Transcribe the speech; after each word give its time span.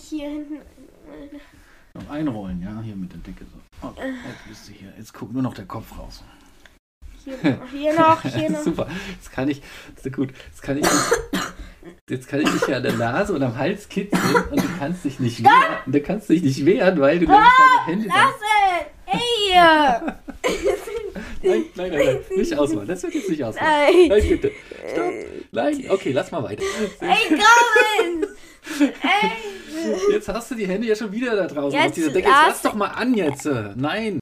nicht 0.00 0.08
hier 0.08 0.28
hinten. 0.28 0.60
Noch 1.94 2.10
einrollen, 2.10 2.62
ja, 2.62 2.80
hier 2.82 2.96
mit 2.96 3.12
der 3.12 3.18
Decke 3.18 3.44
so. 3.44 3.88
Okay, 3.88 4.12
jetzt 4.26 4.48
bist 4.48 4.68
du 4.68 4.72
hier. 4.72 4.92
Jetzt 4.96 5.12
guckt 5.12 5.32
nur 5.32 5.42
noch 5.42 5.54
der 5.54 5.66
Kopf 5.66 5.98
raus. 5.98 6.22
Hier, 7.24 7.36
hier 7.70 7.94
noch, 7.94 8.22
hier 8.22 8.50
noch. 8.50 8.62
Super. 8.62 8.88
Jetzt 9.14 9.30
kann 9.32 9.48
ich, 9.48 9.62
ist 9.96 10.12
gut. 10.12 10.30
Jetzt 10.46 10.62
kann 10.62 10.78
ich, 10.78 10.86
jetzt 12.08 12.28
kann 12.28 12.40
ich 12.40 12.48
dich 12.48 12.66
ja 12.68 12.76
an 12.76 12.82
der 12.82 12.94
Nase 12.94 13.34
und 13.34 13.42
am 13.42 13.56
Hals 13.56 13.88
kitzeln 13.88 14.36
und 14.50 14.62
du 14.62 14.68
kannst 14.78 15.04
dich 15.04 15.20
nicht 15.20 15.42
wehren. 15.42 15.76
Du 15.86 16.00
kannst 16.00 16.28
dich 16.30 16.42
nicht 16.42 16.64
wehren, 16.64 17.00
weil 17.00 17.18
du 17.18 17.26
nämlich 17.26 17.50
deine 17.58 17.86
Hände. 17.86 18.08
Lass 18.08 18.34
es! 18.40 19.14
Ey! 19.14 19.50
Nein, 21.42 21.64
nein, 21.74 21.90
nein, 21.90 22.04
nein, 22.04 22.18
nicht 22.36 22.56
ausmachen. 22.56 22.86
Das 22.86 23.02
wird 23.02 23.14
jetzt 23.14 23.30
nicht 23.30 23.42
ausmachen. 23.42 23.66
Nein! 23.66 24.08
Nein, 24.08 24.28
bitte. 24.28 24.52
Stopp. 24.92 25.12
Nein, 25.52 25.84
okay, 25.88 26.12
lass 26.12 26.30
mal 26.30 26.42
weiter. 26.42 26.62
Ey, 27.00 27.16
komm! 27.28 28.29
Ey! 28.80 30.12
Jetzt 30.12 30.28
hast 30.28 30.50
du 30.50 30.54
die 30.54 30.66
Hände 30.66 30.86
ja 30.86 30.94
schon 30.94 31.12
wieder 31.12 31.34
da 31.36 31.46
draußen 31.46 31.78
Jetzt 31.78 31.96
dieser 31.96 32.10
Decke. 32.10 32.28
Jetzt 32.28 32.36
lass- 32.46 32.62
doch 32.62 32.74
mal 32.74 32.88
an 32.88 33.14
jetzt. 33.14 33.48
Nein. 33.76 34.20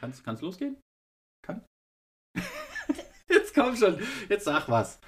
Kannst, 0.00 0.24
kannst 0.24 0.42
losgehen? 0.42 0.76
Kann? 1.44 1.64
Jetzt 3.28 3.54
komm 3.54 3.76
schon. 3.76 4.00
Jetzt 4.28 4.44
sag 4.44 4.68
was. 4.68 4.98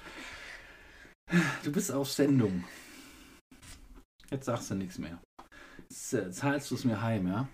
Du 1.63 1.71
bist 1.71 1.91
auf 1.91 2.11
Sendung. 2.11 2.63
Jetzt 4.29 4.45
sagst 4.45 4.69
du 4.71 4.75
nichts 4.75 4.99
mehr. 4.99 5.19
Jetzt 5.89 6.13
äh, 6.13 6.31
zahlst 6.31 6.69
du 6.71 6.75
es 6.75 6.85
mir 6.85 7.01
heim, 7.01 7.27
ja? 7.27 7.47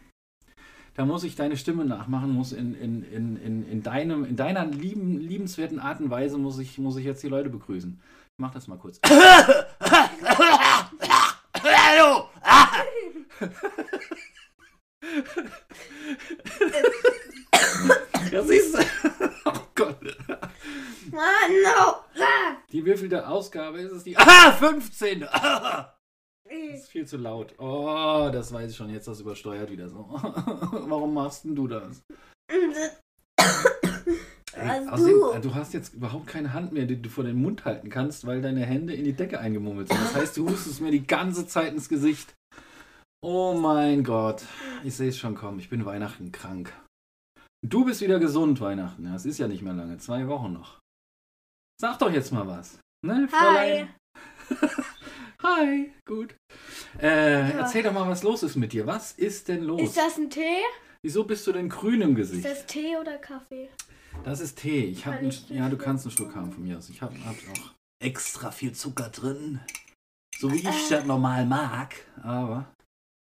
Da 0.96 1.06
muss 1.06 1.24
ich 1.24 1.36
deine 1.36 1.56
Stimme 1.56 1.86
nachmachen, 1.86 2.32
muss 2.32 2.52
in, 2.52 2.76
in, 2.76 3.04
in, 3.04 3.38
in, 3.38 3.66
in, 3.66 3.84
deinem, 3.84 4.26
in 4.26 4.36
deiner 4.36 4.66
lieben, 4.66 5.20
liebenswerten 5.20 5.80
Art 5.80 6.02
und 6.02 6.10
Weise 6.10 6.38
muss 6.38 6.60
ich, 6.60 6.78
muss 6.78 6.98
ich 6.98 7.06
jetzt 7.06 7.24
die 7.24 7.30
Leute 7.30 7.50
begrüßen. 7.50 8.02
Ich 8.02 8.40
mach 8.40 8.52
das 8.52 8.68
mal 8.68 8.78
kurz. 8.78 9.00
Hallo! 11.64 12.30
ja, 18.32 18.44
siehst 18.44 18.76
du? 18.76 18.80
Oh 19.46 19.54
Gott. 19.74 20.02
Mann, 21.12 21.52
no! 21.64 21.96
Ah! 22.20 22.58
Die 22.72 22.86
wievielte 23.00 23.28
Ausgabe 23.28 23.80
ist 23.80 23.92
es? 23.92 24.04
Die 24.04 24.18
ah, 24.18 24.52
15. 24.52 25.24
Ah, 25.24 25.96
das 26.44 26.82
ist 26.82 26.90
viel 26.90 27.06
zu 27.08 27.18
laut. 27.18 27.54
Oh, 27.60 28.30
das 28.32 28.52
weiß 28.52 28.72
ich 28.72 28.78
schon. 28.78 28.90
Jetzt 28.90 29.08
das 29.08 29.22
übersteuert 29.22 29.72
wieder 29.72 29.88
so. 29.88 30.10
Warum 30.10 31.14
machst 31.14 31.46
denn 31.46 31.56
du 31.56 31.68
das? 31.68 32.04
Ey, 34.54 34.88
außerdem, 34.90 35.20
du. 35.20 35.32
äh, 35.32 35.42
du 35.42 35.56
hast 35.56 35.74
jetzt 35.74 35.94
überhaupt 35.94 36.28
keine 36.28 36.54
Hand 36.54 36.74
mehr, 36.74 36.86
die 36.86 37.02
du 37.02 37.10
vor 37.10 37.24
den 37.24 37.42
Mund 37.42 37.66
halten 37.66 37.90
kannst, 37.90 38.28
weil 38.28 38.42
deine 38.42 38.66
Hände 38.66 38.94
in 38.94 39.06
die 39.06 39.14
Decke 39.14 39.40
eingemummelt 39.40 39.88
sind. 39.88 40.02
Das 40.02 40.16
heißt, 40.16 40.38
du 40.38 40.50
hustest 40.50 40.82
mir 40.82 40.92
die 40.92 41.06
ganze 41.06 41.48
Zeit 41.48 41.72
ins 41.72 41.88
Gesicht. 41.88 42.36
Oh 43.22 43.54
mein 43.54 44.04
Gott. 44.04 44.44
Ich 44.84 44.96
sehe 44.96 45.10
es 45.10 45.18
schon 45.18 45.36
kommen. 45.36 45.60
Ich 45.60 45.70
bin 45.70 45.86
Weihnachten 45.86 46.32
krank. 46.32 46.74
Du 47.66 47.86
bist 47.86 48.02
wieder 48.02 48.20
gesund, 48.20 48.60
Weihnachten. 48.60 49.06
Es 49.08 49.26
ist 49.26 49.38
ja 49.38 49.48
nicht 49.48 49.62
mehr 49.62 49.74
lange. 49.74 49.98
Zwei 49.98 50.28
Wochen 50.28 50.54
noch. 50.54 50.80
Sag 51.80 52.00
doch 52.00 52.12
jetzt 52.12 52.34
mal 52.34 52.48
was. 52.48 52.80
Ne, 53.06 53.28
Fräulein? 53.30 53.90
Hi, 55.44 55.92
gut. 56.06 56.36
Äh, 57.00 57.50
Ja. 57.52 57.60
Erzähl 57.60 57.84
doch 57.84 57.94
mal, 57.94 58.10
was 58.10 58.24
los 58.24 58.44
ist 58.44 58.56
mit 58.58 58.74
dir. 58.74 58.86
Was 58.86 59.14
ist 59.14 59.48
denn 59.48 59.64
los? 59.64 59.82
Ist 59.82 59.98
das 59.98 60.18
ein 60.18 60.30
Tee? 60.30 60.62
Wieso 61.02 61.24
bist 61.24 61.48
du 61.48 61.54
denn 61.54 61.70
grün 61.70 62.02
im 62.02 62.12
Ist 62.18 62.32
Gesicht? 62.32 62.46
das 62.46 62.66
Tee 62.66 62.98
oder 62.98 63.18
Kaffee? 63.18 63.70
Das 64.26 64.42
ist 64.42 64.58
Tee. 64.58 64.86
Ich 64.86 65.06
hab 65.06 65.14
Kann 65.14 65.20
einen, 65.22 65.30
ich 65.30 65.50
ja, 65.50 65.70
du 65.70 65.78
kannst 65.78 66.06
einen 66.06 66.12
Schluck 66.12 66.36
haben 66.36 66.52
von 66.52 66.64
mir 66.64 66.78
aus. 66.78 66.90
Ich 66.90 67.02
habe 67.02 67.16
hab 67.24 67.36
auch 67.36 67.72
extra 68.04 68.52
viel 68.52 68.74
Zucker 68.74 69.10
drin. 69.10 69.62
So 70.38 70.52
wie 70.52 70.58
ich 70.58 70.90
das 70.90 71.06
normal 71.06 71.46
mag. 71.46 71.96
Aber, 72.22 72.74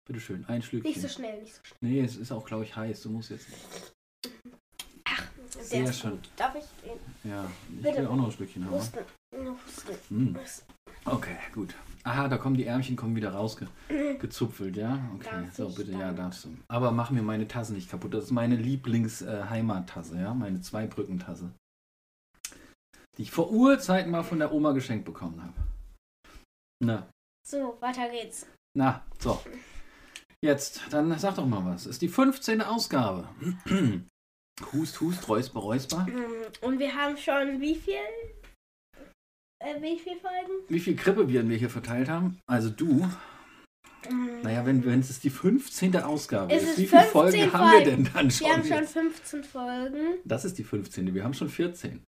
bitteschön, 0.07 0.47
ein 0.47 0.63
Schlückchen. 0.63 0.91
Nicht 0.91 1.03
so 1.03 1.09
schnell, 1.09 1.43
nicht 1.43 1.55
so 1.55 1.61
schnell. 1.63 1.79
Nee, 1.93 2.01
es 2.01 2.17
ist 2.17 2.33
auch, 2.33 2.47
glaube 2.47 2.65
ich, 2.65 2.75
heiß. 2.75 3.03
Du 3.03 3.11
musst 3.11 3.31
jetzt. 3.31 3.47
Sehr 5.61 5.85
ist 5.85 6.01
schön. 6.01 6.11
gut. 6.13 6.31
Darf 6.37 6.55
ich 6.55 6.65
den 6.85 7.31
Ja, 7.31 7.45
ich 7.71 7.83
Bitte. 7.83 7.99
will 7.99 8.07
auch 8.07 8.17
noch 8.17 8.27
ein 8.27 8.33
Schlückchen 8.33 8.65
haben. 8.65 8.73
wa? 8.73 8.79
husten? 8.79 8.99
Husten. 9.67 9.95
Hm. 10.09 10.37
Okay, 11.05 11.37
gut. 11.53 11.75
Aha, 12.05 12.29
da 12.29 12.39
kommen 12.39 12.57
die 12.57 12.65
Ärmchen 12.65 12.97
kommen 12.97 13.15
wieder 13.17 13.33
rausgezupfelt, 13.33 14.77
ja? 14.77 14.99
Okay, 15.15 15.29
Darf 15.31 15.55
so 15.55 15.69
bitte, 15.69 15.91
dann? 15.93 16.01
ja, 16.01 16.13
darfst 16.13 16.45
du. 16.45 16.57
Aber 16.69 16.91
mach 16.93 17.11
mir 17.11 17.23
meine 17.23 17.47
Tasse 17.47 17.75
nicht 17.75 17.91
kaputt. 17.91 18.15
Das 18.15 18.25
ist 18.25 18.31
meine 18.31 18.57
Lieblings-Heimattasse, 18.57 20.19
ja? 20.19 20.33
Meine 20.35 20.61
Zwei-Brücken-Tasse. 20.61 21.51
Die 23.17 23.23
ich 23.23 23.31
vor 23.31 23.51
Urzeiten 23.51 24.11
mal 24.13 24.23
von 24.23 24.39
der 24.39 24.53
Oma 24.53 24.73
geschenkt 24.73 25.05
bekommen 25.05 25.43
habe. 25.43 25.55
Na, 26.81 27.09
So, 27.47 27.77
weiter 27.81 28.09
geht's. 28.09 28.47
na, 28.77 29.03
so. 29.19 29.41
Jetzt, 30.41 30.81
dann 30.91 31.19
sag 31.19 31.35
doch 31.35 31.47
mal 31.47 31.65
was. 31.65 31.87
Ist 31.87 32.01
die 32.01 32.09
15. 32.09 32.63
Ausgabe. 32.63 33.29
Hust, 34.73 35.01
hust, 35.01 35.29
räusper, 35.29 35.61
räusper. 35.61 36.07
Mm, 36.07 36.65
Und 36.65 36.79
wir 36.79 36.95
haben 36.95 37.17
schon 37.17 37.61
wie 37.61 37.75
viel? 37.75 37.95
Äh, 39.61 39.81
wie 39.83 39.99
viel 39.99 40.17
Folgen? 40.19 40.53
Wie 40.69 40.81
viel 40.81 40.97
Krippebieren 40.97 41.49
wir 41.49 41.57
hier 41.57 41.71
verteilt 41.71 42.09
haben? 42.09 42.39
Also 42.47 42.71
du, 42.71 43.09
Mm, 44.09 44.43
Naja, 44.43 44.65
wenn 44.65 45.01
es 45.01 45.19
die 45.19 45.29
15. 45.29 45.97
Ausgabe 45.97 46.55
ist, 46.55 46.63
ist 46.63 46.79
wie 46.79 46.87
viele 46.87 47.03
15 47.03 47.11
Folgen 47.11 47.53
haben 47.53 47.65
wir 47.73 47.85
Folgen. 47.85 48.05
denn 48.05 48.13
dann 48.15 48.31
schon? 48.31 48.47
Wir 48.47 48.55
haben 48.55 48.65
schon 48.65 48.79
jetzt? 48.79 48.93
15 48.93 49.45
Folgen. 49.45 50.19
Das 50.25 50.45
ist 50.45 50.57
die 50.57 50.63
15. 50.65 51.15
Wir 51.15 51.25
haben 51.25 51.35
schon 51.35 51.49
14. 51.49 52.05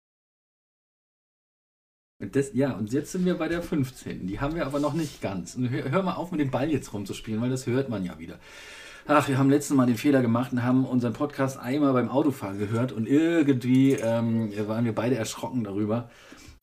Und 2.22 2.36
das, 2.36 2.54
ja, 2.54 2.72
und 2.72 2.90
jetzt 2.92 3.12
sind 3.12 3.26
wir 3.26 3.34
bei 3.34 3.48
der 3.48 3.62
15. 3.62 4.26
Die 4.26 4.40
haben 4.40 4.54
wir 4.54 4.64
aber 4.66 4.80
noch 4.80 4.94
nicht 4.94 5.20
ganz. 5.20 5.56
Und 5.56 5.68
hör, 5.68 5.90
hör 5.90 6.02
mal 6.02 6.14
auf, 6.14 6.30
mit 6.30 6.40
dem 6.40 6.50
Ball 6.50 6.70
jetzt 6.70 6.92
rumzuspielen, 6.94 7.42
weil 7.42 7.50
das 7.50 7.66
hört 7.66 7.90
man 7.90 8.02
ja 8.04 8.18
wieder. 8.18 8.40
Ach, 9.06 9.28
wir 9.28 9.36
haben 9.36 9.50
letztes 9.50 9.76
Mal 9.76 9.84
den 9.84 9.98
Fehler 9.98 10.22
gemacht 10.22 10.52
und 10.52 10.62
haben 10.62 10.86
unseren 10.86 11.12
Podcast 11.12 11.58
einmal 11.58 11.92
beim 11.92 12.08
Autofahren 12.08 12.58
gehört 12.58 12.90
und 12.90 13.06
irgendwie 13.06 13.92
ähm, 13.92 14.50
waren 14.66 14.86
wir 14.86 14.94
beide 14.94 15.14
erschrocken 15.14 15.62
darüber, 15.62 16.08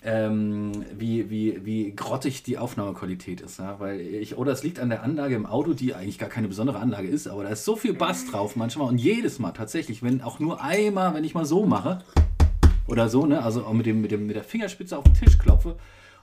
ähm, 0.02 0.72
wie, 0.98 1.30
wie, 1.30 1.64
wie 1.64 1.96
grottig 1.96 2.42
die 2.42 2.58
Aufnahmequalität 2.58 3.42
ist. 3.42 3.60
Ja? 3.60 3.80
Weil 3.80 4.02
ich, 4.02 4.40
oder 4.40 4.54
es 4.54 4.64
liegt 4.64 4.80
an 4.80 4.90
der 4.90 5.04
Anlage 5.04 5.36
im 5.36 5.46
Auto, 5.46 5.74
die 5.74 5.94
eigentlich 5.94 6.18
gar 6.18 6.30
keine 6.30 6.48
besondere 6.48 6.80
Anlage 6.80 7.08
ist, 7.08 7.28
aber 7.28 7.44
da 7.44 7.50
ist 7.50 7.64
so 7.64 7.76
viel 7.76 7.94
Bass 7.94 8.26
drauf 8.26 8.56
manchmal 8.56 8.88
und 8.88 8.98
jedes 8.98 9.38
Mal 9.38 9.52
tatsächlich, 9.52 10.02
wenn 10.02 10.24
auch 10.24 10.40
nur 10.40 10.64
einmal, 10.64 11.14
wenn 11.14 11.24
ich 11.24 11.36
mal 11.36 11.46
so 11.46 11.68
mache 11.68 12.00
oder 12.88 13.08
so, 13.08 13.28
ne, 13.28 13.44
also 13.44 13.66
auch 13.66 13.74
mit, 13.74 13.86
dem, 13.86 14.02
mit, 14.02 14.10
dem, 14.10 14.26
mit 14.26 14.36
der 14.36 14.44
Fingerspitze 14.44 14.98
auf 14.98 15.04
den 15.04 15.14
Tisch 15.14 15.38
klopfe 15.38 15.76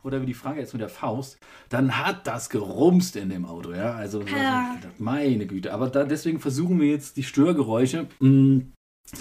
oder 0.02 0.20
wie 0.22 0.26
die 0.26 0.34
Frage 0.34 0.60
jetzt 0.60 0.72
mit 0.72 0.80
der 0.82 0.88
Faust, 0.88 1.38
dann 1.68 1.98
hat 1.98 2.26
das 2.26 2.50
gerumst 2.50 3.16
in 3.16 3.28
dem 3.30 3.44
Auto, 3.44 3.72
ja. 3.72 3.94
Also 3.94 4.22
Ja. 4.22 4.76
meine 4.98 5.46
Güte. 5.46 5.72
Aber 5.72 5.88
da, 5.90 6.04
deswegen 6.04 6.40
versuchen 6.40 6.80
wir 6.80 6.88
jetzt 6.88 7.16
die 7.16 7.22
Störgeräusche 7.24 8.06
mh, 8.20 8.62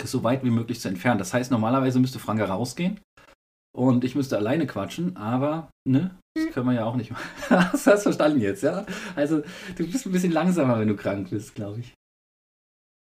so 0.05 0.23
weit 0.23 0.43
wie 0.43 0.49
möglich 0.49 0.79
zu 0.79 0.87
entfernen. 0.89 1.19
Das 1.19 1.33
heißt, 1.33 1.51
normalerweise 1.51 1.99
müsste 1.99 2.19
Franka 2.19 2.45
rausgehen 2.45 2.99
und 3.75 4.03
ich 4.03 4.15
müsste 4.15 4.37
alleine 4.37 4.67
quatschen, 4.67 5.15
aber 5.17 5.69
ne, 5.87 6.17
das 6.35 6.47
können 6.53 6.65
wir 6.67 6.73
ja 6.73 6.85
auch 6.85 6.95
nicht 6.95 7.11
machen. 7.11 7.27
Hast 7.49 7.87
du 7.87 7.91
das 7.91 8.03
verstanden 8.03 8.41
jetzt, 8.41 8.63
ja? 8.63 8.85
Also 9.15 9.41
du 9.77 9.89
bist 9.91 10.05
ein 10.05 10.11
bisschen 10.11 10.31
langsamer, 10.31 10.79
wenn 10.79 10.87
du 10.89 10.95
krank 10.95 11.29
bist, 11.29 11.55
glaube 11.55 11.79
ich. 11.81 11.93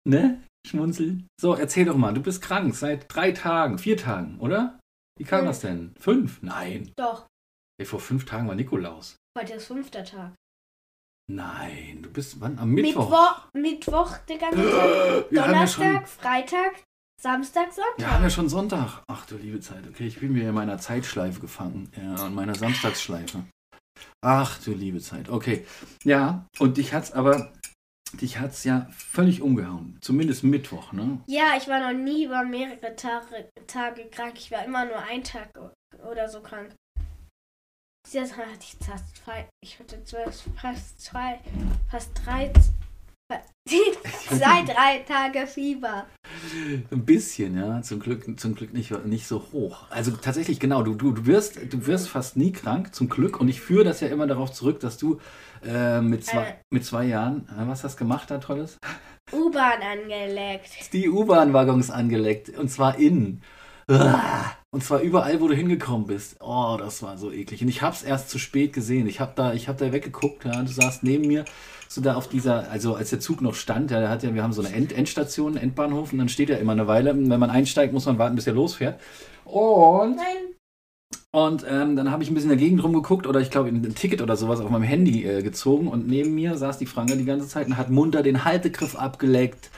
Ne? 0.08 0.42
Schmunzeln. 0.68 1.28
So, 1.40 1.54
erzähl 1.54 1.86
doch 1.86 1.96
mal, 1.98 2.14
du 2.14 2.22
bist 2.22 2.42
krank 2.42 2.76
seit 2.76 3.06
drei 3.14 3.32
Tagen, 3.32 3.78
vier 3.78 3.98
Tagen, 3.98 4.38
oder? 4.40 4.80
Wie 5.18 5.24
kam 5.24 5.40
Fünf. 5.40 5.50
das 5.50 5.60
denn? 5.62 5.92
Fünf? 6.00 6.42
Nein. 6.42 6.92
Doch, 6.98 7.28
Ey, 7.80 7.86
vor 7.86 8.00
fünf 8.02 8.26
Tagen 8.26 8.48
war 8.48 8.56
Nikolaus. 8.56 9.16
heute 9.38 9.54
ist 9.54 9.68
fünfter 9.68 10.04
Tag. 10.04 10.34
Nein, 11.32 12.00
du 12.02 12.12
bist 12.12 12.42
wann? 12.42 12.58
Am 12.60 12.72
Mittwoch. 12.72 13.10
Mittwoch, 13.10 13.48
Mittwoch 13.54 14.18
der 14.28 14.38
ganze 14.38 14.70
Tag. 14.70 15.32
Wir 15.32 15.44
haben 15.44 15.54
ja 15.54 15.68
schon, 15.68 15.84
Donnerstag, 15.86 16.10
Freitag, 16.10 16.84
Samstag, 17.22 17.68
wir 17.78 17.84
haben 17.84 17.96
Sonntag. 17.98 18.22
ja 18.22 18.30
schon 18.30 18.50
Sonntag. 18.50 19.04
Ach 19.08 19.26
du 19.28 19.38
liebe 19.38 19.60
Zeit. 19.62 19.88
Okay, 19.88 20.08
ich 20.08 20.20
bin 20.20 20.34
mir 20.34 20.50
in 20.50 20.56
meiner 20.56 20.78
Zeitschleife 20.78 21.40
gefangen. 21.40 21.90
Ja, 21.96 22.28
in 22.28 22.34
meiner 22.34 22.56
Samstagsschleife. 22.56 23.44
Ach 24.22 24.60
du 24.64 24.72
liebe 24.74 25.00
Zeit. 25.00 25.30
Okay. 25.30 25.66
Ja, 26.04 26.48
und 26.60 26.78
dich 26.78 26.94
hat's 26.94 27.12
aber, 27.14 27.54
dich 28.14 28.40
hat's 28.40 28.64
ja 28.66 28.88
völlig 28.92 29.42
umgehauen. 29.42 29.98
Zumindest 30.02 30.44
Mittwoch, 30.44 30.92
ne? 30.92 31.22
Ja, 31.28 31.54
ich 31.58 31.68
war 31.68 31.80
noch 31.80 31.98
nie 31.98 32.26
über 32.26 32.44
mehrere 32.44 32.96
Tage, 32.96 33.50
Tage 33.68 34.10
krank. 34.10 34.34
Ich 34.38 34.52
war 34.52 34.66
immer 34.66 34.84
nur 34.86 34.98
einen 34.98 35.24
Tag 35.24 35.50
oder 36.10 36.28
so 36.28 36.42
krank. 36.42 36.74
Dieses 38.12 38.36
Mal 38.36 38.48
hatte 38.48 38.62
ich 38.62 38.76
fast 38.86 39.18
zwei, 39.24 39.48
ich 39.64 39.80
hatte 39.80 40.00
fast 40.56 41.00
zwei, 41.00 41.40
fast 41.92 42.10
13, 42.26 42.52
Zwei, 43.68 44.64
drei 44.66 45.00
Tage 45.08 45.46
Fieber. 45.46 46.08
Ein 46.92 47.06
bisschen, 47.06 47.56
ja. 47.56 47.82
Zum 47.84 48.00
Glück, 48.00 48.40
zum 48.40 48.56
Glück 48.56 48.74
nicht, 48.74 49.06
nicht 49.06 49.28
so 49.28 49.46
hoch. 49.52 49.86
Also 49.92 50.12
tatsächlich, 50.12 50.60
genau, 50.60 50.82
du, 50.82 50.96
du, 50.96 51.12
du, 51.12 51.28
wirst, 51.28 51.60
du 51.72 51.86
wirst 51.86 52.10
fast 52.10 52.36
nie 52.38 52.52
krank, 52.52 52.96
zum 52.96 53.10
Glück. 53.10 53.40
Und 53.40 53.48
ich 53.48 53.62
führe 53.62 53.84
das 53.84 54.00
ja 54.00 54.08
immer 54.08 54.26
darauf 54.26 54.52
zurück, 54.52 54.80
dass 54.80 54.98
du 54.98 55.20
äh, 55.64 56.02
mit, 56.02 56.26
zwei, 56.26 56.46
Äh. 56.46 56.54
mit 56.72 56.86
zwei 56.86 57.06
Jahren, 57.06 57.48
äh, 57.50 57.68
was 57.68 57.84
hast 57.84 57.96
du 57.96 58.00
gemacht 58.00 58.32
da 58.32 58.40
Tolles? 58.40 58.78
U-Bahn 59.32 59.82
angeleckt. 59.84 60.92
Die 60.94 61.08
U-Bahn-Waggons 61.10 61.92
angeleckt. 61.92 62.58
Und 62.58 62.70
zwar 62.70 62.98
innen. 62.98 63.44
Und 64.72 64.84
zwar 64.84 65.02
überall, 65.02 65.42
wo 65.42 65.48
du 65.48 65.56
hingekommen 65.56 66.06
bist. 66.06 66.38
Oh, 66.42 66.78
das 66.78 67.02
war 67.02 67.18
so 67.18 67.32
eklig. 67.32 67.64
Und 67.64 67.70
ich 67.70 67.82
hab's 67.82 68.04
erst 68.04 68.30
zu 68.30 68.38
spät 68.38 68.72
gesehen. 68.72 69.08
Ich 69.08 69.20
hab 69.20 69.36
da, 69.36 69.54
ich 69.54 69.68
hab 69.68 69.78
da 69.78 69.92
weggeguckt, 69.92 70.46
ja, 70.46 70.62
du 70.62 70.72
saßt 70.72 71.04
neben 71.04 71.28
mir, 71.28 71.44
so 71.88 72.02
da 72.02 72.14
auf 72.14 72.28
dieser, 72.28 72.70
also 72.70 72.94
als 72.94 73.10
der 73.10 73.20
Zug 73.20 73.42
noch 73.42 73.56
stand, 73.56 73.90
ja, 73.90 74.00
der 74.00 74.10
hat 74.10 74.22
ja, 74.22 74.36
wir 74.36 74.44
haben 74.44 74.54
so 74.54 74.62
eine 74.62 74.76
End 74.76 74.92
Endstation, 74.92 75.58
Endbahnhof, 75.58 76.12
und 76.12 76.20
dann 76.20 76.30
steht 76.30 76.52
er 76.52 76.60
immer 76.60 76.74
eine 76.74 76.86
Weile. 76.86 77.16
Wenn 77.16 77.40
man 77.40 77.50
einsteigt, 77.50 77.94
muss 77.94 78.06
man 78.06 78.20
warten, 78.20 78.36
bis 78.36 78.46
er 78.46 78.54
losfährt. 78.54 79.02
Und 79.44 80.18
Nein. 80.18 80.54
und 81.32 81.66
ähm, 81.68 81.96
dann 81.96 82.12
habe 82.12 82.22
ich 82.22 82.30
ein 82.30 82.36
bisschen 82.36 82.52
in 82.52 82.58
der 82.60 82.64
Gegend 82.64 82.84
rumgeguckt 82.84 83.26
oder 83.26 83.40
ich 83.40 83.50
glaube 83.50 83.70
ein 83.70 83.96
Ticket 83.96 84.22
oder 84.22 84.36
sowas 84.36 84.60
auf 84.60 84.70
meinem 84.70 84.84
Handy 84.84 85.26
äh, 85.26 85.42
gezogen 85.42 85.88
und 85.88 86.08
neben 86.08 86.36
mir 86.36 86.56
saß 86.56 86.78
die 86.78 86.86
Franke 86.86 87.18
die 87.18 87.26
ganze 87.26 87.48
Zeit 87.48 87.66
und 87.66 87.78
hat 87.78 87.90
munter 87.90 88.22
den 88.22 88.46
Haltegriff 88.46 88.96
abgeleckt, 88.96 89.72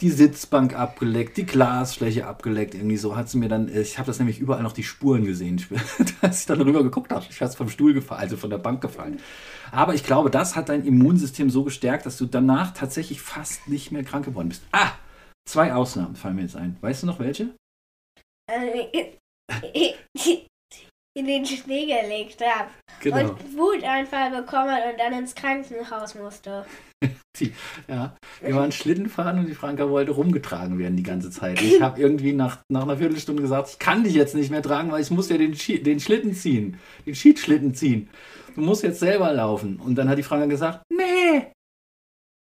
die 0.00 0.10
Sitzbank 0.10 0.74
abgeleckt, 0.74 1.36
die 1.36 1.46
Glasfläche 1.46 2.26
abgeleckt, 2.26 2.74
irgendwie 2.74 2.96
so 2.96 3.16
hat 3.16 3.28
sie 3.28 3.38
mir 3.38 3.48
dann, 3.48 3.68
äh, 3.68 3.80
ich 3.80 3.98
habe 3.98 4.06
das 4.06 4.18
nämlich 4.18 4.38
überall 4.38 4.62
noch 4.62 4.72
die 4.72 4.82
Spuren 4.82 5.24
gesehen, 5.24 5.64
als 6.20 6.40
ich 6.40 6.46
dann 6.46 6.60
rüber 6.60 6.82
geguckt 6.82 7.12
habe, 7.12 7.24
ich 7.28 7.36
fast 7.36 7.56
vom 7.56 7.68
Stuhl 7.68 7.94
gefallen, 7.94 8.20
also 8.20 8.36
von 8.36 8.50
der 8.50 8.58
Bank 8.58 8.80
gefallen. 8.80 9.20
Aber 9.72 9.94
ich 9.94 10.04
glaube, 10.04 10.30
das 10.30 10.56
hat 10.56 10.68
dein 10.68 10.84
Immunsystem 10.84 11.50
so 11.50 11.64
gestärkt, 11.64 12.06
dass 12.06 12.18
du 12.18 12.26
danach 12.26 12.74
tatsächlich 12.74 13.20
fast 13.20 13.68
nicht 13.68 13.92
mehr 13.92 14.04
krank 14.04 14.24
geworden 14.24 14.48
bist. 14.48 14.62
Ah, 14.72 14.92
zwei 15.48 15.74
Ausnahmen 15.74 16.16
fallen 16.16 16.36
mir 16.36 16.42
jetzt 16.42 16.56
ein. 16.56 16.76
Weißt 16.80 17.02
du 17.02 17.06
noch 17.06 17.18
welche? 17.18 17.50
In 21.16 21.26
den 21.26 21.46
Schnee 21.46 21.86
gelegt 21.86 22.42
habe. 22.44 22.68
Genau. 23.00 23.30
Und 23.30 23.56
Wutanfall 23.56 24.30
bekommen 24.30 24.76
und 24.90 25.00
dann 25.00 25.14
ins 25.14 25.34
Krankenhaus 25.34 26.14
musste. 26.14 26.66
Ja, 27.88 28.16
wir 28.40 28.54
waren 28.54 28.72
Schlitten 28.72 29.10
fahren 29.10 29.38
und 29.38 29.46
die 29.46 29.54
Franka 29.54 29.90
wollte 29.90 30.12
rumgetragen 30.12 30.78
werden 30.78 30.96
die 30.96 31.02
ganze 31.02 31.30
Zeit. 31.30 31.60
Ich 31.60 31.82
habe 31.82 32.00
irgendwie 32.00 32.32
nach, 32.32 32.60
nach 32.72 32.84
einer 32.84 32.96
Viertelstunde 32.96 33.42
gesagt, 33.42 33.68
ich 33.68 33.78
kann 33.78 34.04
dich 34.04 34.14
jetzt 34.14 34.34
nicht 34.34 34.50
mehr 34.50 34.62
tragen, 34.62 34.90
weil 34.90 35.02
ich 35.02 35.10
muss 35.10 35.28
ja 35.28 35.36
den, 35.36 35.54
Schi 35.54 35.82
den 35.82 36.00
Schlitten 36.00 36.32
ziehen, 36.32 36.78
den 37.04 37.14
Schiedschlitten 37.14 37.74
ziehen. 37.74 38.08
Du 38.54 38.62
musst 38.62 38.82
jetzt 38.82 39.00
selber 39.00 39.30
laufen. 39.34 39.76
Und 39.76 39.96
dann 39.96 40.08
hat 40.08 40.16
die 40.16 40.22
Franka 40.22 40.46
gesagt, 40.46 40.80
nee. 40.90 41.52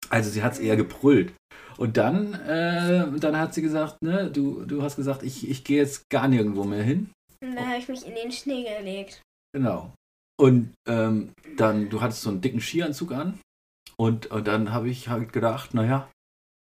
Also 0.08 0.30
sie 0.30 0.42
hat 0.42 0.54
es 0.54 0.58
eher 0.58 0.76
gebrüllt. 0.76 1.34
Und 1.76 1.98
dann, 1.98 2.32
äh, 2.32 3.06
dann 3.20 3.38
hat 3.38 3.52
sie 3.52 3.60
gesagt, 3.60 4.02
ne, 4.02 4.30
du, 4.30 4.64
du 4.64 4.82
hast 4.82 4.96
gesagt, 4.96 5.22
ich, 5.22 5.48
ich 5.48 5.64
gehe 5.64 5.76
jetzt 5.76 6.08
gar 6.08 6.26
nirgendwo 6.26 6.64
mehr 6.64 6.82
hin. 6.82 7.10
Und 7.44 7.54
dann 7.54 7.66
habe 7.66 7.78
ich 7.78 7.88
mich 7.88 8.06
in 8.06 8.14
den 8.14 8.32
Schnee 8.32 8.64
gelegt. 8.64 9.22
Genau. 9.52 9.92
Und 10.40 10.74
ähm, 10.88 11.32
dann, 11.56 11.88
du 11.88 12.00
hattest 12.00 12.22
so 12.22 12.30
einen 12.30 12.40
dicken 12.40 12.60
Skianzug 12.60 13.12
an. 13.12 13.40
Und, 13.96 14.26
und 14.26 14.46
dann 14.46 14.72
habe 14.72 14.88
ich 14.88 15.08
halt 15.08 15.32
gedacht, 15.32 15.74
naja, 15.74 16.08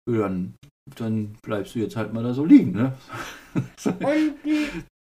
dann, 0.06 0.54
dann 0.96 1.36
bleibst 1.42 1.74
du 1.74 1.78
jetzt 1.78 1.96
halt 1.96 2.12
mal 2.12 2.24
da 2.24 2.34
so 2.34 2.44
liegen, 2.44 2.72
ne? 2.72 2.96
Und 3.84 4.34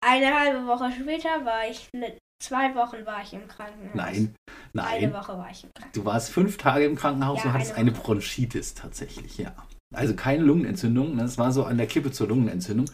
eine 0.04 0.34
halbe 0.38 0.66
Woche 0.66 0.92
später 0.92 1.44
war 1.44 1.68
ich, 1.68 1.88
ne, 1.92 2.16
zwei 2.40 2.74
Wochen 2.74 3.04
war 3.04 3.22
ich 3.22 3.32
im 3.32 3.46
Krankenhaus. 3.48 3.94
Nein, 3.94 4.34
Eine 4.74 5.08
nein. 5.08 5.12
Woche 5.12 5.36
war 5.36 5.50
ich 5.50 5.64
im 5.64 5.70
Krankenhaus. 5.72 5.92
Du 5.92 6.04
warst 6.04 6.30
fünf 6.30 6.56
Tage 6.56 6.84
im 6.84 6.96
Krankenhaus 6.96 7.38
Ja, 7.38 7.46
und 7.46 7.52
hattest 7.54 7.72
eine 7.72 7.90
eine 7.90 7.92
Bronchitis 7.92 8.74
tatsächlich, 8.74 9.38
ja. 9.38 9.54
Also 9.92 10.14
keine 10.14 10.44
Lungenentzündung, 10.44 11.16
ne? 11.16 11.22
das 11.22 11.38
war 11.38 11.50
so 11.52 11.64
an 11.64 11.76
der 11.76 11.86
Kippe 11.88 12.12
zur 12.12 12.28
Lungenentzündung. 12.28 12.86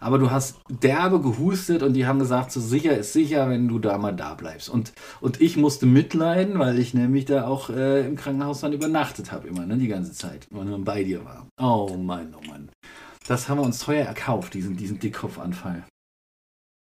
Aber 0.00 0.18
du 0.18 0.30
hast 0.30 0.58
derbe 0.68 1.20
gehustet 1.20 1.82
und 1.82 1.94
die 1.94 2.06
haben 2.06 2.18
gesagt, 2.18 2.52
so 2.52 2.60
sicher 2.60 2.96
ist 2.96 3.12
sicher, 3.12 3.48
wenn 3.48 3.68
du 3.68 3.78
da 3.78 3.98
mal 3.98 4.14
da 4.14 4.34
bleibst. 4.34 4.68
Und, 4.68 4.92
und 5.20 5.40
ich 5.40 5.56
musste 5.56 5.86
mitleiden, 5.86 6.58
weil 6.58 6.78
ich 6.78 6.94
nämlich 6.94 7.24
da 7.24 7.46
auch 7.46 7.70
äh, 7.70 8.06
im 8.06 8.16
Krankenhaus 8.16 8.60
dann 8.60 8.72
übernachtet 8.72 9.32
habe, 9.32 9.48
immer, 9.48 9.66
ne, 9.66 9.76
die 9.76 9.88
ganze 9.88 10.12
Zeit, 10.12 10.46
wenn 10.50 10.70
man 10.70 10.84
bei 10.84 11.04
dir 11.04 11.24
war. 11.24 11.46
Oh 11.60 11.96
Mann, 11.96 12.34
oh 12.36 12.46
Mann. 12.46 12.68
Das 13.26 13.48
haben 13.48 13.58
wir 13.58 13.64
uns 13.64 13.80
teuer 13.80 14.06
erkauft, 14.06 14.54
diesen, 14.54 14.76
diesen 14.76 14.98
Dickkopfanfall. 14.98 15.84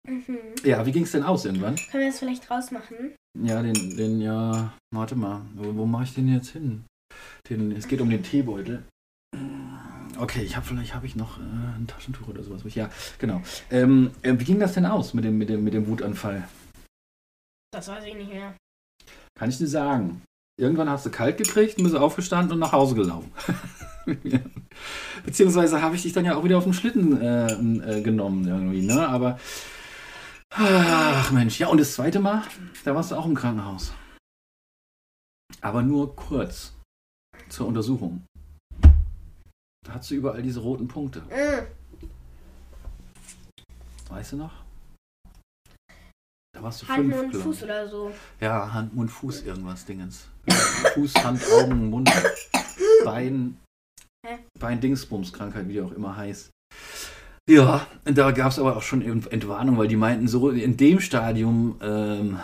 Mhm. 0.08 0.38
Ja, 0.64 0.86
wie 0.86 0.92
ging 0.92 1.02
es 1.02 1.12
denn 1.12 1.22
aus 1.22 1.44
irgendwann? 1.44 1.76
Können 1.90 2.04
wir 2.04 2.10
das 2.10 2.18
vielleicht 2.18 2.50
rausmachen? 2.50 3.14
Ja, 3.40 3.62
den, 3.62 3.96
den, 3.96 4.20
ja, 4.20 4.72
warte 4.92 5.16
mal, 5.16 5.42
wo, 5.54 5.74
wo 5.76 5.86
mache 5.86 6.04
ich 6.04 6.14
den 6.14 6.28
jetzt 6.28 6.50
hin? 6.50 6.84
Den, 7.48 7.72
es 7.72 7.88
geht 7.88 8.00
um 8.00 8.10
den 8.10 8.22
Teebeutel. 8.22 8.84
Okay, 10.20 10.42
ich 10.42 10.56
habe 10.56 10.66
vielleicht 10.66 10.94
habe 10.94 11.06
ich 11.06 11.14
noch 11.14 11.38
äh, 11.38 11.42
ein 11.42 11.86
Taschentuch 11.86 12.26
oder 12.26 12.42
sowas. 12.42 12.62
Ja, 12.74 12.90
genau. 13.18 13.40
Ähm, 13.70 14.10
äh, 14.22 14.34
wie 14.36 14.44
ging 14.44 14.58
das 14.58 14.74
denn 14.74 14.84
aus 14.84 15.14
mit 15.14 15.24
dem, 15.24 15.38
mit 15.38 15.48
dem, 15.48 15.62
mit 15.62 15.74
dem 15.74 15.86
Wutanfall? 15.86 16.48
Das 17.72 17.86
weiß 17.86 18.04
ich 18.04 18.14
nicht 18.14 18.32
mehr. 18.32 18.56
Kann 19.38 19.48
ich 19.48 19.58
dir 19.58 19.68
sagen. 19.68 20.22
Irgendwann 20.58 20.90
hast 20.90 21.06
du 21.06 21.10
kalt 21.10 21.38
gekriegt 21.38 21.78
und 21.78 21.84
bist 21.84 21.94
aufgestanden 21.94 22.52
und 22.52 22.58
nach 22.58 22.72
Hause 22.72 22.96
gelaufen. 22.96 23.30
Beziehungsweise 25.24 25.80
habe 25.80 25.94
ich 25.94 26.02
dich 26.02 26.12
dann 26.12 26.24
ja 26.24 26.34
auch 26.34 26.42
wieder 26.42 26.58
auf 26.58 26.64
den 26.64 26.72
Schlitten 26.72 27.20
äh, 27.20 27.52
äh, 27.52 28.02
genommen 28.02 28.48
irgendwie, 28.48 28.82
ne? 28.82 29.08
Aber 29.08 29.38
ach 30.50 31.30
Mensch, 31.30 31.60
ja 31.60 31.68
und 31.68 31.78
das 31.78 31.94
zweite 31.94 32.18
Mal, 32.18 32.42
da 32.84 32.94
warst 32.96 33.12
du 33.12 33.14
auch 33.14 33.26
im 33.26 33.36
Krankenhaus. 33.36 33.92
Aber 35.60 35.82
nur 35.82 36.16
kurz 36.16 36.74
zur 37.48 37.68
Untersuchung. 37.68 38.24
Da 39.86 39.94
hast 39.94 40.10
du 40.10 40.14
überall 40.14 40.42
diese 40.42 40.60
roten 40.60 40.88
Punkte. 40.88 41.20
Mhm. 41.22 41.66
Weißt 44.10 44.32
du 44.32 44.36
noch? 44.36 44.52
Da 46.54 46.62
warst 46.62 46.82
du 46.82 46.88
Hand, 46.88 46.98
fünf, 47.00 47.16
Mund, 47.16 47.30
glaub 47.32 47.42
Fuß 47.44 47.62
oder 47.62 47.88
so. 47.88 48.10
Ja, 48.40 48.72
Hand, 48.72 48.94
Mund, 48.94 49.10
Fuß, 49.10 49.42
irgendwas 49.42 49.84
Dingens. 49.84 50.28
Fuß, 50.94 51.14
Hand, 51.16 51.42
Augen, 51.52 51.90
Mund, 51.90 52.10
Bein, 53.04 53.58
Hä? 54.26 54.38
Bein, 54.58 54.80
Dingsbums, 54.80 55.32
Krankheit, 55.32 55.68
wie 55.68 55.74
die 55.74 55.80
auch 55.80 55.92
immer 55.92 56.16
heißt. 56.16 56.50
Ja, 57.48 57.86
da 58.04 58.30
gab 58.32 58.50
es 58.50 58.58
aber 58.58 58.76
auch 58.76 58.82
schon 58.82 59.02
Ent- 59.02 59.30
Entwarnung, 59.32 59.78
weil 59.78 59.88
die 59.88 59.96
meinten, 59.96 60.26
so 60.28 60.50
in 60.50 60.76
dem 60.76 61.00
Stadium 61.00 61.78
ähm, 61.80 62.40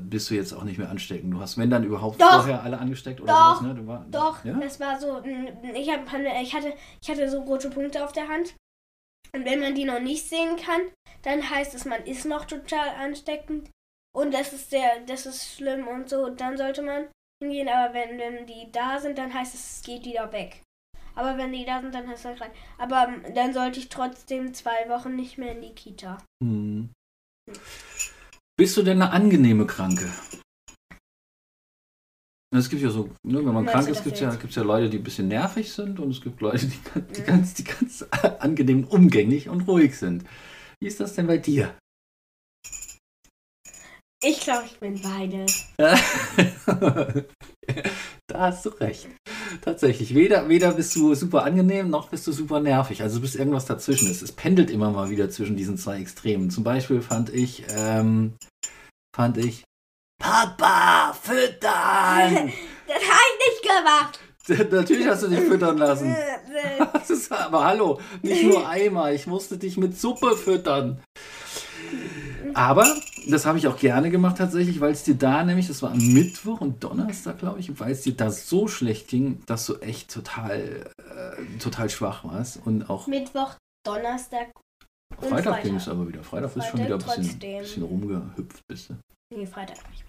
bist 0.00 0.30
du 0.30 0.34
jetzt 0.34 0.52
auch 0.52 0.64
nicht 0.64 0.78
mehr 0.78 0.90
ansteckend. 0.90 1.32
Du 1.32 1.40
hast, 1.40 1.58
wenn 1.58 1.70
dann 1.70 1.84
überhaupt 1.84 2.20
Doch. 2.20 2.42
vorher 2.42 2.62
alle 2.62 2.78
angesteckt 2.78 3.20
oder 3.20 3.32
Doch. 3.32 3.56
sowas, 3.56 3.62
ne? 3.62 3.74
Du 3.74 3.86
war, 3.86 4.06
Doch, 4.10 4.44
Ja? 4.44 4.54
das 4.54 4.80
war 4.80 4.98
so. 5.00 5.22
Ich, 5.74 5.90
hab, 5.90 6.06
ich, 6.42 6.54
hatte, 6.54 6.72
ich 7.00 7.10
hatte 7.10 7.28
so 7.30 7.40
rote 7.42 7.70
Punkte 7.70 8.04
auf 8.04 8.12
der 8.12 8.28
Hand. 8.28 8.54
Und 9.32 9.44
wenn 9.44 9.60
man 9.60 9.74
die 9.74 9.84
noch 9.84 10.00
nicht 10.00 10.28
sehen 10.28 10.56
kann, 10.56 10.80
dann 11.22 11.48
heißt 11.48 11.74
es, 11.74 11.84
man 11.84 12.04
ist 12.04 12.24
noch 12.24 12.44
total 12.44 12.88
ansteckend. 13.00 13.70
Und 14.14 14.32
das 14.32 14.52
ist 14.52 14.70
sehr, 14.70 15.00
das 15.06 15.26
ist 15.26 15.56
schlimm 15.56 15.88
und 15.88 16.08
so. 16.08 16.30
Dann 16.30 16.56
sollte 16.56 16.82
man 16.82 17.08
hingehen. 17.42 17.68
Aber 17.68 17.94
wenn, 17.94 18.18
wenn 18.18 18.46
die 18.46 18.70
da 18.70 18.98
sind, 19.00 19.18
dann 19.18 19.34
heißt 19.34 19.54
es, 19.54 19.76
es 19.78 19.82
geht 19.82 20.04
wieder 20.04 20.32
weg. 20.32 20.62
Aber 21.16 21.36
wenn 21.38 21.52
die 21.52 21.64
da 21.64 21.80
sind, 21.80 21.94
dann 21.94 22.08
heißt 22.08 22.24
es 22.24 22.40
rein. 22.40 22.50
Aber 22.78 23.08
mm, 23.08 23.34
dann 23.34 23.52
sollte 23.52 23.78
ich 23.78 23.88
trotzdem 23.88 24.54
zwei 24.54 24.88
Wochen 24.88 25.14
nicht 25.16 25.38
mehr 25.38 25.52
in 25.52 25.62
die 25.62 25.74
Kita. 25.74 26.18
Hm. 26.42 26.90
Bist 28.56 28.76
du 28.76 28.82
denn 28.82 29.02
eine 29.02 29.10
angenehme 29.10 29.66
Kranke? 29.66 30.12
Es 32.56 32.70
gibt 32.70 32.82
ja 32.82 32.90
so, 32.90 33.06
ne, 33.26 33.38
wenn 33.38 33.46
man 33.46 33.54
Meinst 33.64 33.72
krank 33.72 33.88
ist, 33.88 34.04
gibt 34.04 34.14
es 34.14 34.20
ja, 34.20 34.32
gibt's 34.36 34.54
ja 34.54 34.62
Leute, 34.62 34.88
die 34.88 34.98
ein 34.98 35.02
bisschen 35.02 35.26
nervig 35.26 35.72
sind 35.72 35.98
und 35.98 36.12
es 36.12 36.20
gibt 36.20 36.40
Leute, 36.40 36.66
die, 36.66 36.78
ganz- 36.84 37.12
die, 37.12 37.20
Mhm. 37.22 37.26
ganz, 37.26 37.54
die 37.54 37.64
ganz 37.64 38.02
angenehm 38.38 38.84
umgänglich 38.84 39.48
und 39.48 39.62
ruhig 39.62 39.98
sind. 39.98 40.24
Wie 40.80 40.86
ist 40.86 41.00
das 41.00 41.14
denn 41.14 41.26
bei 41.26 41.38
dir? 41.38 41.76
Ich 44.22 44.38
glaube, 44.40 44.66
ich 44.66 44.78
bin 44.78 45.02
beides. 45.02 45.66
da 45.76 45.96
hast 48.38 48.66
du 48.66 48.68
recht. 48.70 49.08
Tatsächlich. 49.62 50.14
Weder, 50.14 50.48
weder 50.48 50.72
bist 50.72 50.94
du 50.96 51.14
super 51.14 51.44
angenehm, 51.44 51.90
noch 51.90 52.08
bist 52.08 52.26
du 52.26 52.32
super 52.32 52.60
nervig. 52.60 53.02
Also 53.02 53.16
du 53.16 53.22
bist 53.22 53.36
irgendwas 53.36 53.66
dazwischen. 53.66 54.10
Es, 54.10 54.22
es 54.22 54.32
pendelt 54.32 54.70
immer 54.70 54.90
mal 54.90 55.10
wieder 55.10 55.30
zwischen 55.30 55.56
diesen 55.56 55.76
zwei 55.78 56.00
Extremen. 56.00 56.50
Zum 56.50 56.64
Beispiel 56.64 57.00
fand 57.02 57.30
ich, 57.30 57.64
ähm, 57.70 58.34
fand 59.14 59.38
ich, 59.38 59.64
Papa, 60.18 61.12
füttern! 61.20 62.52
Das 62.86 62.96
habe 62.96 63.22
ich 63.30 63.62
nicht 63.62 63.62
gemacht. 63.62 64.20
Natürlich 64.70 65.06
hast 65.06 65.22
du 65.22 65.28
dich 65.28 65.40
füttern 65.40 65.78
lassen. 65.78 66.14
Das 66.92 67.10
ist 67.10 67.32
aber 67.32 67.64
hallo, 67.64 68.00
nicht 68.22 68.44
nur 68.44 68.68
einmal. 68.68 69.14
Ich 69.14 69.26
musste 69.26 69.58
dich 69.58 69.76
mit 69.76 69.98
Suppe 69.98 70.36
füttern. 70.36 71.02
Aber 72.54 72.86
das 73.28 73.46
habe 73.46 73.58
ich 73.58 73.66
auch 73.66 73.78
gerne 73.78 74.10
gemacht 74.10 74.38
tatsächlich, 74.38 74.80
weil 74.80 74.92
es 74.92 75.02
dir 75.02 75.14
da 75.14 75.44
nämlich, 75.44 75.68
das 75.68 75.82
war 75.82 75.90
am 75.90 76.12
Mittwoch 76.12 76.60
und 76.60 76.82
Donnerstag, 76.82 77.38
glaube 77.38 77.60
ich, 77.60 77.78
weil 77.80 77.92
es 77.92 78.02
dir 78.02 78.14
da 78.14 78.30
so 78.30 78.68
schlecht 78.68 79.08
ging, 79.08 79.42
dass 79.46 79.66
du 79.66 79.76
echt 79.76 80.12
total, 80.12 80.90
äh, 80.98 81.58
total 81.58 81.90
schwach 81.90 82.24
warst. 82.24 82.60
Und 82.64 82.88
auch 82.88 83.06
Mittwoch, 83.06 83.54
Donnerstag. 83.84 84.50
und 85.16 85.28
Freitag, 85.28 85.44
Freitag. 85.44 85.62
ging 85.62 85.76
es 85.76 85.88
aber 85.88 86.06
wieder. 86.08 86.22
Freitag 86.22 86.54
bist 86.54 86.66
du 86.66 86.70
schon 86.70 86.84
wieder 86.84 86.94
ein 86.94 87.00
Freitag 87.00 87.22
bisschen, 87.22 87.38
bisschen 87.38 87.82
rumgehüpft. 87.82 88.60
Bist 88.68 88.90
du. 88.90 88.94
Nee, 89.34 89.46
Freitag 89.46 89.78
nicht. 89.90 90.04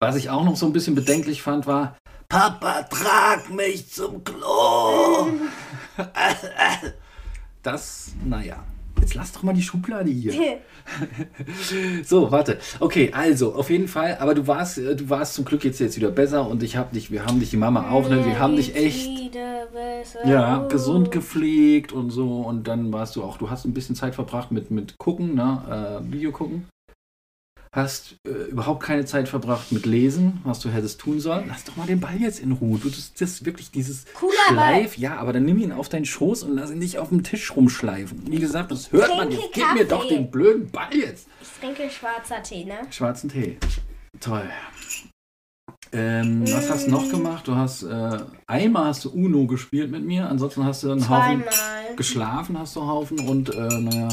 Was 0.00 0.16
ich 0.16 0.30
auch 0.30 0.44
noch 0.44 0.56
so 0.56 0.66
ein 0.66 0.72
bisschen 0.72 0.94
bedenklich 0.94 1.42
fand, 1.42 1.66
war, 1.66 1.96
Papa, 2.28 2.82
trag 2.84 3.50
mich 3.50 3.90
zum 3.90 4.22
Klo. 4.24 5.28
Das, 7.60 8.12
naja. 8.24 8.64
Jetzt 9.00 9.14
lass 9.14 9.32
doch 9.32 9.42
mal 9.42 9.54
die 9.54 9.62
Schublade 9.62 10.10
hier. 10.10 10.32
so, 12.04 12.30
warte. 12.30 12.58
Okay, 12.80 13.10
also 13.12 13.54
auf 13.54 13.70
jeden 13.70 13.88
Fall. 13.88 14.16
Aber 14.20 14.34
du 14.34 14.46
warst, 14.46 14.78
äh, 14.78 14.96
du 14.96 15.08
warst 15.08 15.34
zum 15.34 15.44
Glück 15.44 15.64
jetzt 15.64 15.78
jetzt 15.78 15.96
wieder 15.96 16.10
besser 16.10 16.48
und 16.48 16.62
ich 16.62 16.76
hab 16.76 16.92
dich, 16.92 17.10
wir 17.10 17.24
haben 17.24 17.40
dich 17.40 17.50
die 17.50 17.56
Mama 17.56 17.90
auch, 17.90 18.08
ne? 18.08 18.24
Wir 18.24 18.38
haben 18.38 18.56
dich 18.56 18.74
echt 18.74 19.08
ja 20.24 20.66
gesund 20.68 21.10
gepflegt 21.10 21.92
und 21.92 22.10
so 22.10 22.40
und 22.40 22.66
dann 22.66 22.92
warst 22.92 23.16
du 23.16 23.22
auch, 23.22 23.36
du 23.36 23.50
hast 23.50 23.64
ein 23.64 23.74
bisschen 23.74 23.94
Zeit 23.94 24.14
verbracht 24.14 24.50
mit 24.50 24.70
mit 24.70 24.98
gucken, 24.98 25.34
ne? 25.34 26.00
Äh, 26.02 26.12
Video 26.12 26.32
gucken 26.32 26.66
hast 27.72 28.16
äh, 28.26 28.50
überhaupt 28.50 28.82
keine 28.82 29.04
Zeit 29.04 29.28
verbracht 29.28 29.72
mit 29.72 29.86
Lesen, 29.86 30.40
was 30.44 30.60
du 30.60 30.68
hättest 30.68 31.00
tun 31.00 31.20
sollen. 31.20 31.46
Lass 31.48 31.64
doch 31.64 31.76
mal 31.76 31.86
den 31.86 32.00
Ball 32.00 32.16
jetzt 32.18 32.40
in 32.40 32.52
Ruhe. 32.52 32.78
Du, 32.78 32.88
das, 32.88 33.12
das 33.14 33.44
wirklich 33.44 33.70
dieses 33.70 34.06
Cooler 34.14 34.32
Schleif. 34.48 34.96
Ja, 34.98 35.16
aber 35.16 35.32
dann 35.32 35.44
nimm 35.44 35.58
ihn 35.58 35.72
auf 35.72 35.88
deinen 35.88 36.04
Schoß 36.04 36.44
und 36.44 36.54
lass 36.54 36.70
ihn 36.70 36.78
nicht 36.78 36.98
auf 36.98 37.10
dem 37.10 37.22
Tisch 37.22 37.54
rumschleifen. 37.54 38.30
Wie 38.30 38.38
gesagt, 38.38 38.70
das 38.70 38.92
hört 38.92 39.08
man 39.16 39.30
jetzt. 39.30 39.52
Gib 39.52 39.74
mir 39.74 39.84
doch 39.84 40.06
den 40.08 40.30
blöden 40.30 40.70
Ball 40.70 40.94
jetzt. 40.94 41.28
Ich 41.40 41.48
trinke 41.60 41.90
schwarzer 41.90 42.42
Tee, 42.42 42.64
ne? 42.64 42.78
Schwarzen 42.90 43.28
Tee. 43.28 43.58
Toll. 44.20 44.48
Ähm, 45.92 46.40
mm. 46.40 46.52
Was 46.52 46.70
hast 46.70 46.86
du 46.86 46.90
noch 46.90 47.06
mm. 47.06 47.10
gemacht? 47.10 47.48
Du 47.48 47.54
hast 47.54 47.82
äh, 47.82 48.18
einmal 48.46 48.86
hast 48.86 49.04
du 49.04 49.10
Uno 49.10 49.46
gespielt 49.46 49.90
mit 49.90 50.04
mir, 50.04 50.28
ansonsten 50.28 50.64
hast 50.64 50.82
du 50.82 50.90
einen 50.90 51.00
Zweimal. 51.00 51.46
Haufen 51.46 51.96
geschlafen, 51.96 52.58
hast 52.58 52.76
du 52.76 52.80
einen 52.80 52.90
Haufen 52.90 53.20
und 53.20 53.54
äh, 53.54 53.80
naja, 53.80 54.08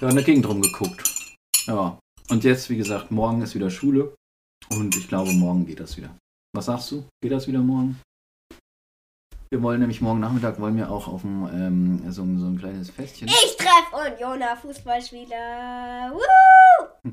ja, 0.00 0.08
in 0.08 0.14
der 0.16 0.24
Gegend 0.24 0.48
rumgeguckt. 0.48 1.36
Ja, 1.66 1.98
und 2.30 2.44
jetzt, 2.44 2.70
wie 2.70 2.76
gesagt, 2.76 3.10
morgen 3.10 3.42
ist 3.42 3.54
wieder 3.54 3.70
Schule. 3.70 4.14
Und 4.70 4.96
ich 4.96 5.08
glaube, 5.08 5.32
morgen 5.32 5.66
geht 5.66 5.80
das 5.80 5.96
wieder. 5.96 6.16
Was 6.52 6.66
sagst 6.66 6.90
du? 6.90 7.04
Geht 7.22 7.32
das 7.32 7.46
wieder 7.46 7.60
morgen? 7.60 8.00
Wir 9.48 9.62
wollen 9.62 9.78
nämlich 9.78 10.00
morgen 10.00 10.18
Nachmittag 10.18 10.58
wollen 10.58 10.76
wir 10.76 10.90
auch 10.90 11.06
auf 11.06 11.22
dem, 11.22 11.48
ähm, 11.52 12.02
so, 12.10 12.26
so 12.36 12.46
ein 12.46 12.58
kleines 12.58 12.90
Festchen. 12.90 13.28
Ich 13.28 13.56
treffe 13.56 14.12
Unioner 14.12 14.56
Fußballspieler. 14.56 16.12
Woo! 16.12 17.10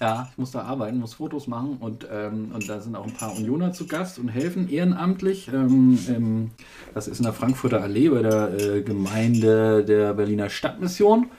ja, 0.00 0.28
ich 0.30 0.38
muss 0.38 0.52
da 0.52 0.62
arbeiten, 0.62 1.00
muss 1.00 1.14
Fotos 1.14 1.48
machen 1.48 1.78
und, 1.80 2.06
ähm, 2.08 2.52
und 2.54 2.68
da 2.68 2.80
sind 2.80 2.94
auch 2.94 3.04
ein 3.04 3.14
paar 3.14 3.34
Unioner 3.34 3.72
zu 3.72 3.88
Gast 3.88 4.20
und 4.20 4.28
helfen 4.28 4.68
ehrenamtlich. 4.70 5.48
Ähm, 5.48 5.98
ähm, 6.08 6.50
das 6.94 7.08
ist 7.08 7.18
in 7.18 7.24
der 7.24 7.32
Frankfurter 7.32 7.82
Allee 7.82 8.10
bei 8.10 8.22
der 8.22 8.52
äh, 8.52 8.82
Gemeinde 8.82 9.84
der 9.84 10.14
Berliner 10.14 10.50
Stadtmission 10.50 11.30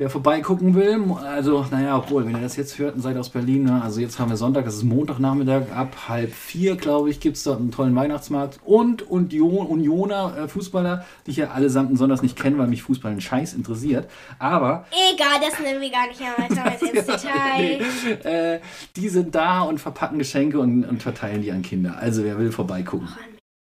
wer 0.00 0.08
vorbeigucken 0.08 0.74
will. 0.74 0.98
Also, 1.22 1.66
naja, 1.70 1.98
obwohl, 1.98 2.24
wenn 2.24 2.34
ihr 2.34 2.40
das 2.40 2.56
jetzt 2.56 2.78
hört 2.78 2.94
und 2.94 3.02
seid 3.02 3.18
aus 3.18 3.28
Berlin, 3.28 3.64
ne? 3.64 3.82
also 3.82 4.00
jetzt 4.00 4.18
haben 4.18 4.30
wir 4.30 4.38
Sonntag, 4.38 4.64
das 4.64 4.76
ist 4.76 4.84
Montagnachmittag, 4.84 5.70
ab 5.76 6.08
halb 6.08 6.32
vier, 6.32 6.76
glaube 6.76 7.10
ich, 7.10 7.20
gibt 7.20 7.36
es 7.36 7.42
dort 7.42 7.60
einen 7.60 7.70
tollen 7.70 7.94
Weihnachtsmarkt 7.94 8.60
und 8.64 9.02
Union, 9.10 9.66
Unioner 9.66 10.34
äh, 10.38 10.48
Fußballer, 10.48 11.04
die 11.26 11.32
ich 11.32 11.36
ja 11.36 11.50
allesamt 11.50 11.90
besonders 11.90 12.22
nicht 12.22 12.34
kenne, 12.34 12.56
weil 12.56 12.68
mich 12.68 12.82
Fußball 12.82 13.10
einen 13.10 13.20
Scheiß 13.20 13.52
interessiert. 13.52 14.10
Aber. 14.38 14.86
Egal, 15.12 15.38
das 15.46 15.60
nehmen 15.60 15.82
wir 15.82 15.90
gar 15.90 16.06
nicht 16.06 16.18
mehr 16.18 16.48
ins 16.48 17.06
Detail. 17.06 17.82
nee, 18.24 18.28
äh, 18.30 18.60
die 18.96 19.10
sind 19.10 19.34
da 19.34 19.60
und 19.60 19.80
verpacken 19.80 20.18
Geschenke 20.18 20.60
und, 20.60 20.82
und, 20.84 21.02
verteilen 21.02 21.42
die 21.42 21.52
an 21.52 21.60
Kinder. 21.60 21.98
Also, 21.98 22.24
wer 22.24 22.38
will 22.38 22.52
vorbeigucken. 22.52 23.08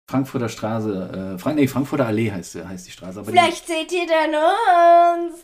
Frankfurter 0.07 0.49
Straße, 0.49 1.33
äh, 1.35 1.39
Frank, 1.39 1.55
nee, 1.55 1.67
Frankfurter 1.67 2.05
Allee 2.05 2.31
heißt, 2.31 2.63
heißt 2.63 2.85
die 2.85 2.91
Straße. 2.91 3.23
Vielleicht 3.25 3.67
die, 3.67 3.71
seht 3.71 3.91
ihr 3.93 4.05
dann 4.07 5.31
uns. 5.31 5.43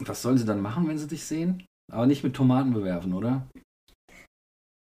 Was 0.00 0.22
sollen 0.22 0.38
sie 0.38 0.46
dann 0.46 0.60
machen, 0.60 0.88
wenn 0.88 0.98
sie 0.98 1.06
dich 1.06 1.24
sehen? 1.24 1.66
Aber 1.92 2.06
nicht 2.06 2.24
mit 2.24 2.34
Tomaten 2.34 2.72
bewerfen, 2.72 3.12
oder? 3.12 3.46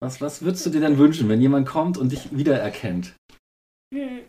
Was, 0.02 0.20
was 0.20 0.42
würdest 0.42 0.66
du 0.66 0.70
dir 0.70 0.82
denn 0.82 0.98
wünschen, 0.98 1.30
wenn 1.30 1.42
jemand 1.42 1.68
kommt 1.68 1.98
und 1.98 2.12
dich 2.12 2.36
wiedererkennt? 2.36 3.16
Hm, 3.94 4.22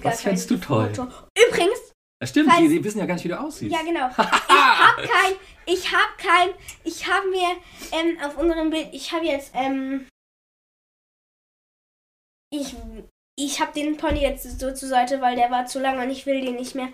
was 0.00 0.20
fändest 0.20 0.50
du 0.50 0.58
toll? 0.58 0.94
Foto. 0.94 1.10
Übrigens. 1.48 1.92
Ja, 2.20 2.26
stimmt, 2.26 2.52
die, 2.58 2.68
die, 2.68 2.84
wissen 2.84 2.98
ja 2.98 3.06
gar 3.06 3.14
nicht, 3.14 3.24
wie 3.24 3.28
du 3.28 3.40
aussiehst. 3.40 3.72
Ja, 3.72 3.82
genau. 3.82 4.08
ich 4.08 4.22
hab 4.22 4.96
kein, 4.96 5.34
ich 5.66 5.92
hab 5.92 6.18
kein, 6.18 6.50
ich 6.84 7.08
hab 7.08 7.24
mir 7.24 7.56
ähm, 7.92 8.18
auf 8.22 8.38
unserem 8.38 8.70
Bild, 8.70 8.88
ich 8.92 9.12
habe 9.12 9.24
jetzt, 9.24 9.52
ähm, 9.54 10.06
ich, 12.52 12.76
ich 13.36 13.60
hab 13.60 13.72
den 13.72 13.96
Pony 13.96 14.20
jetzt 14.20 14.60
so 14.60 14.72
zur 14.72 14.88
Seite, 14.88 15.20
weil 15.20 15.36
der 15.36 15.50
war 15.50 15.66
zu 15.66 15.80
lang 15.80 16.00
und 16.00 16.10
ich 16.10 16.26
will 16.26 16.40
den 16.44 16.56
nicht 16.56 16.74
mehr. 16.74 16.88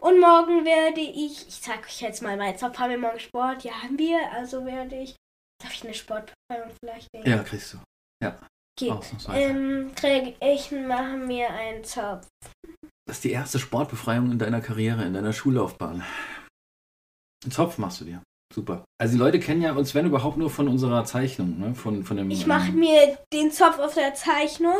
Und 0.00 0.20
morgen 0.20 0.64
werde 0.64 1.00
ich, 1.00 1.46
ich 1.48 1.60
zeige 1.60 1.84
euch 1.84 2.00
jetzt 2.00 2.22
mal 2.22 2.36
mein 2.36 2.56
Zopf, 2.56 2.78
haben 2.78 2.90
wir 2.90 2.98
morgen 2.98 3.20
Sport? 3.20 3.64
Ja, 3.64 3.72
haben 3.82 3.98
wir. 3.98 4.18
Also 4.32 4.64
werde 4.64 4.96
ich, 4.96 5.16
darf 5.62 5.72
ich 5.72 5.84
eine 5.84 5.94
Sportbefreiung 5.94 6.70
vielleicht 6.80 7.12
nehmen? 7.12 7.26
Ja, 7.26 7.42
kriegst 7.42 7.74
du. 7.74 7.78
Ja. 8.22 8.38
Okay. 8.80 8.92
Ähm, 9.34 9.92
krieg 9.94 10.36
ich, 10.40 10.70
mache 10.70 11.16
mir 11.16 11.50
einen 11.50 11.84
Zopf. 11.84 12.26
Das 13.06 13.16
ist 13.16 13.24
die 13.24 13.32
erste 13.32 13.58
Sportbefreiung 13.58 14.30
in 14.30 14.38
deiner 14.38 14.60
Karriere, 14.60 15.04
in 15.04 15.14
deiner 15.14 15.32
Schullaufbahn. 15.32 16.04
Einen 17.44 17.52
Zopf 17.52 17.78
machst 17.78 18.00
du 18.00 18.04
dir. 18.04 18.22
Super. 18.52 18.84
Also 19.00 19.14
die 19.14 19.18
Leute 19.18 19.38
kennen 19.38 19.62
ja 19.62 19.72
uns, 19.72 19.94
wenn 19.94 20.06
überhaupt, 20.06 20.36
nur 20.36 20.50
von 20.50 20.66
unserer 20.66 21.04
Zeichnung, 21.04 21.58
ne? 21.58 21.74
Von, 21.74 22.04
von 22.04 22.16
dem, 22.16 22.30
ich 22.30 22.46
mache 22.46 22.70
ähm, 22.70 22.80
mir 22.80 23.18
den 23.32 23.52
Zopf 23.52 23.78
auf 23.78 23.94
der 23.94 24.14
Zeichnung 24.14 24.78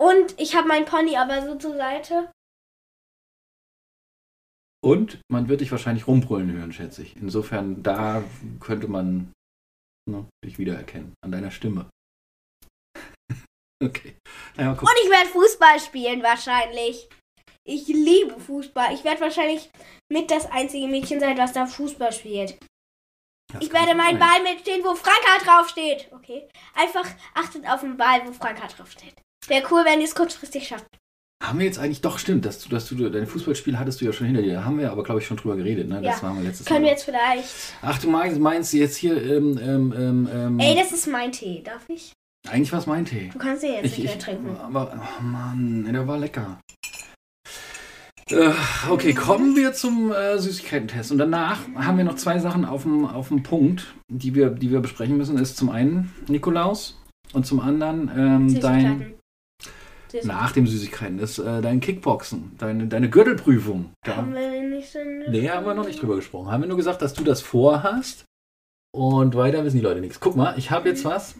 und 0.00 0.40
ich 0.40 0.56
habe 0.56 0.68
meinen 0.68 0.86
Pony 0.86 1.16
aber 1.16 1.44
so 1.46 1.56
zur 1.56 1.76
Seite 1.76 2.30
und 4.84 5.18
man 5.32 5.48
wird 5.48 5.62
dich 5.62 5.72
wahrscheinlich 5.72 6.06
rumbrüllen 6.06 6.52
hören, 6.52 6.72
schätze 6.72 7.02
ich. 7.02 7.16
Insofern, 7.16 7.82
da 7.82 8.22
könnte 8.60 8.86
man 8.86 9.32
ne, 10.06 10.26
dich 10.44 10.58
wiedererkennen. 10.58 11.14
An 11.24 11.32
deiner 11.32 11.50
Stimme. 11.50 11.88
okay. 13.82 14.14
Ja, 14.58 14.72
Und 14.72 14.98
ich 15.02 15.10
werde 15.10 15.30
Fußball 15.30 15.80
spielen, 15.80 16.22
wahrscheinlich. 16.22 17.08
Ich 17.66 17.88
liebe 17.88 18.38
Fußball. 18.38 18.92
Ich 18.92 19.04
werde 19.04 19.22
wahrscheinlich 19.22 19.70
mit 20.12 20.30
das 20.30 20.44
einzige 20.50 20.86
Mädchen 20.86 21.18
sein, 21.18 21.38
was 21.38 21.54
da 21.54 21.64
Fußball 21.64 22.12
spielt. 22.12 22.58
Das 23.54 23.62
ich 23.62 23.72
werde 23.72 23.94
meinen 23.94 24.18
Ball 24.18 24.42
mitstehen, 24.42 24.84
wo 24.84 24.94
Franka 24.94 25.44
draufsteht. 25.44 26.10
Okay. 26.12 26.46
Einfach 26.74 27.08
achtet 27.32 27.66
auf 27.66 27.80
den 27.80 27.96
Ball, 27.96 28.20
wo 28.26 28.32
Franka 28.32 28.66
draufsteht. 28.66 29.14
Wäre 29.46 29.66
cool, 29.70 29.82
wenn 29.86 30.00
ihr 30.00 30.06
es 30.06 30.14
kurzfristig 30.14 30.68
schafft. 30.68 30.86
Haben 31.48 31.58
wir 31.58 31.66
jetzt 31.66 31.78
eigentlich 31.78 32.00
doch 32.00 32.18
stimmt, 32.18 32.46
dass 32.46 32.58
du, 32.60 32.68
dass 32.68 32.88
du 32.88 33.08
dein 33.10 33.26
Fußballspiel 33.26 33.78
hattest 33.78 34.00
du 34.00 34.06
ja 34.06 34.12
schon 34.12 34.26
hinter 34.26 34.42
dir. 34.42 34.54
Da 34.54 34.64
haben 34.64 34.78
wir 34.78 34.90
aber, 34.90 35.02
glaube 35.02 35.20
ich, 35.20 35.26
schon 35.26 35.36
drüber 35.36 35.56
geredet. 35.56 35.88
Ne? 35.88 36.00
Das 36.02 36.16
ja. 36.16 36.22
waren 36.22 36.36
wir 36.38 36.44
letztes 36.44 36.66
Können 36.66 36.80
Mal. 36.80 36.86
wir 36.86 36.92
jetzt 36.92 37.04
vielleicht. 37.04 37.48
Ach, 37.82 37.98
du 37.98 38.10
meinst, 38.10 38.40
meinst 38.40 38.72
jetzt 38.72 38.96
hier. 38.96 39.22
Ähm, 39.22 39.58
ähm, 39.62 40.28
ähm, 40.32 40.58
Ey, 40.58 40.74
das 40.74 40.92
ist 40.92 41.06
mein 41.06 41.32
Tee. 41.32 41.62
Darf 41.62 41.88
ich? 41.88 42.12
Eigentlich 42.48 42.72
war 42.72 42.78
es 42.78 42.86
mein 42.86 43.04
Tee. 43.04 43.30
Du 43.32 43.38
kannst 43.38 43.62
den 43.62 43.74
jetzt 43.74 43.84
ich, 43.84 43.98
nicht 43.98 44.06
mehr 44.06 44.18
trinken. 44.18 44.56
Aber, 44.56 44.92
oh 44.94 45.22
Mann, 45.22 45.88
der 45.90 46.06
war 46.06 46.18
lecker. 46.18 46.58
Äh, 48.30 48.52
okay, 48.88 49.12
kommen 49.12 49.54
wir 49.54 49.74
zum 49.74 50.12
äh, 50.12 50.38
Süßigkeiten-Test. 50.38 51.12
Und 51.12 51.18
danach 51.18 51.60
haben 51.76 51.98
wir 51.98 52.04
noch 52.04 52.16
zwei 52.16 52.38
Sachen 52.38 52.64
auf 52.64 52.82
dem, 52.82 53.04
auf 53.04 53.28
dem 53.28 53.42
Punkt, 53.42 53.94
die 54.08 54.34
wir, 54.34 54.50
die 54.50 54.70
wir 54.70 54.80
besprechen 54.80 55.16
müssen. 55.16 55.36
Das 55.36 55.50
ist 55.50 55.56
zum 55.58 55.68
einen 55.68 56.12
Nikolaus 56.26 57.00
und 57.32 57.46
zum 57.46 57.60
anderen 57.60 58.10
ähm, 58.16 58.60
dein 58.60 59.14
nach 60.22 60.52
dem 60.52 60.66
Süßigkeiten 60.66 61.18
ist 61.18 61.38
äh, 61.38 61.60
dein 61.60 61.80
Kickboxen, 61.80 62.52
deine, 62.58 62.86
deine 62.86 63.10
Gürtelprüfung. 63.10 63.92
Da, 64.04 64.16
haben 64.16 64.34
wir 64.34 64.62
nicht 64.62 64.90
so 64.90 64.98
Nee, 65.28 65.48
haben 65.50 65.66
wir 65.66 65.74
noch 65.74 65.86
nicht 65.86 66.00
drüber 66.00 66.16
gesprochen. 66.16 66.50
Haben 66.50 66.62
wir 66.62 66.68
nur 66.68 66.76
gesagt, 66.76 67.02
dass 67.02 67.14
du 67.14 67.24
das 67.24 67.40
vorhast 67.40 68.24
und 68.94 69.34
weiter 69.34 69.64
wissen 69.64 69.78
die 69.78 69.82
Leute 69.82 70.00
nichts. 70.00 70.20
Guck 70.20 70.36
mal, 70.36 70.54
ich 70.56 70.70
habe 70.70 70.88
jetzt 70.88 71.04
was. 71.04 71.34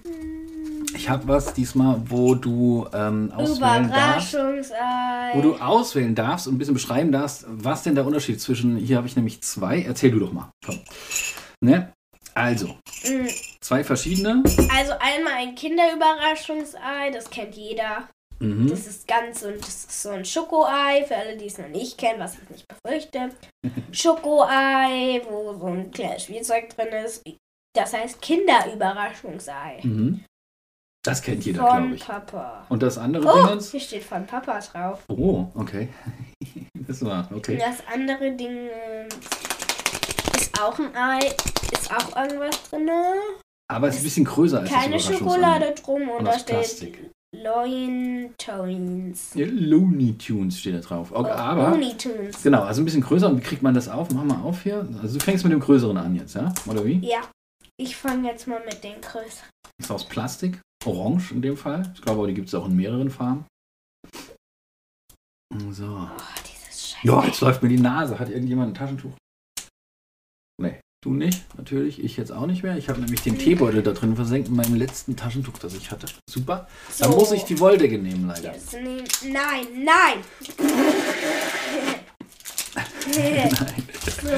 Ich 0.96 1.08
habe 1.08 1.26
was 1.26 1.54
diesmal, 1.54 2.02
wo 2.06 2.34
du 2.34 2.86
ähm, 2.92 3.32
auswählen 3.34 3.90
darfst. 3.90 4.34
Wo 4.34 5.40
du 5.40 5.56
auswählen 5.56 6.14
darfst 6.14 6.46
und 6.46 6.54
ein 6.54 6.58
bisschen 6.58 6.74
beschreiben 6.74 7.12
darfst, 7.12 7.44
was 7.48 7.82
denn 7.82 7.94
der 7.94 8.06
Unterschied 8.06 8.40
zwischen. 8.40 8.76
Hier 8.76 8.96
habe 8.96 9.06
ich 9.06 9.16
nämlich 9.16 9.40
zwei. 9.42 9.82
Erzähl 9.82 10.10
du 10.10 10.20
doch 10.20 10.32
mal. 10.32 10.50
Komm. 10.64 10.80
Ne? 11.60 11.92
Also, 12.34 12.76
mhm. 13.04 13.28
zwei 13.60 13.84
verschiedene. 13.84 14.42
Also 14.44 14.92
einmal 14.98 15.34
ein 15.36 15.54
Kinderüberraschungsei, 15.54 17.10
das 17.12 17.30
kennt 17.30 17.54
jeder. 17.54 18.08
Mhm. 18.44 18.68
Das 18.68 18.86
ist 18.86 19.08
ganz 19.08 19.42
und 19.42 19.58
das 19.58 19.84
ist 19.84 20.02
so 20.02 20.10
ein 20.10 20.24
Schokoei, 20.24 21.04
für 21.06 21.16
alle, 21.16 21.36
die 21.36 21.46
es 21.46 21.58
noch 21.58 21.68
nicht 21.68 21.96
kennen, 21.96 22.20
was 22.20 22.34
ich 22.34 22.50
nicht 22.50 22.66
befürchte. 22.68 23.30
Schokoei, 23.92 25.22
wo 25.28 25.54
so 25.58 25.66
ein 25.66 25.90
kleines 25.90 26.24
Spielzeug 26.24 26.68
drin 26.76 26.88
ist. 27.04 27.22
Das 27.74 27.92
heißt 27.92 28.20
Kinderüberraschungsei. 28.20 29.80
Mhm. 29.82 30.24
Das 31.04 31.20
kennt 31.20 31.44
jeder, 31.44 31.60
glaube 31.60 31.94
ich. 31.94 32.04
Von 32.04 32.14
Papa. 32.14 32.66
Und 32.68 32.82
das 32.82 32.96
andere 32.96 33.26
oh, 33.26 33.46
Dingens? 33.46 33.70
Hier 33.70 33.80
steht 33.80 34.04
von 34.04 34.26
Papa 34.26 34.58
drauf. 34.60 35.04
Oh, 35.08 35.46
okay. 35.54 35.88
das 36.86 37.04
war, 37.04 37.28
okay. 37.34 37.58
Das 37.58 37.82
andere 37.92 38.32
Ding 38.32 38.68
ist 40.36 40.62
auch 40.62 40.78
ein 40.78 40.96
Ei. 40.96 41.18
Ist 41.72 41.90
auch 41.94 42.16
irgendwas 42.16 42.62
drin. 42.70 42.88
Aber 43.70 43.88
es 43.88 43.96
ist 43.96 44.00
ein 44.00 44.04
bisschen 44.04 44.24
größer 44.24 44.60
als 44.60 44.70
Keine 44.70 45.00
Schokolade 45.00 45.74
drum 45.74 46.08
und, 46.08 46.18
und 46.18 46.24
da 46.26 46.38
steht 46.38 46.56
Plastik. 46.56 47.10
Looney 47.42 48.30
Tunes. 48.38 49.34
Ja, 49.34 49.46
Looney 49.46 50.16
Tunes 50.16 50.60
steht 50.60 50.74
da 50.74 50.80
drauf. 50.80 51.10
Okay, 51.12 51.30
oh, 51.32 51.36
aber, 51.36 51.70
Looney 51.70 51.96
Tunes. 51.96 52.42
Genau, 52.42 52.62
also 52.62 52.82
ein 52.82 52.84
bisschen 52.84 53.02
größer. 53.02 53.28
Und 53.28 53.38
wie 53.38 53.42
kriegt 53.42 53.62
man 53.62 53.74
das 53.74 53.88
auf? 53.88 54.10
Mach 54.10 54.24
mal 54.24 54.42
auf 54.42 54.62
hier. 54.62 54.88
Also 55.02 55.18
du 55.18 55.24
fängst 55.24 55.44
mit 55.44 55.52
dem 55.52 55.60
größeren 55.60 55.96
an 55.96 56.14
jetzt, 56.14 56.34
ja? 56.34 56.52
Oder 56.66 56.84
wie? 56.84 56.98
Ja. 56.98 57.22
Ich 57.76 57.96
fange 57.96 58.28
jetzt 58.28 58.46
mal 58.46 58.64
mit 58.64 58.84
den 58.84 59.00
größeren. 59.00 59.50
Ist 59.78 59.90
aus 59.90 60.04
Plastik. 60.04 60.60
Orange 60.84 61.32
in 61.32 61.42
dem 61.42 61.56
Fall. 61.56 61.90
Ich 61.94 62.02
glaube, 62.02 62.20
aber 62.20 62.28
die 62.28 62.34
gibt 62.34 62.48
es 62.48 62.54
auch 62.54 62.66
in 62.66 62.76
mehreren 62.76 63.10
Farben. 63.10 63.46
So. 65.70 65.86
Oh, 65.86 66.08
dieses 66.46 66.90
Scheiß. 66.90 67.04
Ja, 67.04 67.24
jetzt 67.24 67.40
läuft 67.40 67.62
mir 67.62 67.68
die 67.68 67.80
Nase. 67.80 68.18
Hat 68.18 68.28
irgendjemand 68.28 68.72
ein 68.72 68.74
Taschentuch? 68.74 69.12
Nee, 70.60 70.80
du 71.04 71.12
nicht, 71.12 71.42
natürlich. 71.56 72.02
Ich 72.02 72.16
jetzt 72.16 72.32
auch 72.32 72.46
nicht 72.46 72.62
mehr. 72.62 72.76
Ich 72.76 72.88
habe 72.88 73.00
nämlich 73.00 73.22
den 73.22 73.38
Teebeutel 73.38 73.82
da 73.82 73.92
drin 73.92 74.16
versenkt 74.16 74.48
in 74.48 74.56
meinem 74.56 74.74
letzten 74.74 75.16
Taschentuch, 75.16 75.58
das 75.58 75.74
ich 75.74 75.90
hatte. 75.90 76.06
Super. 76.28 76.66
Dann 76.98 77.12
So. 77.12 77.18
muss 77.18 77.32
ich 77.32 77.44
die 77.44 77.58
Wolldecke 77.60 77.98
nehmen, 77.98 78.26
leider. 78.26 78.52
Jetzt 78.54 78.72
nehm, 78.72 79.04
nein, 79.32 79.66
nein. 79.84 80.24
so, 84.22 84.28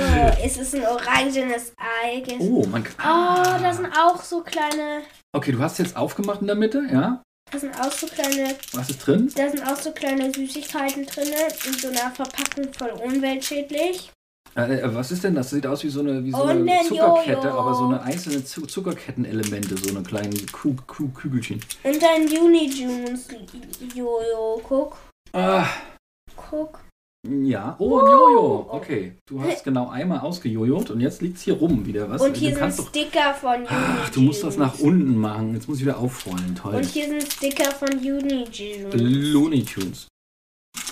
es 0.45 0.57
ist 0.59 0.75
ein 0.75 0.85
orangenes 0.87 1.73
Ei. 1.79 2.23
Oh, 2.39 2.67
man 2.67 2.85
kann. 2.85 2.95
Oh, 2.99 3.63
da 3.63 3.73
sind 3.73 3.87
auch 3.97 4.23
so 4.23 4.43
kleine. 4.43 5.03
Okay, 5.33 5.53
du 5.53 5.61
hast 5.61 5.79
jetzt 5.79 5.97
aufgemacht 5.97 6.41
in 6.41 6.47
der 6.47 6.57
Mitte, 6.57 6.83
ja? 6.93 7.23
Da 7.51 7.59
sind 7.59 7.79
auch 7.81 7.93
so 7.93 8.07
kleine. 8.09 8.57
Was 8.73 8.91
ist 8.91 9.07
drin? 9.07 9.31
Da 9.37 9.49
sind 9.49 9.65
auch 9.67 9.77
so 9.77 9.93
kleine 9.93 10.33
Süßigkeiten 10.35 11.07
drin. 11.07 11.29
In 11.67 11.75
so 11.79 11.89
einer 11.89 12.11
Verpackung 12.11 12.73
voll 12.77 12.91
umweltschädlich. 12.91 14.11
Äh, 14.57 14.81
äh, 14.81 14.95
was 14.95 15.11
ist 15.13 15.23
denn 15.23 15.35
das? 15.35 15.51
Sieht 15.51 15.67
aus 15.67 15.85
wie 15.85 15.89
so 15.91 16.01
eine, 16.01 16.25
wie 16.25 16.31
so 16.33 16.39
Und 16.43 16.49
eine 16.49 16.73
ein 16.73 16.87
Zuckerkette, 16.87 17.49
Jojo. 17.49 17.59
aber 17.61 17.75
so 17.75 17.85
eine 17.87 18.03
einzelne 18.03 18.45
Zu 18.45 18.63
Zuckerkettenelemente, 18.63 19.77
so 19.77 19.91
eine 19.91 20.03
kleine 20.03 20.35
Kuh 20.53 20.75
Kuh 20.87 21.09
Kügelchen. 21.09 21.61
Und 21.85 22.03
ein 22.03 22.23
Unijunes 22.27 23.29
Jojo. 23.95 24.61
Guck, 24.67 24.97
Ah, 25.33 25.67
guck. 26.35 26.81
ja. 27.29 27.77
Oh, 27.79 27.99
ein 27.99 28.11
Jojo. 28.11 28.67
Okay, 28.71 29.13
du 29.29 29.43
hast 29.43 29.65
genau 29.65 29.91
einmal 29.91 30.21
ausgejojot 30.21 30.91
und 30.91 31.01
jetzt 31.01 31.21
liegt 31.21 31.37
es 31.37 31.43
hier 31.43 31.55
rum 31.55 31.85
wieder. 31.85 32.09
Was? 32.09 32.23
Und 32.23 32.35
du 32.37 32.41
hier 32.41 32.51
sind 32.51 32.59
kannst 32.59 32.79
doch. 32.79 32.89
Sticker 32.89 33.35
von 33.35 33.57
Unijunes. 33.57 33.71
Ach, 34.03 34.09
du 34.11 34.21
musst 34.23 34.43
das 34.43 34.57
nach 34.57 34.79
unten 34.79 35.17
machen. 35.19 35.53
Jetzt 35.55 35.69
muss 35.69 35.79
ich 35.79 35.85
wieder 35.85 35.99
aufrollen. 35.99 36.55
Toll. 36.55 36.77
Und 36.77 36.85
hier 36.87 37.07
sind 37.09 37.31
Sticker 37.31 37.71
von 37.73 37.91
Unijunes. 37.91 38.95
Looney 38.95 39.65
Tunes. 39.65 40.07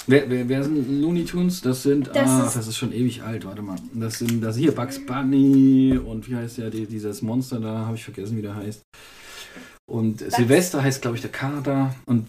Wer, 0.06 0.28
wer, 0.28 0.48
wer 0.48 0.62
sind 0.64 1.00
Looney 1.00 1.24
Tunes? 1.24 1.60
Das 1.62 1.82
sind, 1.82 2.08
Das 2.08 2.28
ah, 2.28 2.46
ist- 2.46 2.56
das 2.56 2.66
ist 2.68 2.76
schon 2.76 2.92
ewig 2.92 3.22
alt, 3.22 3.46
warte 3.46 3.62
mal. 3.62 3.76
Das 3.94 4.18
sind, 4.18 4.42
das 4.42 4.56
hier 4.56 4.72
Bugs 4.72 5.04
Bunny 5.04 5.98
und 6.04 6.28
wie 6.28 6.36
heißt 6.36 6.58
der, 6.58 6.70
die, 6.70 6.86
dieses 6.86 7.22
Monster 7.22 7.58
da, 7.60 7.86
habe 7.86 7.96
ich 7.96 8.04
vergessen, 8.04 8.36
wie 8.36 8.42
der 8.42 8.54
heißt. 8.54 8.82
Und 9.90 10.20
Silvester 10.20 10.82
heißt, 10.82 11.02
glaube 11.02 11.16
ich, 11.16 11.22
der 11.22 11.30
Kater 11.32 11.94
und 12.06 12.28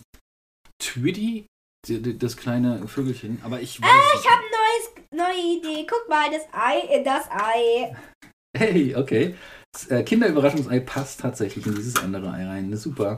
die- 1.88 2.18
das 2.18 2.36
kleine 2.38 2.88
Vögelchen, 2.88 3.40
aber 3.44 3.62
ich 3.62 3.82
weiß 3.82 3.90
Ah, 3.90 4.20
ich 4.20 4.30
habe 4.30 4.42
ein 4.42 5.20
neues, 5.22 5.36
neue 5.36 5.58
Idee. 5.58 5.88
Guck 5.90 6.10
mal, 6.10 6.30
das 6.32 6.42
Ei, 6.52 6.80
äh, 6.90 7.04
das 7.04 7.26
Ei. 7.30 7.96
Hey, 8.58 8.96
okay. 8.96 9.36
Das 9.74 9.88
äh, 9.92 10.04
Kinderüberraschungsei 10.04 10.80
passt 10.80 11.20
tatsächlich 11.20 11.66
in 11.68 11.76
dieses 11.76 11.98
andere 11.98 12.32
Ei 12.32 12.46
rein. 12.46 12.72
Das 12.72 12.80
ist 12.80 12.84
super. 12.86 13.18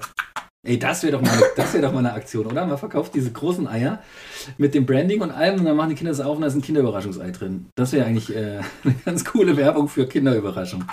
Ey, 0.68 0.78
das 0.78 1.02
wäre 1.02 1.14
doch, 1.14 1.22
mal 1.22 1.42
das 1.56 1.74
wär 1.74 1.82
doch 1.82 1.94
mal 1.94 2.00
eine 2.00 2.12
Aktion, 2.12 2.46
oder? 2.46 2.66
Man 2.66 2.78
verkauft 2.78 3.16
diese 3.16 3.32
großen 3.32 3.70
Eier 3.70 4.04
mit 4.58 4.74
dem 4.74 4.86
Branding 4.86 5.22
und 5.22 5.32
allem 5.32 5.60
und 5.60 5.66
dann 5.66 5.78
machen 5.78 5.92
die 5.92 5.96
Kinder 5.96 6.12
das 6.12 6.20
auf 6.20 6.36
und 6.36 6.42
da 6.42 6.48
ist 6.48 6.56
ein 6.56 6.62
Kinderüberraschungsei 6.62 7.32
drin. 7.32 7.68
Das 7.76 7.94
wäre 7.94 8.06
eigentlich 8.06 8.36
äh, 8.36 8.60
eine 8.84 8.96
ganz 9.06 9.24
coole 9.24 9.56
Werbung 9.56 9.88
für 9.88 10.08
Kinderüberraschung. 10.08 10.84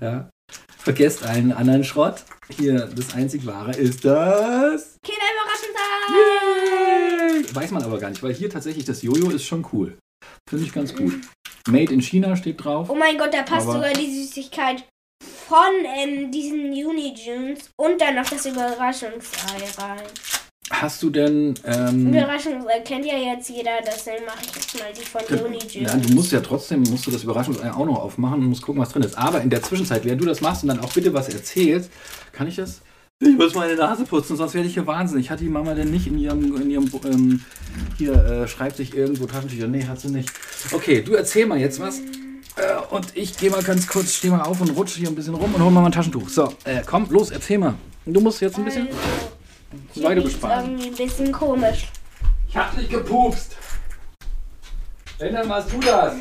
Ja. 0.00 0.30
Vergesst 0.78 1.26
allen 1.26 1.50
anderen 1.50 1.82
Schrott. 1.82 2.22
Hier, 2.56 2.86
das 2.86 3.16
einzig 3.16 3.44
wahre 3.46 3.72
ist 3.72 4.04
das. 4.04 4.96
Kinderüberraschungsei. 5.02 7.52
Weiß 7.52 7.72
man 7.72 7.82
aber 7.82 7.98
gar 7.98 8.10
nicht, 8.10 8.22
weil 8.22 8.32
hier 8.32 8.48
tatsächlich 8.48 8.84
das 8.84 9.02
Jojo 9.02 9.30
ist 9.30 9.42
schon 9.42 9.66
cool. 9.72 9.98
Finde 10.48 10.64
ich 10.64 10.72
ganz 10.72 10.94
gut. 10.94 11.14
Made 11.66 11.92
in 11.92 12.00
China 12.00 12.36
steht 12.36 12.64
drauf. 12.64 12.90
Oh 12.90 12.94
mein 12.94 13.18
Gott, 13.18 13.34
da 13.34 13.42
passt 13.42 13.66
sogar 13.66 13.92
die 13.92 14.22
Süßigkeit 14.22 14.84
von 15.48 15.84
ähm, 15.84 16.30
diesen 16.30 16.70
Unijunes 16.72 17.70
und 17.76 18.00
dann 18.00 18.16
noch 18.16 18.28
das 18.28 18.46
Überraschungsei 18.46 19.64
rein. 19.78 20.02
Hast 20.70 21.00
du 21.02 21.10
denn. 21.10 21.54
Ähm, 21.64 22.08
Überraschungsei 22.08 22.80
kennt 22.80 23.06
ja 23.06 23.16
jetzt 23.16 23.48
jeder, 23.48 23.78
deswegen 23.86 24.24
mache 24.24 24.38
ich 24.42 24.54
jetzt 24.54 24.78
mal 24.78 24.92
die 24.92 25.04
von 25.04 25.46
Unijunes. 25.46 25.92
Ja, 25.92 25.96
du 25.96 26.14
musst 26.14 26.32
ja 26.32 26.40
trotzdem, 26.40 26.82
musst 26.82 27.06
du 27.06 27.12
das 27.12 27.22
Überraschungsei 27.22 27.70
auch 27.70 27.86
noch 27.86 28.00
aufmachen 28.00 28.40
und 28.40 28.46
musst 28.46 28.62
gucken, 28.62 28.82
was 28.82 28.88
drin 28.88 29.02
ist. 29.02 29.16
Aber 29.16 29.40
in 29.40 29.50
der 29.50 29.62
Zwischenzeit, 29.62 30.04
während 30.04 30.20
du 30.20 30.26
das 30.26 30.40
machst 30.40 30.64
und 30.64 30.68
dann 30.68 30.80
auch 30.80 30.92
bitte 30.92 31.14
was 31.14 31.28
erzählst, 31.28 31.90
kann 32.32 32.48
ich 32.48 32.56
das? 32.56 32.80
Ich 33.20 33.36
muss 33.36 33.54
meine 33.54 33.76
Nase 33.76 34.04
putzen, 34.04 34.36
sonst 34.36 34.52
werde 34.54 34.68
ich 34.68 34.74
hier 34.74 34.86
wahnsinnig. 34.86 35.30
Hat 35.30 35.40
die 35.40 35.48
Mama 35.48 35.74
denn 35.74 35.90
nicht 35.90 36.08
in 36.08 36.18
ihrem, 36.18 36.60
in 36.60 36.70
ihrem 36.70 36.90
ähm, 37.04 37.44
hier 37.96 38.12
äh, 38.12 38.48
schreibt 38.48 38.76
sich 38.76 38.94
irgendwo 38.94 39.26
Taschentücher? 39.26 39.68
Nee, 39.68 39.86
hat 39.86 40.00
sie 40.00 40.08
nicht. 40.08 40.30
Okay, 40.72 41.00
du 41.00 41.14
erzähl 41.14 41.46
mal 41.46 41.58
jetzt 41.58 41.80
was. 41.80 42.00
Äh, 42.56 42.76
und 42.90 43.16
ich 43.16 43.36
gehe 43.36 43.50
mal 43.50 43.62
ganz 43.62 43.86
kurz, 43.86 44.14
stehe 44.14 44.32
mal 44.32 44.42
auf 44.42 44.60
und 44.60 44.70
rutsche 44.70 44.98
hier 44.98 45.08
ein 45.08 45.14
bisschen 45.14 45.34
rum 45.34 45.54
und 45.54 45.62
hol 45.62 45.70
mal 45.70 45.82
mein 45.82 45.92
Taschentuch. 45.92 46.28
So, 46.28 46.54
äh, 46.64 46.82
komm, 46.86 47.06
los, 47.10 47.30
erzähl 47.30 47.58
mal. 47.58 47.74
Du 48.06 48.20
musst 48.20 48.40
jetzt 48.40 48.56
ein 48.56 48.64
bisschen 48.64 48.88
Also, 49.94 50.06
riecht's 50.08 50.24
besparen. 50.32 50.70
irgendwie 50.78 50.88
ein 50.88 51.08
bisschen 51.08 51.32
komisch. 51.32 51.86
Ich 52.48 52.56
hab 52.56 52.76
nicht 52.76 52.90
gepupst. 52.90 53.56
Wenn, 55.18 55.34
dann 55.34 55.48
warst 55.48 55.72
du 55.72 55.80
das. 55.80 56.14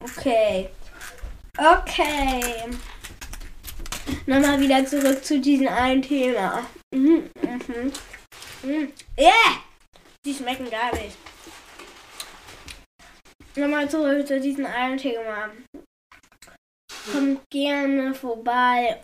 Okay. 0.00 0.68
Okay. 1.58 2.42
Nochmal 4.26 4.60
wieder 4.60 4.84
zurück 4.86 5.24
zu 5.24 5.40
diesem 5.40 5.68
einen 5.68 6.02
Thema. 6.02 6.60
Mhm, 6.92 7.24
mhm. 7.42 7.92
Mhm. 8.62 8.88
Yeah! 9.18 9.30
Die 10.24 10.34
schmecken 10.34 10.68
gar 10.70 10.92
nicht. 10.94 11.16
Nochmal 13.56 13.88
zurück 13.88 14.26
zu 14.26 14.40
diesem 14.40 14.66
einen 14.66 14.98
Thema. 14.98 15.50
Kommt 17.12 17.40
gerne 17.50 18.12
vorbei 18.12 19.00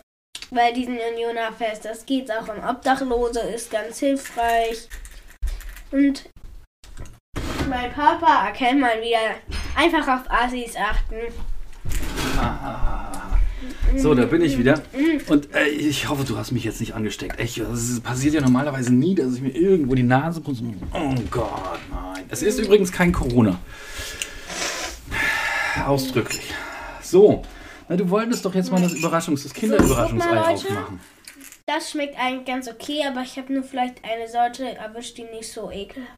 bei 0.49 0.73
diesem 0.73 0.97
Unioner-Fest. 0.97 1.85
Das 1.85 2.05
geht 2.05 2.29
auch 2.29 2.49
um 2.49 2.61
Obdachlose, 2.61 3.39
ist 3.39 3.71
ganz 3.71 3.99
hilfreich. 3.99 4.89
Und 5.91 6.29
mein 7.69 7.93
Papa 7.93 8.47
erkennt 8.47 8.81
mal 8.81 9.01
wieder 9.01 9.35
einfach 9.75 10.07
auf 10.07 10.29
Assis 10.29 10.75
achten. 10.75 11.15
So, 13.97 14.15
da 14.15 14.25
bin 14.25 14.41
ich 14.41 14.57
wieder. 14.57 14.81
Und 15.27 15.53
äh, 15.53 15.67
ich 15.67 16.07
hoffe, 16.07 16.23
du 16.23 16.37
hast 16.37 16.51
mich 16.51 16.63
jetzt 16.63 16.79
nicht 16.79 16.93
angesteckt. 16.95 17.37
Echt, 17.39 17.59
das 17.59 17.99
passiert 17.99 18.33
ja 18.33 18.41
normalerweise 18.41 18.93
nie, 18.93 19.15
dass 19.15 19.35
ich 19.35 19.41
mir 19.41 19.49
irgendwo 19.49 19.95
die 19.95 20.03
Nase 20.03 20.39
putze. 20.39 20.63
Oh 20.93 21.13
Gott, 21.29 21.79
nein. 21.89 22.23
Es 22.29 22.41
ist 22.41 22.59
übrigens 22.59 22.91
kein 22.91 23.11
Corona. 23.11 23.59
Ausdrücklich. 25.85 26.53
So, 27.01 27.43
na, 27.87 27.95
du 27.97 28.09
wolltest 28.09 28.45
doch 28.45 28.55
jetzt 28.55 28.71
mal 28.71 28.81
das 28.81 28.93
Überraschungs-, 28.93 29.43
das 29.43 29.53
Kinderüberraschungsei 29.53 30.39
aufmachen. 30.39 30.99
Das 31.65 31.91
schmeckt 31.91 32.17
eigentlich 32.17 32.45
ganz 32.45 32.67
okay, 32.69 33.03
aber 33.07 33.21
ich 33.21 33.37
habe 33.37 33.53
nur 33.53 33.63
vielleicht 33.63 34.03
eine 34.03 34.27
Sorte 34.27 34.75
erwischt, 34.75 35.17
die 35.17 35.23
nicht 35.23 35.51
so 35.51 35.71
ekelhaft. 35.71 36.15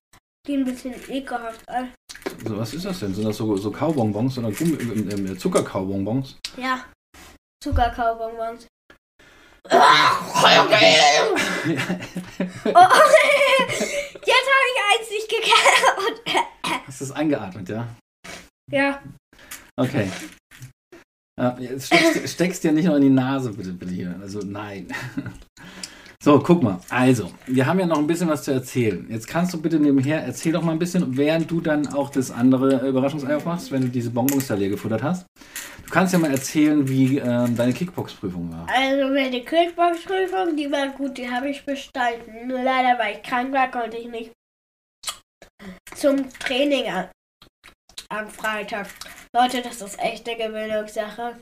Die 0.48 0.56
ein 0.56 0.66
bisschen 0.66 0.94
ekelhaft 1.10 1.62
ist. 1.70 2.48
So, 2.48 2.58
was 2.58 2.74
ist 2.74 2.86
das 2.86 3.00
denn? 3.00 3.14
Sind 3.14 3.26
das 3.26 3.38
so, 3.38 3.56
so 3.58 3.72
Kaubonbons 3.72 4.38
oder 4.38 4.50
ähm, 4.50 5.38
Zuckerkaubonbons? 5.40 6.38
Ja. 6.58 6.86
Zuckerkaubonbons. 7.64 8.68
oh, 9.72 9.72
jetzt 11.66 11.88
habe 14.50 14.68
ich 14.70 14.80
eins 14.92 15.10
nicht 15.10 15.30
gekaut. 15.30 16.22
Hast 16.86 17.02
du 17.02 17.06
das 17.06 17.12
eingeatmet, 17.14 17.70
ja? 17.70 17.88
ja. 18.70 19.02
Okay. 19.80 20.10
Ja, 21.36 21.58
jetzt 21.58 21.88
steckst, 21.88 22.30
steckst 22.30 22.64
dir 22.64 22.72
nicht 22.72 22.86
noch 22.86 22.96
in 22.96 23.02
die 23.02 23.10
Nase, 23.10 23.52
bitte, 23.52 23.74
bitte 23.74 23.92
hier. 23.92 24.16
Also 24.22 24.42
nein. 24.46 24.88
So, 26.24 26.40
guck 26.40 26.64
mal. 26.64 26.80
Also, 26.90 27.34
wir 27.48 27.66
haben 27.66 27.82
ja 27.82 27.86
noch 27.86 27.98
ein 27.98 28.08
bisschen 28.08 28.30
was 28.30 28.44
zu 28.44 28.52
erzählen. 28.54 29.06
Jetzt 29.10 29.28
kannst 29.28 29.54
du 29.54 29.62
bitte 29.62 29.78
nebenher, 29.78 30.24
erzähl 30.24 30.54
doch 30.54 30.62
mal 30.62 30.72
ein 30.72 30.80
bisschen, 30.80 31.18
während 31.18 31.52
du 31.52 31.60
dann 31.60 31.86
auch 31.88 32.10
das 32.10 32.32
andere 32.32 32.88
Überraschungsei 32.88 33.36
aufmachst, 33.36 33.74
wenn 33.74 33.82
du 33.82 33.90
diese 33.90 34.10
Bonbons 34.10 34.48
da 34.48 34.56
leer 34.56 34.70
gefuttert 34.70 35.04
hast. 35.04 35.26
Du 35.86 35.92
kannst 35.92 36.14
ja 36.14 36.20
mal 36.20 36.32
erzählen, 36.32 36.88
wie 36.88 37.18
ähm, 37.18 37.58
deine 37.58 37.74
Kickbox-Prüfung 37.74 38.50
war. 38.54 38.66
Also 38.70 39.14
meine 39.14 39.42
Kickbox-Prüfung, 39.42 40.56
die 40.56 40.72
war 40.72 40.88
gut, 40.92 41.18
die 41.18 41.30
habe 41.30 41.50
ich 41.50 41.66
bestanden. 41.66 42.48
Nur 42.48 42.64
leider, 42.64 42.98
weil 42.98 43.18
ich 43.18 43.24
krank 43.24 43.52
war, 43.52 43.70
konnte 43.70 43.98
ich 43.98 44.08
nicht 44.08 44.32
zum 45.94 46.30
Training 46.40 46.86
an, 46.90 47.10
am 48.14 48.30
Freitag. 48.30 48.88
Leute, 49.36 49.62
das 49.62 49.82
ist 49.82 50.00
echt 50.00 50.28
eine 50.28 50.38
Gewöhnungssache. 50.38 51.40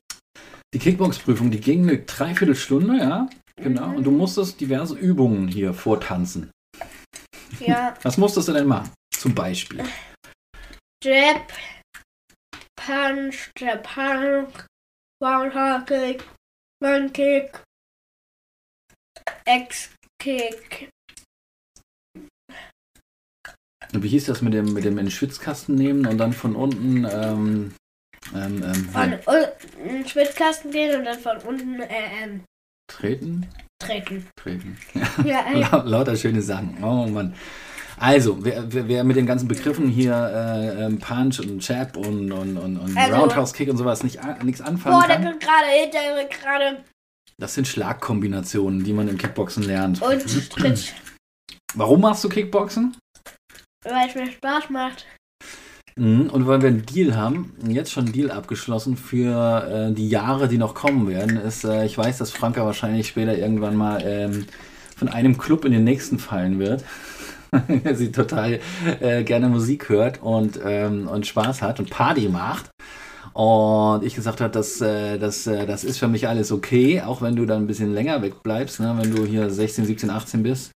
Die 0.73 0.79
Kickbox-Prüfung, 0.79 1.51
die 1.51 1.59
ging 1.59 1.83
eine 1.83 1.99
Dreiviertelstunde, 1.99 2.97
ja? 2.97 3.29
Genau. 3.57 3.95
Und 3.95 4.03
du 4.03 4.11
musstest 4.11 4.59
diverse 4.61 4.95
Übungen 4.95 5.47
hier 5.47 5.73
vortanzen. 5.73 6.49
Ja, 7.59 7.95
Was 8.03 8.17
musstest 8.17 8.47
du 8.47 8.53
denn 8.53 8.67
machen? 8.67 8.91
Zum 9.13 9.35
Beispiel. 9.35 9.83
Jab, 11.03 11.51
Punch, 12.75 13.51
Jab, 13.57 13.83
Punch, 13.83 14.65
One 15.21 15.83
Kick, 15.85 16.23
One 16.83 17.09
Kick, 17.11 17.61
X-Kick. 19.45 20.89
Wie 23.93 24.07
hieß 24.07 24.25
das 24.25 24.41
mit 24.41 24.53
dem, 24.53 24.73
mit 24.73 24.85
dem 24.85 24.97
in 24.97 25.05
den 25.05 25.11
Schwitzkasten 25.11 25.75
nehmen 25.75 26.05
und 26.05 26.17
dann 26.17 26.33
von 26.33 26.55
unten 26.55 27.05
ähm, 27.11 27.73
ähm, 28.33 28.63
ähm, 28.63 28.89
Von 28.91 29.13
unten 29.13 29.87
in 29.89 29.93
den 29.95 30.07
Schwitzkasten 30.07 30.71
gehen 30.71 30.97
und 30.99 31.05
dann 31.05 31.19
von 31.19 31.37
unten 31.39 31.81
äh, 31.81 31.87
ähm, 32.23 32.41
treten? 32.87 33.47
Treten. 33.79 34.27
Treten. 34.35 34.77
Ja. 35.25 35.43
La 35.53 35.83
lauter 35.83 36.15
schöne 36.15 36.41
Sachen. 36.41 36.83
Oh 36.83 37.07
Mann. 37.07 37.33
Also, 37.97 38.43
wer, 38.43 38.71
wer, 38.73 38.87
wer 38.87 39.03
mit 39.03 39.15
den 39.15 39.25
ganzen 39.27 39.47
Begriffen 39.47 39.87
hier 39.87 40.13
äh, 40.15 40.85
ähm, 40.85 40.99
Punch 40.99 41.39
und 41.39 41.67
Jab 41.67 41.97
und, 41.97 42.31
und, 42.31 42.57
und, 42.57 42.77
und 42.77 42.97
Also- 42.97 43.15
Roundhouse 43.15 43.53
Kick 43.53 43.69
und 43.69 43.77
sowas 43.77 44.03
nicht 44.03 44.19
nichts 44.43 44.61
anfangen 44.61 44.95
Boah, 44.99 45.07
der 45.07 45.17
kann, 45.17 45.25
wird 45.25 45.39
gerade 45.39 45.67
hinter 45.83 45.99
mir 46.15 46.27
gerade 46.29 46.83
das 47.41 47.55
sind 47.55 47.67
Schlagkombinationen, 47.67 48.83
die 48.83 48.93
man 48.93 49.07
im 49.07 49.17
Kickboxen 49.17 49.63
lernt. 49.63 49.99
und 50.01 50.49
Tritt, 50.51 50.93
Warum 51.73 52.01
machst 52.01 52.23
du 52.23 52.29
Kickboxen? 52.29 52.95
Weil 53.83 54.07
es 54.07 54.15
mir 54.15 54.31
Spaß 54.31 54.69
macht. 54.69 55.05
Mhm, 55.95 56.29
Und 56.29 56.47
weil 56.47 56.61
wir 56.61 56.69
einen 56.69 56.85
Deal 56.85 57.15
haben, 57.15 57.53
jetzt 57.67 57.91
schon 57.91 58.05
einen 58.05 58.13
Deal 58.13 58.31
abgeschlossen 58.31 58.95
für 58.95 59.89
äh, 59.89 59.93
die 59.93 60.09
Jahre, 60.09 60.47
die 60.47 60.57
noch 60.57 60.73
kommen 60.73 61.07
werden, 61.07 61.37
ist, 61.37 61.63
äh, 61.65 61.85
ich 61.85 61.97
weiß, 61.97 62.17
dass 62.17 62.31
Franka 62.31 62.65
wahrscheinlich 62.65 63.07
später 63.07 63.37
irgendwann 63.37 63.75
mal 63.75 64.01
ähm, 64.05 64.45
von 64.95 65.09
einem 65.09 65.37
Club 65.37 65.65
in 65.65 65.71
den 65.73 65.83
nächsten 65.83 66.19
fallen 66.19 66.59
wird. 66.59 66.83
sie 67.93 68.11
total 68.13 68.61
äh, 69.01 69.23
gerne 69.23 69.49
Musik 69.49 69.89
hört 69.89 70.21
und, 70.21 70.59
ähm, 70.63 71.07
und 71.09 71.27
Spaß 71.27 71.61
hat 71.61 71.79
und 71.79 71.89
Party 71.89 72.29
macht. 72.29 72.69
Und 73.33 74.03
ich 74.03 74.15
gesagt 74.15 74.39
habe, 74.39 74.51
das, 74.51 74.79
äh, 74.79 75.17
das, 75.17 75.47
äh, 75.47 75.65
das 75.65 75.83
ist 75.83 75.97
für 75.97 76.07
mich 76.07 76.27
alles 76.29 76.51
okay, 76.51 77.01
auch 77.01 77.21
wenn 77.21 77.35
du 77.35 77.45
dann 77.45 77.63
ein 77.63 77.67
bisschen 77.67 77.93
länger 77.93 78.21
wegbleibst, 78.21 78.79
ne? 78.79 78.95
wenn 78.97 79.13
du 79.13 79.25
hier 79.25 79.49
16, 79.49 79.85
17, 79.85 80.09
18 80.09 80.43
bist. 80.43 80.71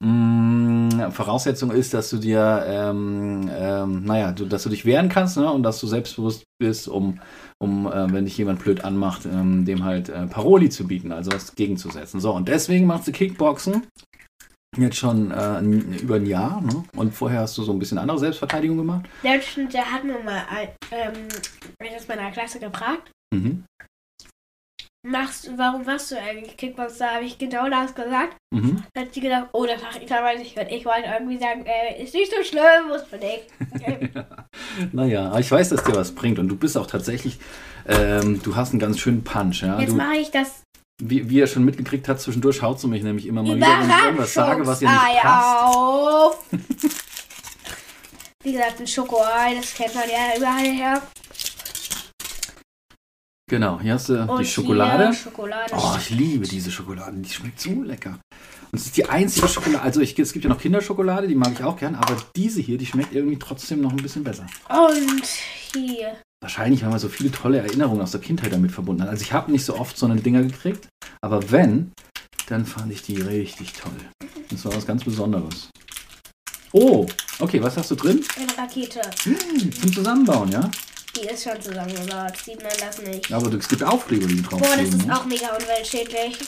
Mm, 0.00 1.10
Voraussetzung 1.10 1.70
ist, 1.70 1.94
dass 1.94 2.10
du 2.10 2.18
dir, 2.18 2.64
ähm, 2.66 3.50
ähm, 3.52 4.04
naja, 4.04 4.32
du, 4.32 4.46
dass 4.46 4.62
du 4.62 4.68
dich 4.68 4.84
wehren 4.84 5.08
kannst 5.08 5.36
ne? 5.36 5.50
und 5.50 5.62
dass 5.62 5.80
du 5.80 5.86
selbstbewusst 5.86 6.44
bist, 6.58 6.88
um, 6.88 7.20
um 7.58 7.86
äh, 7.86 8.12
wenn 8.12 8.24
dich 8.24 8.36
jemand 8.38 8.60
blöd 8.60 8.84
anmacht, 8.84 9.26
ähm, 9.26 9.64
dem 9.64 9.84
halt 9.84 10.08
äh, 10.08 10.26
Paroli 10.26 10.70
zu 10.70 10.86
bieten, 10.86 11.12
also 11.12 11.32
was 11.32 11.54
gegenzusetzen. 11.54 12.20
So, 12.20 12.32
und 12.32 12.48
deswegen 12.48 12.86
machst 12.86 13.08
du 13.08 13.12
Kickboxen 13.12 13.86
jetzt 14.76 14.96
schon 14.96 15.30
äh, 15.30 15.60
über 15.60 16.16
ein 16.16 16.26
Jahr. 16.26 16.60
Ne? 16.60 16.84
Und 16.96 17.14
vorher 17.14 17.40
hast 17.40 17.56
du 17.56 17.62
so 17.62 17.72
ein 17.72 17.78
bisschen 17.78 17.98
andere 17.98 18.18
Selbstverteidigung 18.18 18.76
gemacht. 18.76 19.06
Der, 19.22 19.38
der 19.72 19.92
hat 19.92 20.02
mir 20.02 20.18
mal 20.18 20.42
ein, 20.50 20.68
ähm, 20.90 21.94
aus 21.96 22.08
meiner 22.08 22.32
Klasse 22.32 22.58
gefragt, 22.58 23.12
Mhm. 23.34 23.64
Machst, 25.04 25.50
warum 25.56 25.84
machst 25.84 26.10
du 26.10 26.16
eigentlich 26.18 26.56
Kickbox? 26.56 26.98
Da 26.98 27.14
habe 27.14 27.24
ich 27.24 27.38
genau 27.38 27.68
das 27.68 27.94
gesagt. 27.94 28.36
Mhm. 28.50 28.82
Da 28.92 29.02
hat 29.02 29.14
sie 29.14 29.20
gedacht, 29.20 29.48
oh, 29.52 29.66
das 29.66 29.80
mache 29.82 30.00
ich 30.02 30.12
aber 30.12 30.34
nicht. 30.36 30.56
Und 30.58 30.70
ich 30.70 30.84
wollte 30.84 31.08
irgendwie 31.12 31.38
sagen, 31.38 31.64
äh, 31.66 32.02
ist 32.02 32.14
nicht 32.14 32.32
so 32.32 32.42
schlimm, 32.42 32.88
muss 32.88 33.02
man 33.10 33.20
nicht. 33.20 34.24
Naja, 34.92 35.28
aber 35.30 35.40
ich 35.40 35.50
weiß, 35.50 35.70
dass 35.70 35.82
dir 35.82 35.96
was 35.96 36.14
bringt 36.14 36.38
und 36.38 36.48
du 36.48 36.56
bist 36.56 36.78
auch 36.78 36.86
tatsächlich, 36.86 37.38
ähm, 37.88 38.40
du 38.42 38.54
hast 38.54 38.70
einen 38.70 38.78
ganz 38.78 38.98
schönen 39.00 39.24
Punch. 39.24 39.62
Ja? 39.62 39.80
Jetzt 39.80 39.90
Du, 39.90 39.96
mache 39.96 40.16
ich 40.16 40.30
das 40.30 40.62
wie, 41.02 41.28
wie 41.28 41.40
er 41.40 41.48
schon 41.48 41.64
mitgekriegt 41.64 42.06
hat, 42.08 42.20
zwischendurch 42.20 42.62
haut 42.62 42.78
sie 42.80 42.86
mich 42.86 43.02
nämlich 43.02 43.26
immer 43.26 43.42
mal 43.42 43.56
wieder, 43.56 43.66
wenn 43.66 43.90
ich 43.90 44.04
irgendwas 44.04 44.32
sage, 44.34 44.64
was 44.64 44.80
ihr 44.80 44.88
nicht 44.88 45.22
passt. 45.22 45.76
auf. 45.76 46.44
Wie 48.44 48.52
gesagt, 48.52 48.78
ein 48.78 48.86
Schokoei, 48.86 49.54
das 49.56 49.74
kennt 49.74 49.94
man 49.94 50.04
ja 50.08 50.36
überall 50.36 50.66
her. 50.66 51.02
Genau, 53.50 53.78
hier 53.78 53.94
hast 53.94 54.08
du 54.08 54.22
Und 54.22 54.40
die 54.40 54.46
Schokolade. 54.46 55.12
Schokolade. 55.12 55.74
Oh, 55.76 55.94
ich 55.98 56.10
liebe 56.10 56.46
diese 56.46 56.70
Schokolade, 56.70 57.16
die 57.18 57.28
schmeckt 57.28 57.60
so 57.60 57.82
lecker. 57.82 58.18
Und 58.72 58.78
es 58.78 58.86
ist 58.86 58.96
die 58.96 59.06
einzige 59.08 59.46
Schokolade, 59.48 59.82
also 59.82 60.00
ich, 60.00 60.18
es 60.18 60.32
gibt 60.32 60.44
ja 60.44 60.48
noch 60.50 60.58
Kinderschokolade, 60.58 61.28
die 61.28 61.34
mag 61.34 61.52
ich 61.52 61.62
auch 61.62 61.76
gern, 61.76 61.94
aber 61.94 62.16
diese 62.34 62.62
hier, 62.62 62.78
die 62.78 62.86
schmeckt 62.86 63.14
irgendwie 63.14 63.38
trotzdem 63.38 63.82
noch 63.82 63.90
ein 63.90 63.98
bisschen 63.98 64.24
besser. 64.24 64.46
Und 64.68 65.26
hier. 65.74 66.16
Wahrscheinlich, 66.40 66.82
weil 66.82 66.90
man 66.90 66.98
so 66.98 67.08
viele 67.08 67.30
tolle 67.30 67.58
Erinnerungen 67.58 68.00
aus 68.00 68.12
der 68.12 68.20
Kindheit 68.20 68.52
damit 68.52 68.72
verbunden 68.72 69.02
hat. 69.02 69.10
Also 69.10 69.22
ich 69.22 69.32
habe 69.32 69.52
nicht 69.52 69.64
so 69.64 69.78
oft 69.78 69.96
so 69.96 70.06
eine 70.06 70.16
Dinger 70.16 70.42
gekriegt, 70.42 70.88
aber 71.20 71.50
wenn, 71.50 71.92
dann 72.48 72.64
fand 72.64 72.92
ich 72.92 73.02
die 73.02 73.20
richtig 73.20 73.74
toll. 73.74 73.92
Das 74.50 74.64
war 74.64 74.74
was 74.74 74.86
ganz 74.86 75.04
Besonderes. 75.04 75.68
Oh, 76.72 77.06
okay, 77.38 77.62
was 77.62 77.76
hast 77.76 77.90
du 77.90 77.94
drin? 77.94 78.24
Eine 78.36 78.58
Rakete. 78.58 79.00
Hm, 79.24 79.72
zum 79.72 79.92
Zusammenbauen, 79.92 80.50
ja? 80.50 80.70
Die 81.16 81.28
ist 81.28 81.44
schon 81.44 81.60
zusammengebaut. 81.60 82.36
Sieht 82.36 82.62
man 82.62 82.72
das 82.80 83.00
nicht. 83.02 83.32
Aber 83.32 83.52
es 83.52 83.68
gibt 83.68 83.82
Aufkleber, 83.82 84.26
die 84.26 84.42
drauf 84.42 84.60
Boah, 84.60 84.76
das 84.76 84.88
ist 84.88 85.06
ne? 85.06 85.16
auch 85.16 85.24
mega 85.26 85.48
umweltschädlich. 85.56 86.38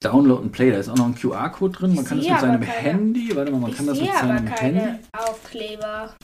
Download 0.00 0.42
and 0.42 0.52
Play, 0.52 0.70
da 0.70 0.78
ist 0.78 0.88
auch 0.88 0.96
noch 0.96 1.06
ein 1.06 1.14
QR-Code 1.16 1.76
drin. 1.76 1.94
Man 1.94 2.04
Ich 2.04 2.08
kann 2.08 2.18
das 2.18 2.28
mit 2.28 2.40
seinem 2.40 2.60
keine. 2.60 2.72
Handy, 2.72 3.34
warte 3.34 3.50
mal, 3.50 3.60
man 3.60 3.70
ich 3.70 3.76
kann 3.76 3.86
das 3.86 3.98
mit 3.98 4.06
sehe 4.06 4.14
aber 4.16 4.28
seinem 4.28 4.44
keine 4.46 4.80
Handy. 4.80 5.04
Aufkleber. 5.12 6.14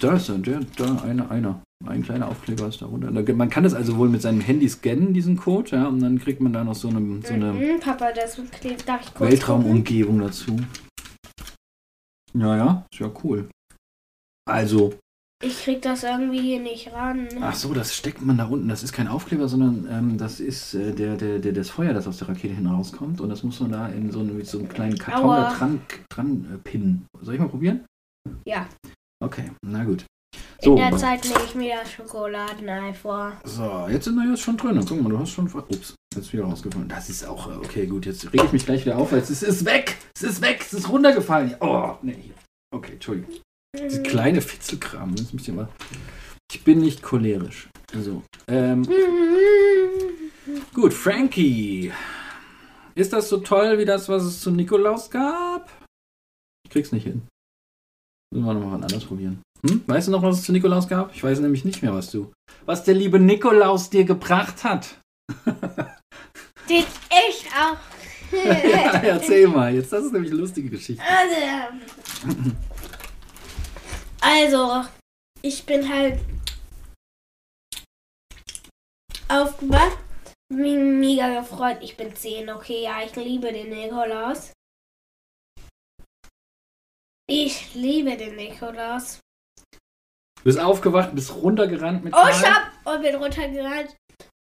Da 0.00 0.16
ist 0.16 0.28
er, 0.28 0.38
der, 0.38 0.60
da, 0.76 0.96
einer, 1.02 1.30
einer. 1.30 1.62
Ein 1.86 2.02
kleiner 2.02 2.28
Aufkleber 2.28 2.68
ist 2.68 2.80
da 2.80 2.86
runter. 2.86 3.10
Man 3.10 3.50
kann 3.50 3.64
das 3.64 3.74
also 3.74 3.96
wohl 3.98 4.08
mit 4.08 4.22
seinem 4.22 4.40
Handy 4.40 4.68
scannen, 4.68 5.12
diesen 5.12 5.36
Code, 5.36 5.76
ja, 5.76 5.86
und 5.86 6.00
dann 6.00 6.18
kriegt 6.18 6.40
man 6.40 6.52
da 6.52 6.62
noch 6.64 6.74
so 6.76 6.88
eine, 6.88 7.20
so 7.22 7.34
eine 7.34 7.52
Mhm, 7.52 7.80
Papa, 7.80 8.12
das 8.12 8.38
klebt. 8.60 8.88
Darf 8.88 9.02
ich 9.02 9.14
kurz? 9.14 9.30
Weltraumumgebung 9.30 10.20
dazu. 10.20 10.56
Ja, 12.34 12.56
ja, 12.56 12.86
ist 12.92 13.00
ja 13.00 13.10
cool. 13.24 13.48
Also, 14.48 14.94
Ich 15.44 15.64
krieg 15.64 15.82
das 15.82 16.04
irgendwie 16.04 16.40
hier 16.40 16.60
nicht 16.60 16.92
ran. 16.92 17.28
ach 17.40 17.54
so, 17.54 17.74
das 17.74 17.94
steckt 17.96 18.22
man 18.22 18.38
da 18.38 18.44
unten. 18.46 18.68
Das 18.68 18.82
ist 18.84 18.92
kein 18.92 19.08
Aufkleber, 19.08 19.48
sondern 19.48 19.88
ähm, 19.90 20.16
das 20.18 20.38
ist 20.38 20.74
äh, 20.74 20.92
der, 20.92 21.16
der, 21.16 21.40
der, 21.40 21.52
das 21.52 21.68
Feuer, 21.68 21.92
das 21.92 22.06
aus 22.06 22.18
der 22.18 22.28
Rakete 22.28 22.54
hinauskommt. 22.54 23.20
Und 23.20 23.28
das 23.28 23.42
muss 23.42 23.58
man 23.60 23.72
da 23.72 23.88
in 23.88 24.10
so, 24.12 24.20
eine, 24.20 24.32
mit 24.32 24.46
so 24.46 24.58
einem 24.58 24.68
kleinen 24.68 24.96
Karton 24.98 25.24
Aua. 25.24 25.50
da 25.50 25.54
dran, 25.58 25.80
dran 26.10 26.46
äh, 26.54 26.58
pinnen. 26.58 27.06
Soll 27.20 27.34
ich 27.34 27.40
mal 27.40 27.48
probieren? 27.48 27.84
Ja. 28.44 28.68
Okay, 29.22 29.50
na 29.66 29.82
gut. 29.84 30.04
In 30.34 30.64
So, 30.64 30.76
der 30.76 30.96
Zeit 30.96 31.24
nehme 31.24 31.44
ich 31.44 31.54
mir 31.56 31.74
das 31.82 31.90
Schokoladenei 31.92 32.94
vor. 32.94 33.32
so 33.44 33.88
jetzt 33.90 34.04
sind 34.04 34.14
wir 34.14 34.30
jetzt 34.30 34.42
schon 34.42 34.56
drin. 34.56 34.80
Guck 34.88 35.02
mal, 35.02 35.08
du 35.10 35.18
hast 35.18 35.30
schon. 35.30 35.52
Ups, 35.52 35.94
jetzt 36.14 36.32
wieder 36.32 36.44
rausgefallen. 36.44 36.88
Das 36.88 37.08
ist 37.10 37.24
auch. 37.26 37.48
äh, 37.50 37.56
Okay, 37.56 37.86
gut, 37.86 38.06
jetzt 38.06 38.32
rege 38.32 38.44
ich 38.44 38.52
mich 38.52 38.64
gleich 38.64 38.84
wieder 38.86 38.96
auf, 38.96 39.10
weil 39.10 39.18
es 39.18 39.30
ist, 39.30 39.42
ist 39.42 39.64
weg. 39.64 39.96
Es 40.14 40.22
ist 40.22 40.40
weg. 40.40 40.60
Es 40.60 40.72
ist 40.72 40.88
runtergefallen. 40.88 41.56
Oh, 41.60 41.94
nee. 42.02 42.30
Okay, 42.72 42.92
Entschuldigung. 42.92 43.34
Diese 43.74 44.02
kleine 44.02 44.42
Fitzelkram. 44.42 45.14
Das 45.14 45.32
ihr 45.32 45.54
mal. 45.54 45.68
Ich 46.50 46.62
bin 46.62 46.80
nicht 46.80 47.02
cholerisch. 47.02 47.70
So. 47.94 48.22
Ähm, 48.46 48.86
gut, 50.74 50.92
Frankie. 50.92 51.90
Ist 52.94 53.14
das 53.14 53.30
so 53.30 53.38
toll 53.38 53.78
wie 53.78 53.86
das, 53.86 54.10
was 54.10 54.24
es 54.24 54.40
zu 54.42 54.50
Nikolaus 54.50 55.08
gab? 55.08 55.70
Ich 56.66 56.70
krieg's 56.70 56.92
nicht 56.92 57.04
hin. 57.04 57.22
Müssen 58.30 58.44
wir 58.44 58.52
nochmal 58.54 58.74
anders 58.74 59.04
probieren. 59.06 59.40
Hm? 59.66 59.82
Weißt 59.86 60.08
du 60.08 60.12
noch, 60.12 60.22
was 60.22 60.40
es 60.40 60.44
zu 60.44 60.52
Nikolaus 60.52 60.86
gab? 60.86 61.14
Ich 61.14 61.24
weiß 61.24 61.40
nämlich 61.40 61.64
nicht 61.64 61.82
mehr, 61.82 61.94
was 61.94 62.10
du. 62.10 62.30
Was 62.66 62.84
der 62.84 62.94
liebe 62.94 63.18
Nikolaus 63.18 63.88
dir 63.88 64.04
gebracht 64.04 64.64
hat. 64.64 65.00
Den 66.68 66.84
echt 67.08 67.46
auch. 67.58 67.78
ja, 68.32 68.92
erzähl 69.02 69.48
mal. 69.48 69.74
Jetzt, 69.74 69.92
das 69.92 70.04
ist 70.04 70.12
nämlich 70.12 70.30
eine 70.30 70.40
lustige 70.40 70.68
Geschichte. 70.68 71.02
Also, 74.22 74.84
ich 75.42 75.66
bin 75.66 75.88
halt 75.92 76.20
aufgewacht. 79.28 79.98
Mich 80.48 80.76
mega 80.76 81.40
gefreut. 81.40 81.78
Ich 81.80 81.96
bin 81.96 82.14
10, 82.14 82.50
okay, 82.50 82.84
ja, 82.84 83.02
ich 83.02 83.16
liebe 83.16 83.52
den 83.52 83.70
Nikolaus. 83.70 84.52
Ich 87.28 87.74
liebe 87.74 88.16
den 88.16 88.36
Nikolaus. 88.36 89.18
Du 90.36 90.44
bist 90.44 90.60
aufgewacht, 90.60 91.14
bist 91.14 91.34
runtergerannt 91.34 92.04
mit 92.04 92.14
Oh, 92.14 92.28
ich 92.28 92.44
hab 92.44 92.70
und 92.84 93.02
bin 93.02 93.16
runtergerannt. 93.16 93.96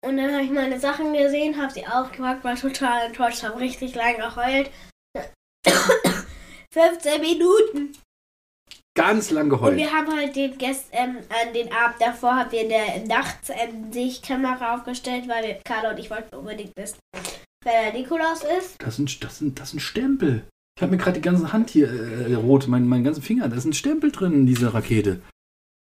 Und 0.04 0.16
dann 0.16 0.32
habe 0.32 0.42
ich 0.42 0.50
meine 0.50 0.80
Sachen 0.80 1.12
gesehen, 1.12 1.60
habe 1.60 1.72
sie 1.72 1.86
aufgepackt, 1.86 2.42
war 2.42 2.56
total 2.56 3.06
enttäuscht, 3.06 3.42
habe 3.44 3.60
richtig 3.60 3.94
lang 3.94 4.16
geheult. 4.16 4.70
15 6.72 7.20
Minuten. 7.20 7.92
Ganz 9.00 9.30
lang 9.30 9.44
Und 9.44 9.50
geheult. 9.50 9.76
wir 9.76 9.90
haben 9.92 10.14
halt 10.14 10.36
den 10.36 10.58
Gäst, 10.58 10.86
ähm, 10.92 11.16
an 11.28 11.54
den 11.54 11.72
Abend 11.72 11.96
davor 12.00 12.36
haben 12.36 12.52
wir 12.52 12.62
in 12.62 12.68
der 12.68 13.06
nachts 13.06 13.50
ähm, 13.50 14.46
aufgestellt, 14.62 15.24
weil 15.28 15.44
wir, 15.44 15.54
Carla 15.64 15.90
und 15.90 15.98
ich 15.98 16.10
wollten 16.10 16.34
unbedingt 16.36 16.76
wissen, 16.76 16.98
wer 17.64 17.90
der 17.90 18.00
Nikolaus 18.00 18.42
ist. 18.58 18.76
Das 18.78 18.96
sind, 18.96 19.22
das 19.24 19.38
sind, 19.38 19.58
das 19.58 19.70
sind 19.70 19.80
Stempel. 19.80 20.44
Ich 20.76 20.82
habe 20.82 20.92
mir 20.92 20.98
gerade 20.98 21.20
die 21.20 21.22
ganze 21.22 21.52
Hand 21.52 21.70
hier 21.70 21.88
äh, 21.92 22.34
rot, 22.34 22.66
mein, 22.68 22.88
meinen 22.88 23.04
ganzen 23.04 23.22
Finger. 23.22 23.48
Da 23.48 23.56
ist 23.56 23.64
ein 23.64 23.72
Stempel 23.72 24.10
drin 24.10 24.32
in 24.32 24.46
dieser 24.46 24.72
Rakete. 24.72 25.20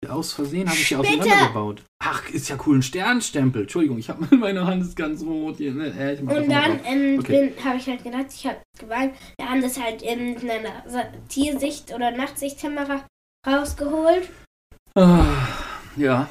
Aus 0.07 0.31
Versehen 0.31 0.67
habe 0.69 0.77
ich 0.77 0.89
Bitte! 0.89 1.01
auseinandergebaut. 1.01 1.83
Ach, 2.01 2.29
ist 2.29 2.47
ja 2.47 2.57
cool, 2.65 2.77
ein 2.77 2.81
Sternstempel. 2.81 3.63
Entschuldigung, 3.63 3.97
ich 3.97 4.09
habe 4.09 4.33
meine 4.37 4.65
Hand 4.65 4.81
ist 4.81 4.95
ganz 4.95 5.21
rot. 5.23 5.57
Hier, 5.57 5.73
ne? 5.73 5.93
äh, 5.97 6.13
ich 6.13 6.21
mach 6.21 6.35
Und 6.35 6.49
dann 6.49 6.79
ähm, 6.85 7.19
Okay. 7.19 7.53
habe 7.63 7.77
ich 7.77 7.87
halt 7.87 8.03
gedacht, 8.03 8.27
ich 8.33 8.45
habe 8.47 8.57
geweint. 8.79 9.13
Wir 9.37 9.49
haben 9.49 9.61
das 9.61 9.79
halt 9.79 10.01
in 10.01 10.37
einer 10.49 11.11
Tiersicht- 11.27 11.93
oder 11.93 12.11
Nachtsichtkamera 12.11 13.05
rausgeholt. 13.45 14.29
Ah, 14.95 15.25
ja, 15.97 16.29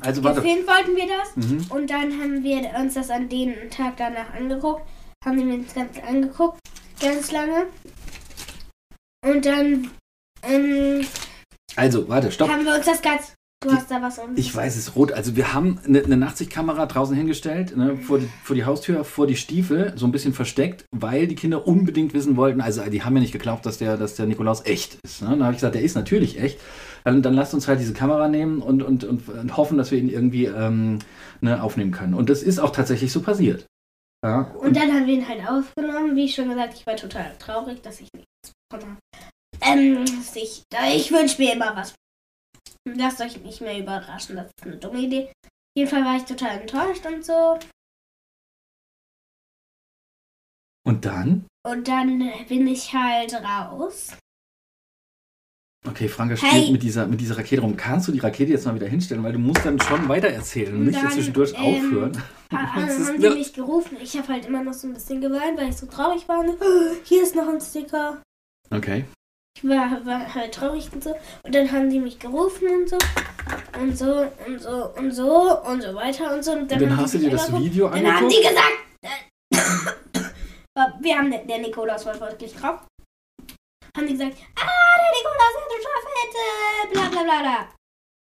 also 0.00 0.22
warte. 0.22 0.42
Gefilmt 0.42 0.68
wollten 0.68 0.94
wir 0.96 1.06
das. 1.06 1.36
Mhm. 1.36 1.66
Und 1.70 1.90
dann 1.90 2.20
haben 2.20 2.44
wir 2.44 2.70
uns 2.78 2.94
das 2.94 3.10
an 3.10 3.28
den 3.30 3.70
Tag 3.70 3.96
danach 3.96 4.32
angeguckt. 4.34 4.82
Haben 5.24 5.38
wir 5.48 5.54
uns 5.54 5.74
ganz 5.74 5.98
angeguckt, 6.06 6.58
ganz 7.00 7.32
lange. 7.32 7.66
Und 9.24 9.44
dann 9.44 9.90
ähm, 10.42 11.06
Also, 11.76 12.08
warte, 12.08 12.30
stopp. 12.32 12.50
haben 12.50 12.64
wir 12.64 12.74
uns 12.74 12.86
das 12.86 13.02
ganz 13.02 13.36
Du 13.62 13.72
hast 13.72 13.90
da 13.90 14.02
was 14.02 14.18
um. 14.18 14.36
Ich 14.36 14.54
weiß, 14.54 14.76
es 14.76 14.88
ist 14.88 14.96
rot. 14.96 15.12
Also 15.12 15.34
wir 15.34 15.54
haben 15.54 15.80
eine, 15.86 16.04
eine 16.04 16.18
Nachtsichtkamera 16.18 16.84
draußen 16.84 17.16
hingestellt, 17.16 17.74
ne, 17.74 17.96
vor, 17.96 18.18
die, 18.18 18.28
vor 18.42 18.54
die 18.54 18.66
Haustür, 18.66 19.02
vor 19.02 19.26
die 19.26 19.36
Stiefel, 19.36 19.94
so 19.96 20.04
ein 20.04 20.12
bisschen 20.12 20.34
versteckt, 20.34 20.84
weil 20.94 21.26
die 21.26 21.36
Kinder 21.36 21.66
unbedingt 21.66 22.12
wissen 22.12 22.36
wollten, 22.36 22.60
also 22.60 22.82
die 22.82 23.02
haben 23.02 23.14
ja 23.14 23.20
nicht 23.20 23.32
geglaubt, 23.32 23.64
dass 23.64 23.78
der, 23.78 23.96
dass 23.96 24.14
der 24.14 24.26
Nikolaus 24.26 24.66
echt 24.66 24.98
ist. 25.02 25.22
Ne? 25.22 25.30
Dann 25.30 25.42
habe 25.42 25.52
ich 25.52 25.58
gesagt, 25.58 25.74
der 25.74 25.82
ist 25.82 25.94
natürlich 25.94 26.38
echt. 26.38 26.60
Dann, 27.04 27.22
dann 27.22 27.32
lasst 27.32 27.54
uns 27.54 27.66
halt 27.66 27.80
diese 27.80 27.94
Kamera 27.94 28.28
nehmen 28.28 28.60
und, 28.60 28.82
und, 28.82 29.04
und, 29.04 29.26
und 29.28 29.56
hoffen, 29.56 29.78
dass 29.78 29.90
wir 29.90 29.98
ihn 29.98 30.10
irgendwie 30.10 30.44
ähm, 30.44 30.98
ne, 31.40 31.62
aufnehmen 31.62 31.92
können. 31.92 32.12
Und 32.12 32.28
das 32.28 32.42
ist 32.42 32.58
auch 32.58 32.70
tatsächlich 32.70 33.10
so 33.10 33.22
passiert. 33.22 33.64
Ja, 34.22 34.52
Und 34.58 34.76
dann 34.76 34.92
haben 34.92 35.06
wir 35.06 35.14
ihn 35.14 35.28
halt 35.28 35.48
aufgenommen. 35.48 36.14
Wie 36.14 36.28
schon 36.28 36.50
gesagt, 36.50 36.74
ich 36.74 36.86
war 36.86 36.96
total 36.96 37.32
traurig, 37.38 37.80
dass 37.80 38.00
ich 38.00 38.08
nichts 38.14 38.52
bekommen 38.68 38.92
habe. 38.92 39.00
Ähm, 39.66 40.04
ich, 40.34 40.62
ich 40.94 41.12
wünsche 41.12 41.40
mir 41.42 41.52
immer 41.54 41.74
was. 41.76 41.94
Lasst 42.88 43.20
euch 43.20 43.36
nicht 43.40 43.60
mehr 43.60 43.78
überraschen, 43.78 44.36
das 44.36 44.46
ist 44.46 44.64
eine 44.66 44.76
dumme 44.76 45.00
Idee. 45.00 45.24
Auf 45.44 45.50
jeden 45.76 45.90
Fall 45.90 46.04
war 46.04 46.16
ich 46.16 46.24
total 46.24 46.60
enttäuscht 46.60 47.04
und 47.06 47.24
so. 47.24 47.58
und 50.86 51.04
dann? 51.04 51.46
Und 51.66 51.88
dann 51.88 52.18
bin 52.48 52.66
ich 52.68 52.92
halt 52.94 53.34
raus. 53.34 54.12
Okay, 55.86 56.08
Franka 56.08 56.34
Hey. 56.36 56.50
spielt 56.60 56.72
mit, 56.72 56.82
dieser, 56.82 57.06
mit 57.06 57.20
dieser 57.20 57.38
Rakete 57.38 57.60
rum. 57.62 57.76
Kannst 57.76 58.08
du 58.08 58.12
die 58.12 58.18
Rakete 58.20 58.52
jetzt 58.52 58.66
mal 58.66 58.74
wieder 58.74 58.86
hinstellen? 58.88 59.22
Weil 59.22 59.32
du 59.32 59.38
musst 59.38 59.64
dann 59.64 59.80
schon 59.80 60.08
weiter 60.08 60.28
erzählen 60.28 60.74
und 60.74 60.84
nicht 60.86 61.00
dann, 61.00 61.10
zwischendurch 61.10 61.52
ähm, 61.56 61.60
aufhören. 61.64 62.22
Das 62.50 62.98
ist 62.98 63.08
haben 63.08 63.20
die 63.20 63.28
mich 63.30 63.52
gerufen. 63.52 63.96
Ich 64.00 64.16
habe 64.16 64.28
halt 64.28 64.46
immer 64.46 64.62
noch 64.62 64.72
so 64.72 64.86
ein 64.86 64.94
bisschen 64.94 65.20
geweint, 65.20 65.58
weil 65.58 65.70
ich 65.70 65.76
so 65.76 65.86
traurig 65.86 66.28
war. 66.28 66.40
Und, 66.40 66.50
"Oh, 66.60 66.94
hier 67.04 67.22
ist 67.24 67.34
noch 67.34 67.48
ein 67.48 67.60
Sticker. 67.60 68.22
Okay. 68.70 69.04
Ich 69.56 69.64
war, 69.64 70.04
war 70.04 70.34
halt 70.34 70.52
traurig 70.54 70.92
und 70.92 71.02
so. 71.02 71.14
Und 71.42 71.54
dann 71.54 71.72
haben 71.72 71.88
die 71.88 71.98
mich 71.98 72.18
gerufen 72.18 72.68
und 72.68 72.90
so. 72.90 72.98
Und 73.80 73.96
so 73.96 74.30
und 74.46 74.60
so 74.60 74.92
und 74.96 75.12
so 75.12 75.62
und 75.62 75.80
so 75.82 75.94
weiter 75.94 76.34
und 76.34 76.44
so. 76.44 76.52
Und 76.52 76.60
Und 76.60 76.72
dann 76.72 76.90
haben 76.90 76.98
hast 76.98 77.14
du 77.14 77.18
dir 77.18 77.30
das 77.30 77.46
angeguckt. 77.46 77.64
Video 77.64 77.88
Dann 77.88 78.06
haben 78.06 78.24
angeguckt? 78.26 78.32
die 78.36 78.48
gesagt. 78.48 80.22
äh, 80.74 80.80
wir 81.00 81.16
haben 81.18 81.30
der 81.30 81.58
Nikolaus 81.58 82.04
war 82.04 82.20
wirklich 82.20 82.54
drauf. 82.54 82.80
Haben 83.96 84.06
die 84.06 84.12
gesagt, 84.12 84.36
ah, 84.60 84.96
der 85.00 85.10
Nikolaus 85.16 85.54
total 85.72 86.02
fett, 86.04 86.34
äh, 86.36 86.92
bla 86.92 87.08
bla 87.08 87.22
bla 87.22 87.40
bla. 87.40 87.68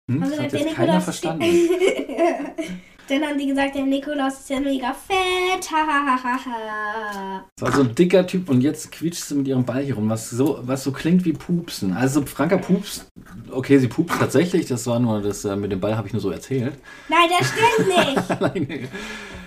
Hm, 0.08 0.22
Haben 0.22 0.30
hat 0.30 0.50
gesagt, 0.50 0.52
jetzt 0.52 0.76
keiner 0.76 1.00
verstanden. 1.00 1.44
Dann 3.08 3.22
haben 3.22 3.38
die 3.38 3.46
gesagt, 3.46 3.74
der 3.74 3.84
Nikolaus 3.86 4.40
ist 4.40 4.50
ja 4.50 4.60
mega 4.60 4.92
fett. 4.92 5.70
Ha, 5.72 5.86
ha, 5.86 6.06
ha, 6.06 6.22
ha, 6.24 6.38
ha. 6.44 7.44
Das 7.56 7.70
war 7.70 7.76
so 7.76 7.82
ein 7.88 7.94
dicker 7.94 8.26
Typ 8.26 8.50
und 8.50 8.60
jetzt 8.60 8.92
quietscht 8.92 9.24
sie 9.24 9.34
mit 9.34 9.48
ihrem 9.48 9.64
Ball 9.64 9.82
hier 9.82 9.94
rum, 9.94 10.10
was 10.10 10.28
so, 10.28 10.58
was 10.62 10.84
so 10.84 10.92
klingt 10.92 11.24
wie 11.24 11.32
Pupsen. 11.32 11.94
Also 11.94 12.24
Franka 12.26 12.58
pupst, 12.58 13.06
okay, 13.50 13.78
sie 13.78 13.88
pupst 13.88 14.18
tatsächlich, 14.18 14.66
das 14.66 14.86
war 14.86 14.98
nur 15.00 15.22
das, 15.22 15.44
äh, 15.46 15.56
mit 15.56 15.72
dem 15.72 15.80
Ball 15.80 15.96
habe 15.96 16.06
ich 16.06 16.12
nur 16.12 16.20
so 16.20 16.30
erzählt. 16.30 16.74
Nein, 17.08 17.28
das 17.38 17.48
stimmt 17.48 18.68
nicht. 18.68 18.88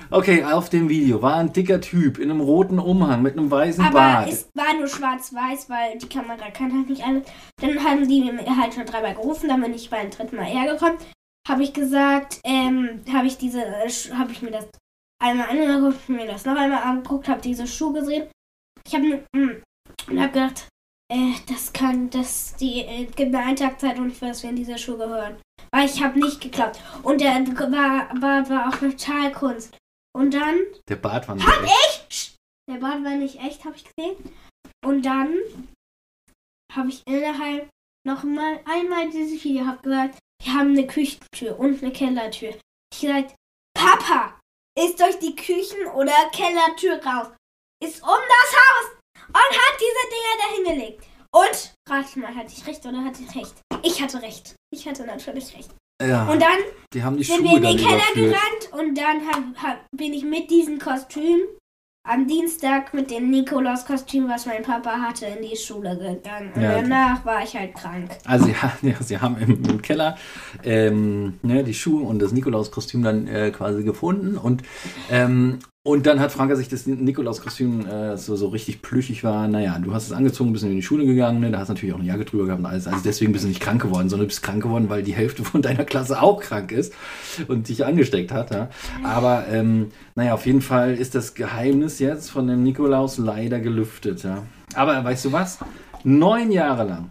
okay, 0.10 0.44
auf 0.44 0.70
dem 0.70 0.90
Video 0.90 1.22
war 1.22 1.36
ein 1.36 1.54
dicker 1.54 1.80
Typ 1.82 2.18
in 2.18 2.32
einem 2.32 2.42
roten 2.42 2.80
Umhang 2.80 3.22
mit 3.22 3.38
einem 3.38 3.52
weißen 3.52 3.84
Aber 3.84 3.94
Bart. 3.94 4.30
es 4.30 4.50
war 4.56 4.74
nur 4.76 4.88
schwarz-weiß, 4.88 5.70
weil 5.70 6.00
die 6.00 6.10
Kamera 6.10 6.50
kann 6.52 6.72
halt 6.74 6.90
nicht 6.90 7.04
alles. 7.06 7.24
Dann 7.62 7.84
haben 7.84 8.08
die 8.08 8.22
mir 8.32 8.58
halt 8.58 8.74
schon 8.74 8.86
dreimal 8.86 9.14
gerufen, 9.14 9.50
dann 9.50 9.62
bin 9.62 9.74
ich 9.76 9.90
beim 9.92 10.10
dritten 10.10 10.36
Mal 10.36 10.46
hergekommen. 10.46 10.98
Habe 11.48 11.64
ich 11.64 11.74
gesagt, 11.74 12.40
ähm, 12.44 13.04
habe 13.12 13.28
ich 13.28 13.38
diese, 13.38 13.64
äh, 13.64 13.90
habe 14.14 14.32
ich 14.32 14.42
mir 14.42 14.52
das 14.52 14.68
einmal 15.22 15.50
angeguckt, 15.50 16.10
mir 16.10 16.28
das 16.28 16.46
noch 16.46 16.56
einmal 16.56 16.84
angeguckt, 16.84 17.28
habe 17.28 17.42
diese 17.42 17.68
Schuhe 17.68 17.94
gesehen. 18.00 18.30
Ich 18.86 18.96
habe 18.96 19.24
und 19.34 20.20
habe 20.20 20.32
gedacht, 20.32 20.68
äh, 21.12 21.34
das 21.48 21.74
kann, 21.74 22.10
das, 22.10 22.56
die, 22.56 22.82
äh, 22.82 23.06
gibt 23.06 23.36
eine 23.36 23.40
Eintagzeit 23.40 24.00
und 24.00 24.12
ich 24.12 24.22
weiß, 24.22 24.44
wen 24.44 24.56
diese 24.56 24.78
Schuhe 24.78 24.98
gehören. 24.98 25.42
Weil 25.72 25.86
ich 25.86 26.02
habe 26.02 26.20
nicht 26.20 26.42
geglaubt. 26.42 26.80
Und 27.04 27.22
der 27.22 27.34
war, 27.36 28.22
war, 28.22 28.50
war 28.50 28.70
auch 28.70 28.78
total 28.78 29.32
Kunst. 29.32 29.78
Und 30.14 30.34
dann 30.34 30.60
Der 30.90 30.98
Bart 30.98 31.28
war 31.28 31.36
nicht 31.36 31.48
echt. 31.48 32.10
Psst. 32.10 32.36
Der 32.70 32.78
Bart 32.78 33.04
war 33.04 33.16
nicht 33.16 33.40
echt, 33.40 33.66
habe 33.66 33.76
ich 33.76 33.84
gesehen. 33.84 34.16
Und 34.86 35.06
dann 35.06 35.36
habe 36.74 36.90
ich 36.90 37.04
innerhalb 37.06 37.70
noch 38.06 38.24
mal 38.24 38.60
einmal 38.66 39.10
dieses 39.10 39.44
Video 39.44 39.66
hab 39.66 39.84
gesagt, 39.84 40.18
wir 40.44 40.54
haben 40.54 40.72
eine 40.72 40.88
Küchentür 40.88 41.60
und 41.60 41.82
eine 41.84 41.92
Kellertür. 41.92 42.56
Ich 42.94 43.02
gesagt, 43.02 43.36
Papa, 43.78 44.40
ist 44.80 45.00
durch 45.00 45.20
die 45.20 45.36
Küchen- 45.36 45.88
oder 45.96 46.14
Kellertür 46.34 47.04
raus. 47.06 47.28
Ist 47.84 48.02
um 48.02 48.10
das 48.10 48.56
Haus 48.56 48.92
und 49.28 49.36
hat 49.36 49.80
diese 49.80 50.10
Dinger 50.12 50.38
da 50.38 50.56
hingelegt. 50.56 51.06
Und, 51.34 51.74
rat 51.90 52.16
mal, 52.18 52.36
hatte 52.36 52.54
ich 52.56 52.66
recht 52.68 52.86
oder 52.86 53.04
hatte 53.04 53.22
ich 53.24 53.36
recht? 53.36 53.56
Ich 53.84 54.02
hatte 54.02 54.22
recht. 54.22 54.56
Ich 54.74 54.88
hatte 54.88 55.06
natürlich 55.06 55.56
recht. 55.56 55.72
Ja, 56.02 56.28
Und 56.30 56.42
dann 56.42 56.58
die 56.94 57.04
haben 57.04 57.18
die 57.18 57.24
sind 57.24 57.44
wir 57.44 57.52
Schuhe 57.52 57.58
in 57.58 57.64
dann 57.64 57.78
den 57.78 57.86
Keller 57.86 58.04
überführt. 58.16 58.34
gerannt 58.34 58.74
und 58.74 58.96
dann 58.98 59.28
hab, 59.28 59.64
hab, 59.64 59.86
bin 59.96 60.14
ich 60.14 60.24
mit 60.24 60.50
diesem 60.50 60.80
Kostüm 60.80 61.42
am 62.04 62.28
Dienstag 62.28 62.94
mit 62.94 63.12
dem 63.12 63.30
Nikolaus-Kostüm, 63.30 64.28
was 64.28 64.46
mein 64.48 64.64
Papa 64.64 64.92
hatte, 65.00 65.28
in 65.28 65.48
die 65.48 65.56
Schule 65.56 65.96
gegangen. 65.98 66.52
Und 66.56 66.62
Ja. 66.62 66.82
danach 66.82 67.24
war 67.26 67.44
ich 67.44 67.56
halt 67.56 67.76
krank. 67.76 68.10
Also 68.26 68.48
ha- 68.48 68.74
ja, 68.82 68.96
sie 69.02 69.20
haben 69.20 69.38
im, 69.38 69.64
im 69.64 69.82
Keller 69.82 70.18
ähm, 70.64 71.40
ne, 71.44 71.64
die 71.64 71.74
Schuhe 71.76 72.04
und 72.04 72.20
das 72.20 72.32
Nikolauskostüm 72.32 73.04
dann 73.04 73.28
äh, 73.28 73.52
quasi 73.52 73.84
gefunden 73.84 74.38
und 74.38 74.64
ähm, 75.12 75.60
und 75.84 76.06
dann 76.06 76.20
hat 76.20 76.32
Franka 76.32 76.56
sich 76.56 76.70
das 76.70 76.86
Nikolauskostüm 76.86 77.88
äh, 77.88 78.16
so, 78.16 78.36
so 78.36 78.50
richtig 78.50 78.84
plüschig 78.84 79.24
war. 79.24 79.48
Naja, 79.48 79.80
du 79.80 79.96
hast 79.96 80.06
es 80.06 80.12
angezogen, 80.12 80.54
bist 80.54 80.64
in 80.64 80.76
die 80.76 80.84
Schule 80.84 81.06
gegangen, 81.06 81.40
ne? 81.40 81.50
da 81.50 81.58
hast 81.58 81.70
natürlich 81.70 81.96
auch 81.96 82.00
eine 82.00 82.08
Jacke 82.08 82.24
drüber 82.24 82.46
gehabt 82.46 82.60
und 82.60 82.68
alles. 82.68 82.86
Also 82.86 83.00
deswegen 83.04 83.32
bist 83.32 83.46
du 83.46 83.50
nicht 83.50 83.62
krank 83.62 83.82
geworden, 83.82 84.08
sondern 84.08 84.26
du 84.26 84.30
bist 84.30 84.44
krank 84.44 84.62
geworden, 84.62 84.90
weil 84.90 85.02
die 85.02 85.14
Hälfte 85.16 85.44
von 85.44 85.64
deiner 85.64 85.84
Klasse 85.84 86.22
auch 86.22 86.40
krank 86.40 86.72
ist 86.72 86.94
und 87.48 87.68
dich 87.68 87.84
angesteckt 87.84 88.32
hat. 88.32 88.52
Ja? 88.52 88.70
Aber 89.04 89.48
ähm, 89.50 89.88
naja, 90.14 90.36
auf 90.36 90.46
jeden 90.46 90.62
Fall 90.62 90.94
ist 90.94 91.16
das 91.16 91.34
Geheimnis 91.34 91.98
jetzt 91.98 92.30
von 92.30 92.46
dem 92.46 92.62
Nikolaus 92.62 93.18
leider 93.18 93.60
gelüftet. 93.60 94.22
Ja? 94.22 94.44
Aber 94.76 95.04
weißt 95.04 95.26
du 95.26 95.32
was? 95.32 95.58
Neun 96.04 96.52
Jahre 96.52 96.84
lang. 96.84 97.10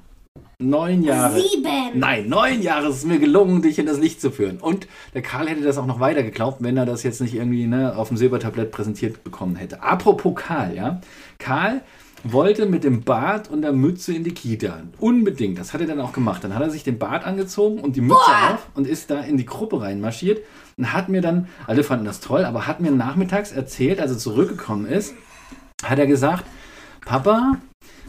Neun 0.63 1.03
Jahre. 1.03 1.41
Sieben! 1.41 1.99
Nein, 1.99 2.29
neun 2.29 2.61
Jahre 2.61 2.89
ist 2.89 2.97
es 2.97 3.05
mir 3.07 3.19
gelungen, 3.19 3.63
dich 3.63 3.79
in 3.79 3.87
das 3.87 3.99
Licht 3.99 4.21
zu 4.21 4.31
führen. 4.31 4.59
Und 4.59 4.87
der 5.15 5.23
Karl 5.23 5.49
hätte 5.49 5.63
das 5.63 5.79
auch 5.79 5.87
noch 5.87 6.01
weiter 6.01 6.23
geglaubt, 6.23 6.59
wenn 6.61 6.77
er 6.77 6.85
das 6.85 7.03
jetzt 7.03 7.23
nicht 7.23 7.35
irgendwie 7.35 7.67
ne, 7.67 7.97
auf 7.97 8.09
dem 8.09 8.19
Silbertablett 8.19 8.71
präsentiert 8.71 9.25
bekommen 9.25 9.57
hätte. 9.57 9.83
Apropos 9.83 10.35
Karl, 10.35 10.75
ja. 10.77 11.01
Karl 11.39 11.81
wollte 12.25 12.67
mit 12.67 12.85
dem 12.85 13.05
Bart 13.05 13.51
und 13.51 13.63
der 13.63 13.73
Mütze 13.73 14.13
in 14.13 14.23
die 14.23 14.35
Kita. 14.35 14.83
Unbedingt. 14.99 15.59
Das 15.59 15.73
hat 15.73 15.81
er 15.81 15.87
dann 15.87 16.01
auch 16.01 16.13
gemacht. 16.13 16.45
Dann 16.45 16.55
hat 16.55 16.61
er 16.61 16.69
sich 16.69 16.85
den 16.85 16.99
Bart 16.99 17.25
angezogen 17.25 17.81
und 17.81 17.97
die 17.97 18.03
Mütze 18.03 18.21
auf 18.21 18.67
und 18.75 18.87
ist 18.87 19.11
da 19.11 19.23
in 19.23 19.39
die 19.39 19.47
Gruppe 19.47 19.81
reinmarschiert 19.81 20.45
und 20.77 20.93
hat 20.93 21.09
mir 21.09 21.23
dann, 21.23 21.49
alle 21.67 21.85
fanden 21.85 22.05
das 22.05 22.21
toll, 22.21 22.45
aber 22.45 22.67
hat 22.67 22.81
mir 22.81 22.91
nachmittags 22.91 23.51
erzählt, 23.51 23.99
als 23.99 24.11
er 24.11 24.19
zurückgekommen 24.19 24.85
ist, 24.85 25.15
hat 25.83 25.99
er 25.99 26.07
gesagt, 26.07 26.45
Papa, 27.07 27.57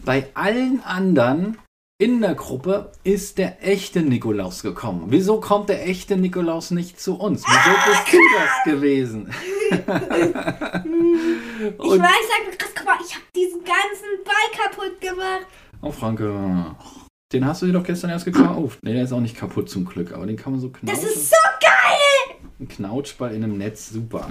bei 0.03 0.27
allen 0.33 0.81
anderen 0.83 1.57
in 2.01 2.19
der 2.19 2.33
Gruppe 2.33 2.91
ist 3.03 3.37
der 3.37 3.63
echte 3.63 4.01
Nikolaus 4.01 4.63
gekommen. 4.63 5.05
Wieso 5.09 5.39
kommt 5.39 5.69
der 5.69 5.87
echte 5.87 6.17
Nikolaus 6.17 6.71
nicht 6.71 6.99
zu 6.99 7.13
uns? 7.15 7.43
Wieso 7.45 7.91
bist 7.91 8.11
du 8.11 8.17
das 8.39 8.73
gewesen? 8.73 9.31
Ich 11.61 11.77
Und, 11.79 11.99
weiß, 12.01 12.25
sag 12.27 12.57
krass, 12.57 12.71
guck 12.75 12.85
mal, 12.87 12.97
ich 13.05 13.13
habe 13.13 13.23
diesen 13.35 13.59
ganzen 13.59 14.23
Ball 14.25 14.65
kaputt 14.67 14.99
gemacht. 14.99 15.45
oh 15.83 15.91
Franke, 15.91 16.75
den 17.31 17.45
hast 17.45 17.61
du 17.61 17.67
dir 17.67 17.73
doch 17.73 17.83
gestern 17.83 18.09
erst 18.09 18.25
gekauft. 18.25 18.79
Nee, 18.81 18.93
der 18.93 19.03
ist 19.03 19.13
auch 19.13 19.19
nicht 19.19 19.37
kaputt 19.37 19.69
zum 19.69 19.85
Glück, 19.85 20.11
aber 20.11 20.25
den 20.25 20.37
kann 20.37 20.53
man 20.53 20.59
so 20.61 20.69
Das 20.69 20.79
knauschen. 20.99 21.07
ist 21.07 21.29
so 21.29 21.35
geil! 21.61 22.37
Ein 22.59 22.67
Knautschball 22.67 23.33
in 23.35 23.43
einem 23.43 23.57
Netz, 23.59 23.89
super. 23.91 24.27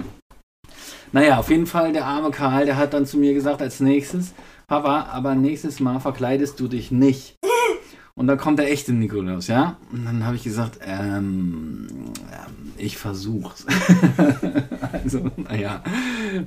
Naja, 1.13 1.39
auf 1.39 1.49
jeden 1.49 1.67
Fall, 1.67 1.93
der 1.93 2.05
arme 2.05 2.31
Karl, 2.31 2.65
der 2.65 2.75
hat 2.77 2.93
dann 2.93 3.05
zu 3.05 3.17
mir 3.17 3.33
gesagt 3.33 3.61
als 3.61 3.79
nächstes, 3.79 4.33
Papa, 4.67 5.07
aber 5.11 5.35
nächstes 5.35 5.79
Mal 5.79 5.99
verkleidest 5.99 6.59
du 6.59 6.67
dich 6.67 6.91
nicht. 6.91 7.35
Und 8.21 8.27
dann 8.27 8.37
kommt 8.37 8.59
der 8.59 8.71
echte 8.71 8.93
Nikolaus, 8.93 9.47
ja? 9.47 9.77
Und 9.91 10.05
dann 10.05 10.27
habe 10.27 10.35
ich 10.35 10.43
gesagt, 10.43 10.77
ähm, 10.85 11.87
ähm, 12.31 12.71
ich 12.77 12.95
versuch's. 12.95 13.65
also, 14.93 15.31
naja, 15.37 15.83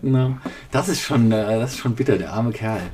na, 0.01 0.41
das 0.71 0.89
ist 0.89 1.01
schon, 1.01 1.33
äh, 1.33 1.59
das 1.59 1.73
ist 1.73 1.79
schon 1.79 1.97
bitter, 1.97 2.17
der 2.17 2.33
arme 2.33 2.53
Kerl. 2.53 2.93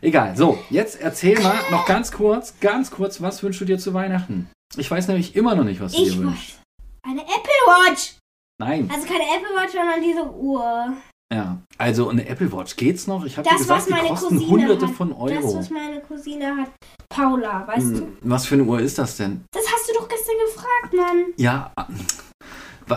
Egal, 0.00 0.34
so, 0.34 0.58
jetzt 0.70 0.98
erzähl 0.98 1.38
mal 1.42 1.58
noch 1.70 1.84
ganz 1.84 2.10
kurz, 2.10 2.58
ganz 2.58 2.90
kurz, 2.90 3.20
was 3.20 3.42
wünschst 3.42 3.60
du 3.60 3.66
dir 3.66 3.78
zu 3.78 3.92
Weihnachten? 3.92 4.48
Ich 4.78 4.90
weiß 4.90 5.08
nämlich 5.08 5.36
immer 5.36 5.54
noch 5.54 5.64
nicht, 5.64 5.82
was 5.82 5.92
du 5.92 6.02
Ich 6.02 6.14
dir 6.14 6.20
wünschst. 6.20 6.62
Eine 7.02 7.20
Apple 7.20 7.66
Watch! 7.66 8.16
Nein. 8.56 8.88
Also 8.90 9.06
keine 9.06 9.24
Apple 9.24 9.54
Watch, 9.54 9.72
sondern 9.72 10.02
diese 10.02 10.26
Uhr. 10.26 10.96
Ja, 11.32 11.58
also 11.76 12.08
eine 12.08 12.26
Apple 12.28 12.52
Watch 12.52 12.76
geht's 12.76 13.06
noch? 13.08 13.24
Ich 13.24 13.36
habe 13.36 13.48
dir 13.48 13.54
Das, 13.54 13.62
gesagt, 13.62 13.88
die 13.88 14.08
kosten 14.08 14.28
Cousine 14.38 14.50
hunderte 14.50 14.86
hat. 14.86 14.94
von 14.94 15.08
Das, 15.10 15.18
Euro. 15.18 15.58
was 15.58 15.70
meine 15.70 16.00
Cousine 16.00 16.56
hat. 16.56 16.70
Paula, 17.08 17.66
weißt 17.66 17.90
du? 17.94 17.96
Hm, 17.98 18.16
Was 18.22 18.46
für 18.46 18.54
eine 18.54 18.64
Uhr 18.64 18.78
ist 18.80 18.96
das 18.98 19.16
denn? 19.16 19.44
Das 19.52 19.64
hast 19.72 19.88
du 19.88 19.94
doch 19.94 20.08
gestern 20.08 20.34
gefragt, 20.46 20.94
Mann. 20.94 21.24
Ja, 21.36 21.72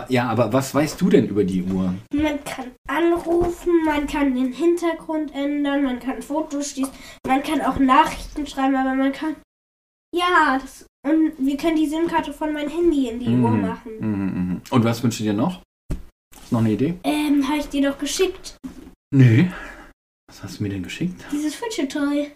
ja, 0.08 0.28
aber 0.28 0.52
was 0.52 0.72
weißt 0.72 1.00
du 1.00 1.10
denn 1.10 1.26
über 1.26 1.42
die 1.42 1.64
Uhr? 1.64 1.92
Man 2.14 2.44
kann 2.44 2.66
anrufen, 2.86 3.72
man 3.84 4.06
kann 4.06 4.34
den 4.36 4.52
Hintergrund 4.52 5.34
ändern, 5.34 5.82
man 5.82 5.98
kann 5.98 6.22
Fotos 6.22 6.68
schießen, 6.70 6.92
man 7.26 7.42
kann 7.42 7.60
auch 7.60 7.78
Nachrichten 7.80 8.46
schreiben, 8.46 8.76
aber 8.76 8.94
man 8.94 9.12
kann 9.12 9.34
Ja, 10.14 10.58
das, 10.60 10.86
und 11.06 11.32
wir 11.38 11.56
können 11.56 11.76
die 11.76 11.86
SIM-Karte 11.88 12.32
von 12.32 12.52
meinem 12.52 12.68
Handy 12.68 13.08
in 13.08 13.18
die 13.20 13.28
Uhr 13.28 13.50
Mhm. 13.50 13.60
machen. 13.62 13.92
Mhm, 14.00 14.24
mhm. 14.50 14.60
Und 14.70 14.84
was 14.84 15.02
wünschst 15.02 15.20
du 15.20 15.24
dir 15.24 15.32
noch? 15.34 15.60
Noch 16.50 16.60
eine 16.60 16.72
Idee? 16.72 16.94
Ähm, 17.04 17.46
habe 17.48 17.58
ich 17.58 17.68
dir 17.68 17.90
doch 17.90 17.98
geschickt. 17.98 18.56
Nee. 19.14 19.50
Was 20.28 20.42
hast 20.42 20.58
du 20.58 20.62
mir 20.64 20.68
denn 20.70 20.82
geschickt? 20.82 21.24
Dieses 21.32 21.54
Fidget 21.54 21.92
Toy. 21.92 22.32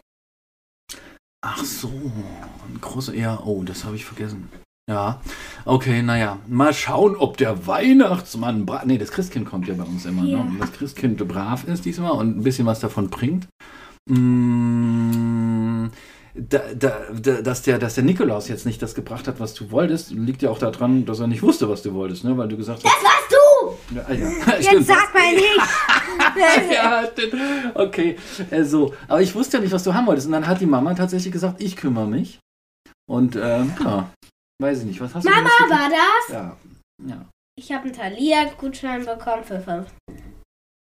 Ach 1.45 1.63
so, 1.65 1.89
ein 1.89 2.81
großer, 2.81 3.15
ja, 3.15 3.39
oh, 3.45 3.63
das 3.65 3.85
habe 3.85 3.97
ich 3.97 4.05
vergessen. 4.05 4.49
Ja, 4.91 5.21
okay, 5.65 6.03
naja, 6.03 6.39
mal 6.47 6.73
schauen, 6.75 7.17
ob 7.17 7.37
der 7.39 7.67
Weihnachtsmann, 7.67 8.67
bra 8.67 8.83
nee, 8.85 8.99
das 8.99 9.11
Christkind 9.11 9.47
kommt 9.49 9.67
ja 9.69 9.75
bei 9.75 9.85
uns 9.85 10.05
immer, 10.05 10.25
Ja. 10.25 10.39
ne? 10.39 10.51
Und 10.51 10.59
das 10.61 10.73
Christkind 10.73 11.27
brav 11.29 11.65
ist 11.65 11.85
diesmal 11.85 12.13
und 12.13 12.39
ein 12.39 12.43
bisschen 12.43 12.67
was 12.67 12.81
davon 12.81 13.09
bringt. 13.11 13.47
Mm, 14.11 15.87
da, 16.35 16.59
da, 16.75 16.99
da, 17.13 17.43
dass, 17.43 17.63
der, 17.63 17.79
dass 17.79 17.95
der 17.95 18.05
Nikolaus 18.05 18.49
jetzt 18.49 18.67
nicht 18.67 18.81
das 18.83 18.95
gebracht 18.95 19.27
hat, 19.29 19.41
was 19.41 19.55
du 19.55 19.71
wolltest, 19.71 20.11
liegt 20.11 20.43
ja 20.43 20.51
auch 20.51 20.59
daran, 20.59 21.05
dass 21.07 21.21
er 21.21 21.27
nicht 21.29 21.43
wusste, 21.43 21.69
was 21.69 21.83
du 21.83 21.95
wolltest, 21.95 22.25
ne? 22.25 22.37
Weil 22.37 22.49
du 22.49 22.57
gesagt 22.57 22.85
hast. 22.85 22.95
Das 22.95 23.03
warst 23.05 23.31
du! 23.33 23.37
Ja, 23.95 24.03
ja, 24.13 24.63
stimmt. 24.63 24.63
Jetzt 24.63 24.87
sag 24.87 25.15
mal 25.15 25.33
nicht! 25.33 26.73
ja, 26.73 27.05
okay. 27.75 28.17
Äh, 28.51 28.65
so. 28.65 28.95
Aber 29.09 29.21
ich 29.21 29.35
wusste 29.35 29.57
ja 29.57 29.63
nicht, 29.63 29.73
was 29.73 29.85
du 29.85 29.95
haben 29.95 30.07
wolltest. 30.07 30.27
Und 30.27 30.33
dann 30.33 30.47
hat 30.47 30.61
die 30.61 30.67
Mama 30.67 30.95
tatsächlich 30.95 31.33
gesagt, 31.33 31.63
ich 31.63 31.77
kümmere 31.77 32.07
mich. 32.07 32.39
Und 33.07 33.37
ähm, 33.37 33.73
ja, 33.83 34.11
weiß 34.61 34.81
ich 34.81 34.85
nicht, 34.85 35.01
was 35.01 35.15
hast 35.15 35.25
du 35.25 35.31
Mama, 35.31 35.49
war 35.69 35.91
das? 35.91 36.35
Ja. 36.35 36.57
ja. 37.07 37.25
Ich 37.57 37.71
habe 37.73 37.85
einen 37.85 37.93
Thalia-Gutschein 37.93 39.05
bekommen 39.05 39.45
für, 39.45 39.61
fünf, 39.61 39.87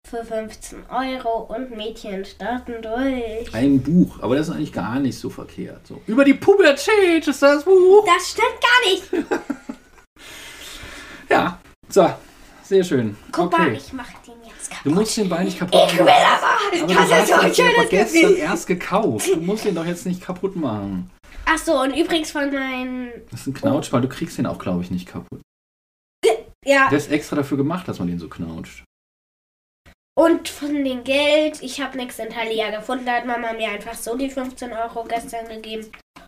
für 0.08 0.24
15 0.24 0.86
Euro 0.90 1.54
und 1.54 1.76
Mädchen 1.76 2.26
starten 2.26 2.82
durch. 2.82 3.54
Ein 3.54 3.82
Buch, 3.82 4.20
aber 4.22 4.36
das 4.36 4.48
ist 4.48 4.56
eigentlich 4.56 4.74
gar 4.74 5.00
nicht 5.00 5.20
so 5.20 5.30
verkehrt. 5.30 5.86
So. 5.86 6.02
Über 6.08 6.24
die 6.24 6.34
Pubertät 6.34 7.28
ist 7.28 7.42
das 7.42 7.64
Buch. 7.64 8.06
Das 8.06 8.30
stimmt 8.30 8.60
gar 8.62 8.92
nicht. 8.92 9.30
Ja, 11.30 11.60
so. 11.90 12.10
Sehr 12.68 12.84
schön. 12.84 13.16
Guck 13.32 13.52
mal, 13.58 13.68
okay. 13.70 13.78
ich 13.78 13.94
mach 13.94 14.10
den 14.24 14.34
jetzt 14.46 14.70
Du 14.70 14.76
kaputt. 14.76 14.94
musst 14.94 15.18
den 15.18 15.30
Bein 15.30 15.46
nicht 15.46 15.58
kaputt 15.60 15.80
Ich 15.88 15.98
will 15.98 16.06
machen. 16.06 16.18
aber! 16.26 16.84
Aber 16.84 16.88
du 16.88 16.94
Das 16.94 17.22
ist 17.22 17.28
so 17.30 17.34
ein 17.36 17.56
schönes 17.56 17.90
gestern 17.90 18.22
Gefühl. 18.24 18.38
erst 18.38 18.68
gekauft. 18.68 19.28
Du 19.28 19.38
musst 19.42 19.64
den 19.66 19.76
doch 19.76 19.86
jetzt 19.86 20.06
nicht 20.06 20.22
kaputt 20.22 20.56
machen. 20.56 21.10
Achso, 21.46 21.82
und 21.82 21.96
übrigens 21.96 22.32
von 22.32 22.52
meinen. 22.54 23.12
Das 23.32 23.42
ist 23.42 23.48
ein 23.48 23.54
Knautschball. 23.54 24.02
Du 24.02 24.10
kriegst 24.10 24.38
den 24.38 24.46
auch, 24.46 24.60
glaube 24.60 24.82
ich, 24.84 24.92
nicht 24.92 25.08
kaputt. 25.08 25.40
Ja, 26.66 26.90
Der 26.90 26.98
ist 26.98 27.10
extra 27.10 27.38
dafür 27.38 27.56
gemacht, 27.56 27.88
dass 27.88 28.00
man 28.00 28.10
den 28.10 28.20
so 28.20 28.28
knautscht. 28.28 28.84
und 30.20 30.50
von 30.50 30.84
dem 30.84 31.06
Geld. 31.06 31.62
Ich 31.64 31.80
habe 31.80 31.96
nichts 31.96 32.20
in 32.20 32.30
Thalia 32.30 32.78
gefunden. 32.78 33.06
Da 33.06 33.14
hat 33.14 33.26
Mama 33.26 33.54
mir 33.54 33.70
einfach 33.70 33.94
so 33.94 34.18
die 34.18 34.30
15 34.30 34.74
Euro 34.74 35.06
gestern 35.06 35.48
gegeben. 35.48 35.86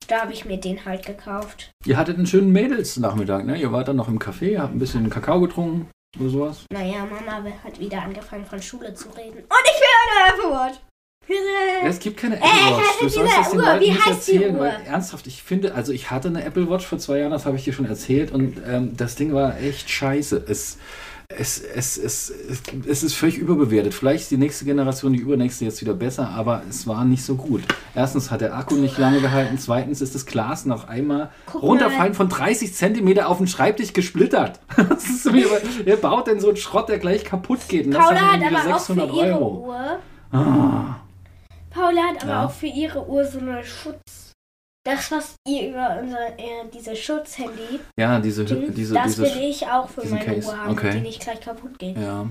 Da 0.08 0.22
habe 0.22 0.32
ich 0.32 0.46
mir 0.46 0.58
den 0.58 0.86
halt 0.86 1.06
gekauft. 1.06 1.72
Ihr 1.86 1.98
hattet 1.98 2.16
einen 2.18 2.28
schönen 2.28 2.52
Mädelsnachmittag, 2.54 3.44
ne? 3.44 3.60
Ihr 3.60 3.74
wart 3.74 3.90
dann 3.90 3.98
noch 3.98 4.08
im 4.08 4.20
Café, 4.20 4.58
habt 4.58 4.74
ein 4.74 4.80
bisschen 4.80 5.10
Kakao 5.10 5.42
getrunken 5.42 5.90
oder 6.18 6.30
sowas. 6.30 6.66
Naja, 6.72 7.06
Mama 7.06 7.44
hat 7.64 7.80
wieder 7.80 8.02
angefangen 8.02 8.46
von 8.46 8.62
Schule 8.62 8.94
zu 8.94 9.10
reden. 9.10 9.40
Und 9.40 9.64
ich 9.64 9.80
will 9.80 9.88
eine 10.08 10.34
Apple 10.34 10.52
Watch. 10.52 10.80
Es 11.86 12.00
gibt 12.00 12.18
keine 12.18 12.36
Äh, 12.38 12.40
Apple 12.40 12.78
Watch. 12.78 12.88
hatte 12.88 13.04
Du 13.04 13.10
sollst 13.10 13.38
das 13.38 13.50
den 13.52 13.60
Uhr. 13.60 13.66
Leuten 13.66 13.82
Wie 13.82 13.90
nicht 13.92 14.06
heißt 14.06 14.28
die 14.28 14.34
erzählen, 14.36 14.60
weil 14.60 14.82
ernsthaft, 14.88 15.28
ich 15.28 15.44
finde, 15.44 15.76
also 15.76 15.92
ich 15.92 16.10
hatte 16.10 16.30
eine 16.30 16.44
Apple 16.44 16.70
Watch 16.70 16.86
vor 16.86 16.98
zwei 16.98 17.20
Jahren, 17.20 17.32
das 17.32 17.46
habe 17.46 17.58
ich 17.58 17.64
dir 17.64 17.74
schon 17.74 17.86
erzählt 17.86 18.32
und 18.32 18.60
ähm, 18.66 18.98
das 18.98 19.16
Ding 19.16 19.34
war 19.34 19.60
echt 19.60 19.90
scheiße. 19.90 20.44
Es, 20.48 20.78
es, 21.38 21.62
es, 21.62 21.98
es, 21.98 22.30
es, 22.30 22.64
es 22.88 23.04
ist 23.04 23.14
völlig 23.14 23.38
überbewertet. 23.38 23.94
Vielleicht 23.94 24.24
ist 24.24 24.32
die 24.32 24.38
nächste 24.38 24.66
Generation, 24.66 25.14
die 25.14 25.20
übernächste 25.20 25.64
jetzt 25.64 25.80
wieder 25.80 25.94
besser, 25.94 26.30
aber 26.30 26.64
es 26.68 26.88
war 26.88 27.06
nicht 27.06 27.24
so 27.24 27.36
gut. 27.36 27.62
Erstens 27.94 28.32
hat 28.32 28.42
der 28.42 28.56
Akku 28.58 28.76
nicht 28.76 28.98
lange 28.98 29.22
gehalten, 29.22 29.60
zweitens 29.60 30.02
ist 30.02 30.16
das 30.16 30.26
Glas 30.26 30.66
noch 30.66 30.88
einmal 30.88 31.30
Guck 31.46 31.62
runterfallen 31.62 32.16
von 32.16 32.30
30 32.30 32.74
Zentimeter 32.74 33.30
auf 33.30 33.38
den 33.38 33.48
Schreibtisch 33.48 33.94
gesplittert. 33.94 34.60
Das 34.90 35.04
ist 35.06 35.24
so 35.24 35.34
wie, 35.34 35.46
wer 35.84 35.98
baut 35.98 36.28
denn 36.28 36.40
so 36.40 36.48
einen 36.48 36.58
Schrott, 36.58 36.90
der 36.90 36.98
gleich 36.98 37.24
kaputt 37.24 37.60
geht? 37.68 37.86
Und 37.86 37.92
das 37.94 38.04
Paula 38.06 38.20
dann 38.20 38.44
hat 38.46 38.66
aber 38.66 38.76
auch 38.76 38.80
für 38.80 38.94
600 38.94 39.14
ihre 39.14 39.26
Euro. 39.28 39.68
Uhr. 39.68 40.00
Ah. 40.32 40.96
Paula 41.70 42.02
hat 42.10 42.24
aber 42.24 42.32
Ja. 42.32 42.46
auch 42.46 42.52
für 42.52 42.68
ihre 42.68 43.08
Uhr 43.08 43.24
so 43.26 43.40
eine 43.40 43.64
Schutz. 43.64 44.29
Das, 44.90 45.12
was 45.12 45.36
ihr 45.48 45.70
über 45.70 46.00
unser, 46.02 46.30
äh, 46.40 46.66
diese 46.74 46.96
Schutzhandy, 46.96 47.80
Ja, 48.00 48.20
diese, 48.20 48.44
Ding, 48.46 48.74
diese, 48.74 48.94
das 48.96 49.06
diese 49.16 49.24
will 49.24 49.44
ich 49.50 49.66
auch 49.68 49.88
für 49.90 50.06
meine 50.08 50.24
Case. 50.26 50.48
Uhr 50.48 50.58
haben, 50.58 50.72
Okay. 50.72 50.92
die 50.94 51.02
nicht 51.02 51.22
gleich 51.22 51.40
kaputt 51.42 51.78
geht. 51.78 51.98
Ja. 51.98 52.28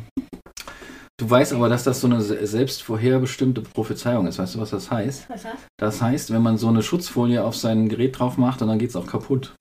Du 1.20 1.28
weißt 1.28 1.52
aber, 1.52 1.68
dass 1.68 1.84
das 1.84 2.00
so 2.00 2.06
eine 2.06 2.20
se- 2.20 2.46
selbst 2.46 2.82
vorherbestimmte 2.82 3.60
Prophezeiung 3.60 4.26
ist. 4.26 4.38
Weißt 4.38 4.54
du, 4.54 4.60
was 4.60 4.70
das 4.70 4.90
heißt? 4.90 5.28
Was 5.30 5.42
das? 5.42 5.52
Das 5.78 6.00
heißt, 6.02 6.32
wenn 6.32 6.42
man 6.42 6.58
so 6.58 6.68
eine 6.68 6.82
Schutzfolie 6.82 7.42
auf 7.44 7.56
sein 7.56 7.88
Gerät 7.88 8.18
drauf 8.18 8.36
macht, 8.38 8.60
dann 8.60 8.78
geht 8.78 8.90
es 8.90 8.96
auch 8.96 9.06
kaputt. 9.06 9.54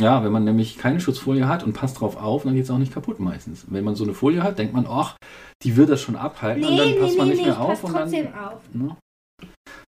Ja, 0.00 0.24
wenn 0.24 0.32
man 0.32 0.42
nämlich 0.44 0.76
keine 0.78 1.00
Schutzfolie 1.00 1.46
hat 1.46 1.62
und 1.62 1.72
passt 1.72 2.00
drauf 2.00 2.16
auf, 2.16 2.42
dann 2.42 2.54
geht 2.54 2.64
es 2.64 2.70
auch 2.70 2.78
nicht 2.78 2.92
kaputt 2.92 3.20
meistens. 3.20 3.64
Wenn 3.68 3.84
man 3.84 3.94
so 3.94 4.02
eine 4.04 4.14
Folie 4.14 4.42
hat, 4.42 4.58
denkt 4.58 4.74
man, 4.74 4.86
ach, 4.88 5.16
die 5.62 5.76
wird 5.76 5.88
das 5.90 6.00
schon 6.00 6.16
abhalten 6.16 6.64
und 6.64 6.70
Nee, 6.72 6.78
dann 6.78 6.90
nee, 6.90 6.98
passt 7.00 7.16
man 7.18 7.28
nee, 7.28 7.34
nicht 7.34 7.42
nee, 7.42 7.48
mehr 7.50 7.54
ich 7.54 7.60
auf. 7.60 7.80
pass 7.80 7.84
Und 7.84 7.92
dann, 7.94 8.02
trotzdem 8.02 8.34
auf. 8.34 8.60
ne? 8.72 8.96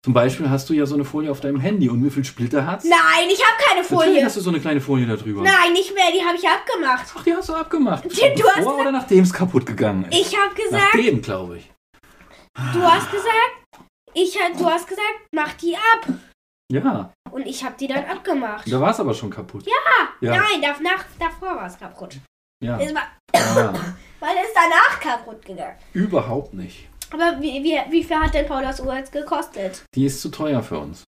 Zum 0.03 0.13
Beispiel 0.13 0.49
hast 0.49 0.69
du 0.69 0.73
ja 0.73 0.86
so 0.86 0.93
eine 0.93 1.03
Folie 1.03 1.31
auf 1.31 1.39
deinem 1.41 1.60
Handy 1.60 1.89
und 1.89 2.03
wie 2.05 2.12
viel 2.12 2.23
Splitter 2.23 2.65
hat's? 2.67 2.86
Nein, 2.86 3.27
ich 3.27 3.43
habe 3.43 3.58
keine 3.67 3.81
Natürlich 3.81 4.05
Folie. 4.08 4.23
hast 4.25 4.38
du 4.38 4.41
so 4.41 4.49
eine 4.51 4.60
kleine 4.60 4.79
Folie 4.79 5.08
da 5.08 5.15
drüber. 5.15 5.41
Nein, 5.41 5.73
nicht 5.73 5.93
mehr, 5.95 6.12
die 6.13 6.23
habe 6.23 6.38
ich 6.38 6.47
abgemacht. 6.47 7.08
Ach, 7.17 7.23
die 7.23 7.34
hast 7.34 7.49
du 7.49 7.55
abgemacht. 7.55 8.05
Du 8.05 8.10
hast 8.10 8.55
Bevor 8.58 8.79
oder 8.79 8.91
nachdem 8.91 9.23
es 9.23 9.34
kaputt 9.34 9.65
gegangen 9.65 10.05
ist? 10.05 10.13
Ich 10.15 10.38
habe 10.38 10.53
gesagt, 10.53 10.93
Nachdem, 10.93 11.21
glaube 11.21 11.58
ich. 11.58 11.71
du 12.73 12.81
hast 12.84 13.10
gesagt, 13.12 13.86
ich 14.13 14.38
du 14.58 14.65
hast 14.69 14.88
gesagt, 14.88 15.13
mach 15.34 15.53
die 15.53 15.75
ab. 15.75 16.08
Ja, 16.71 17.12
Und 17.31 17.45
ich 17.47 17.63
habe 17.63 17.75
die 17.79 17.88
dann 17.88 18.05
abgemacht. 18.05 18.71
da 18.71 18.79
war 18.79 18.91
es 18.91 18.99
aber 18.99 19.13
schon 19.13 19.29
kaputt. 19.29 19.65
Ja. 19.65 19.73
Ja, 20.21 20.38
Nein, 20.38 20.62
danach, 20.62 21.03
davor 21.19 21.55
war 21.55 21.67
es 21.67 21.77
kaputt. 21.77 22.17
ja, 22.63 22.79
Es 22.79 22.93
war, 22.93 23.03
ja. 23.34 23.73
weil 24.19 24.36
es 24.38 24.53
danach 24.53 24.99
kaputt 24.99 25.43
gegangen. 25.45 25.77
Überhaupt 25.93 26.53
nicht. 26.53 26.88
Aber 27.15 27.41
wie, 27.41 27.63
wie, 27.63 27.80
wie 27.91 28.04
viel 28.04 28.17
hat 28.17 28.34
denn 28.34 28.45
Paulas 28.45 28.82
Uhr 28.82 28.93
jetzt 28.93 29.13
gekostet? 29.13 29.86
Die 29.95 30.06
ist 30.06 30.21
zu 30.21 30.30
teuer 30.30 30.62
für 30.62 30.80
uns. 30.80 31.06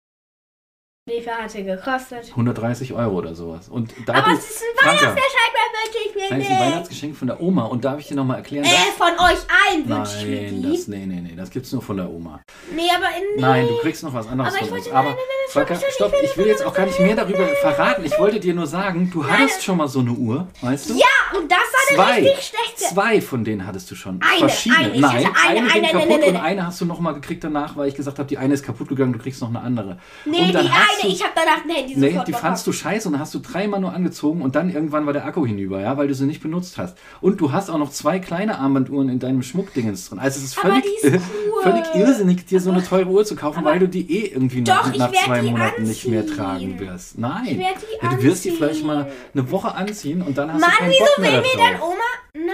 Wie 1.05 1.21
viel 1.21 1.33
hat 1.33 1.51
sie 1.51 1.65
gekostet? 1.65 2.29
130 2.31 2.93
Euro 2.93 3.17
oder 3.19 3.35
sowas. 3.35 3.69
Und 3.69 3.93
da 4.07 4.15
Aber 4.15 4.31
du, 4.31 4.37
es 4.37 4.51
ist 4.51 4.63
ein 4.63 4.85
Franka, 5.01 5.17
Weihnachtsgeschenk, 5.17 5.35
mehr 5.51 5.73
wünsche 5.83 5.99
ich 6.07 6.15
mir 6.15 6.31
nein, 6.31 6.31
es 6.31 6.31
ist 6.31 6.31
ein 6.31 6.39
nicht. 6.39 6.61
Weihnachtsgeschenk 6.75 7.17
von 7.17 7.27
der 7.27 7.41
Oma. 7.41 7.65
Und 7.65 7.85
darf 7.85 7.99
ich 7.99 8.07
dir 8.07 8.15
nochmal 8.15 8.37
erklären? 8.37 8.65
Äh, 8.65 8.69
von 8.97 9.09
euch 9.15 9.39
allen 9.69 9.89
das, 9.89 10.15
wünsche 10.15 10.19
ich 10.19 10.41
mir 10.43 10.53
nein, 10.53 10.63
die. 10.63 10.77
das, 10.77 10.87
nee, 10.87 11.07
nee, 11.07 11.21
nee, 11.21 11.35
das 11.37 11.51
gibt's 11.51 11.73
nur 11.73 11.83
von 11.83 11.97
der 11.97 12.09
Oma. 12.09 12.41
nee, 12.73 12.83
aber 12.97 13.07
in, 13.17 13.35
nee. 13.35 13.41
Nein, 13.43 13.67
du 13.67 13.79
kriegst 13.79 14.05
noch 14.05 14.15
was 14.15 14.29
anderes 14.29 14.55
Aber 14.55 14.63
ich 14.63 14.69
von 14.69 14.79
uns. 14.79 14.87
wollte- 14.87 14.97
Aber 14.97 15.09
nein, 15.09 15.17
nein, 15.19 15.27
nein, 15.57 15.67
Franka, 15.67 15.87
stopp, 15.93 16.13
ich 16.23 16.37
will 16.37 16.47
jetzt 16.47 16.65
auch 16.65 16.73
gar 16.73 16.87
nicht 16.87 17.01
mehr 17.01 17.17
darüber 17.17 17.47
verraten. 17.61 18.05
Ich 18.05 18.17
wollte 18.21 18.39
dir 18.39 18.55
nur 18.55 18.69
sagen, 18.69 19.11
du 19.13 19.27
hattest 19.29 19.65
schon 19.65 19.79
mal 19.79 19.89
so 19.89 19.99
eine 19.99 20.13
Uhr, 20.13 20.47
weißt 20.61 20.91
du? 20.91 20.95
Ja, 20.95 21.37
und 21.37 21.51
das 21.51 21.59
war 21.59 22.05
eine 22.07 22.21
Zwei. 22.23 22.29
richtig 22.31 22.47
schlechte. 22.47 22.95
Zwei 22.95 23.21
von 23.21 23.43
denen 23.43 23.67
hattest 23.67 23.91
du 23.91 23.97
schon. 23.97 24.21
Eine, 24.23 24.39
Verschiedene. 24.39 24.79
eine. 24.85 24.95
Ich 24.95 25.01
Nein, 25.01 25.15
eine, 25.17 25.59
eine, 25.59 25.69
ging 25.73 25.85
eine, 25.85 25.93
kaputt 26.07 26.25
und 26.29 26.37
eine. 26.37 26.67
hast 26.67 26.81
du 26.81 26.85
nochmal 26.85 27.15
gekriegt 27.15 27.43
danach, 27.43 27.77
weil 27.77 27.89
ich 27.89 27.97
gesagt 27.97 28.21
habe, 28.21 28.29
die 28.29 28.39
eine 28.39 28.55
ist 28.55 28.65
kaputt 28.65 28.87
gegangen, 28.89 29.13
du 29.13 29.19
kriegst 29.19 29.41
noch 29.41 29.49
eine 29.49 29.61
andere. 29.61 29.99
Nee, 30.25 30.39
und 30.39 30.47
die 30.49 30.53
dann 30.53 30.73
hast 30.73 31.02
eine, 31.02 31.02
du, 31.03 31.09
ich 31.09 31.23
habe 31.23 31.33
danach 31.35 31.65
ein 31.65 31.71
Handy 31.71 31.95
Nee, 31.97 32.11
sofort 32.11 32.29
die 32.29 32.33
bekommen. 32.33 32.49
fandst 32.49 32.67
du 32.67 32.73
scheiße 32.73 33.09
und 33.09 33.13
dann 33.13 33.21
hast 33.21 33.35
du 33.35 33.39
dreimal 33.41 33.81
nur 33.81 33.93
angezogen 33.93 34.43
und 34.43 34.55
dann 34.55 34.71
irgendwann 34.71 35.07
war 35.07 35.13
der 35.13 35.25
Akku 35.25 35.47
hinüber, 35.47 35.81
ja, 35.81 35.97
weil 35.97 36.09
du 36.09 36.15
sie 36.15 36.27
nicht 36.27 36.43
benutzt 36.43 36.79
hast. 36.79 36.97
Und 37.21 37.41
du 37.41 37.53
hast 37.53 37.71
auch 37.71 37.79
noch 37.79 37.91
zwei 37.91 38.19
kleine 38.19 38.59
Armbanduhren 38.59 39.09
in 39.09 39.19
deinem 39.19 39.43
Schmuckdingens 39.43 40.09
drin. 40.09 40.19
Also 40.19 40.39
es 40.39 40.45
ist 40.45 40.55
völlig, 40.55 40.83
die 40.85 41.07
ist 41.09 41.15
cool. 41.57 41.63
völlig 41.63 41.85
irrsinnig, 41.95 42.47
dir 42.47 42.61
so 42.61 42.71
eine 42.71 42.83
teure 42.85 43.09
Uhr 43.09 43.25
zu 43.25 43.37
kaufen, 43.37 43.59
Aber- 43.61 43.71
weil 43.71 43.79
du 43.79 43.89
die 43.89 44.11
eh 44.11 44.27
irgendwie 44.29 44.63
nach, 44.63 44.91
Doch, 44.91 44.97
nach 44.99 45.13
werd 45.13 45.25
zwei 45.25 45.41
die 45.41 45.51
Monaten 45.51 45.83
nicht 45.83 46.07
mehr 46.07 46.21
anziehen. 46.21 46.37
tragen 46.37 46.81
wirst. 46.81 47.19
Nein. 47.19 47.45
Die 47.47 47.61
ja, 47.61 48.11
du 48.11 48.23
wirst 48.23 48.45
die 48.45 48.51
anziehen. 48.51 48.57
vielleicht 48.57 48.85
mal 48.85 49.11
eine 49.35 49.51
Woche 49.51 49.75
anziehen 49.75 50.23
und 50.23 50.37
dann 50.39 50.53
hast 50.53 50.61
Mann, 50.61 50.71
du 50.71 50.77
keinen 50.79 50.91
wieso 50.91 51.05
Bock 51.05 51.19
mehr 51.19 51.33
will 51.33 51.41
mir 51.41 51.65
dann 51.73 51.81
Oma? 51.83 51.95
Nein, 52.35 52.47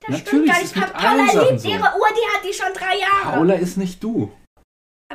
das 0.00 0.10
Natürlich, 0.10 0.28
stimmt 0.28 0.46
gar 0.46 0.54
nicht. 0.54 0.64
ist 0.64 0.76
mit 0.76 0.92
Paula 0.92 1.50
liebt 1.50 1.60
so. 1.60 1.68
ihre 1.68 1.78
Uhr, 1.80 2.08
die 2.10 2.26
hat 2.36 2.44
die 2.48 2.52
schon 2.54 2.72
drei 2.74 2.98
Jahre. 2.98 3.36
Paula 3.36 3.54
ist 3.54 3.76
nicht 3.76 4.02
du. 4.02 4.30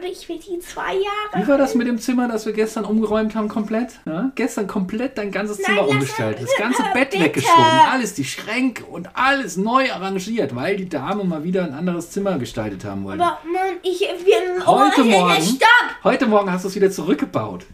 Aber 0.02 0.10
ich 0.10 0.28
will 0.28 0.40
die 0.40 0.58
zwei 0.58 0.96
Jahre. 0.96 1.44
Wie 1.44 1.48
war 1.48 1.60
das 1.60 1.76
mit 1.76 1.86
dem 1.86 2.00
Zimmer, 2.00 2.28
das 2.28 2.48
wir 2.48 2.54
gestern 2.54 2.86
umgeräumt 2.86 3.36
haben, 3.36 3.48
komplett? 3.48 4.00
Ja? 4.06 4.32
Gestern 4.34 4.66
komplett 4.66 5.16
dein 5.16 5.30
ganzes 5.30 5.60
Nein, 5.60 5.78
Zimmer 5.78 5.88
umgestaltet. 5.88 6.48
Das 6.48 6.58
ganze 6.58 6.82
Bett 6.96 7.12
bitte. 7.12 7.24
weggeschoben, 7.24 7.64
alles, 7.92 8.16
die 8.16 8.24
Schränke 8.24 8.84
und 8.86 9.10
alles 9.16 9.58
neu 9.58 9.92
arrangiert, 9.92 10.56
weil 10.56 10.76
die 10.76 10.90
Dame 10.90 11.24
mal 11.24 11.44
wieder 11.44 11.66
ein 11.66 11.76
anderes 11.76 12.10
Zimmer 12.10 12.40
gestaltet 12.40 12.84
haben 12.84 13.04
wollte. 13.04 13.24
Aber 13.24 13.38
Mann, 13.44 13.78
ich 13.84 14.00
bin... 14.00 14.66
Heute 14.66 15.02
oh, 15.02 15.06
Morgen- 15.06 15.44
Stopp! 15.44 16.04
Heute 16.04 16.26
Morgen 16.26 16.52
hast 16.52 16.64
du 16.64 16.70
es 16.70 16.76
wieder 16.76 16.90
zurückgebaut. 16.90 17.68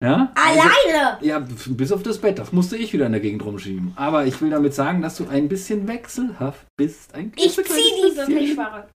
Ja? 0.00 0.32
Alleine! 0.36 1.18
Ja, 1.20 1.44
bis 1.66 1.90
auf 1.90 2.04
das 2.04 2.18
Bett, 2.18 2.38
das 2.38 2.52
musste 2.52 2.76
ich 2.76 2.92
wieder 2.92 3.06
in 3.06 3.12
der 3.12 3.20
Gegend 3.20 3.44
rumschieben. 3.44 3.92
Aber 3.96 4.24
ich 4.24 4.40
will 4.40 4.50
damit 4.50 4.72
sagen, 4.72 5.02
dass 5.02 5.16
du 5.16 5.26
ein 5.26 5.48
bisschen 5.48 5.88
wechselhaft 5.88 6.64
bist. 6.76 7.12
Ein 7.12 7.32
Ich 7.34 7.56
zieh 7.56 7.62
die 7.64 8.16
wirklich 8.16 8.54
verrückt. 8.54 8.92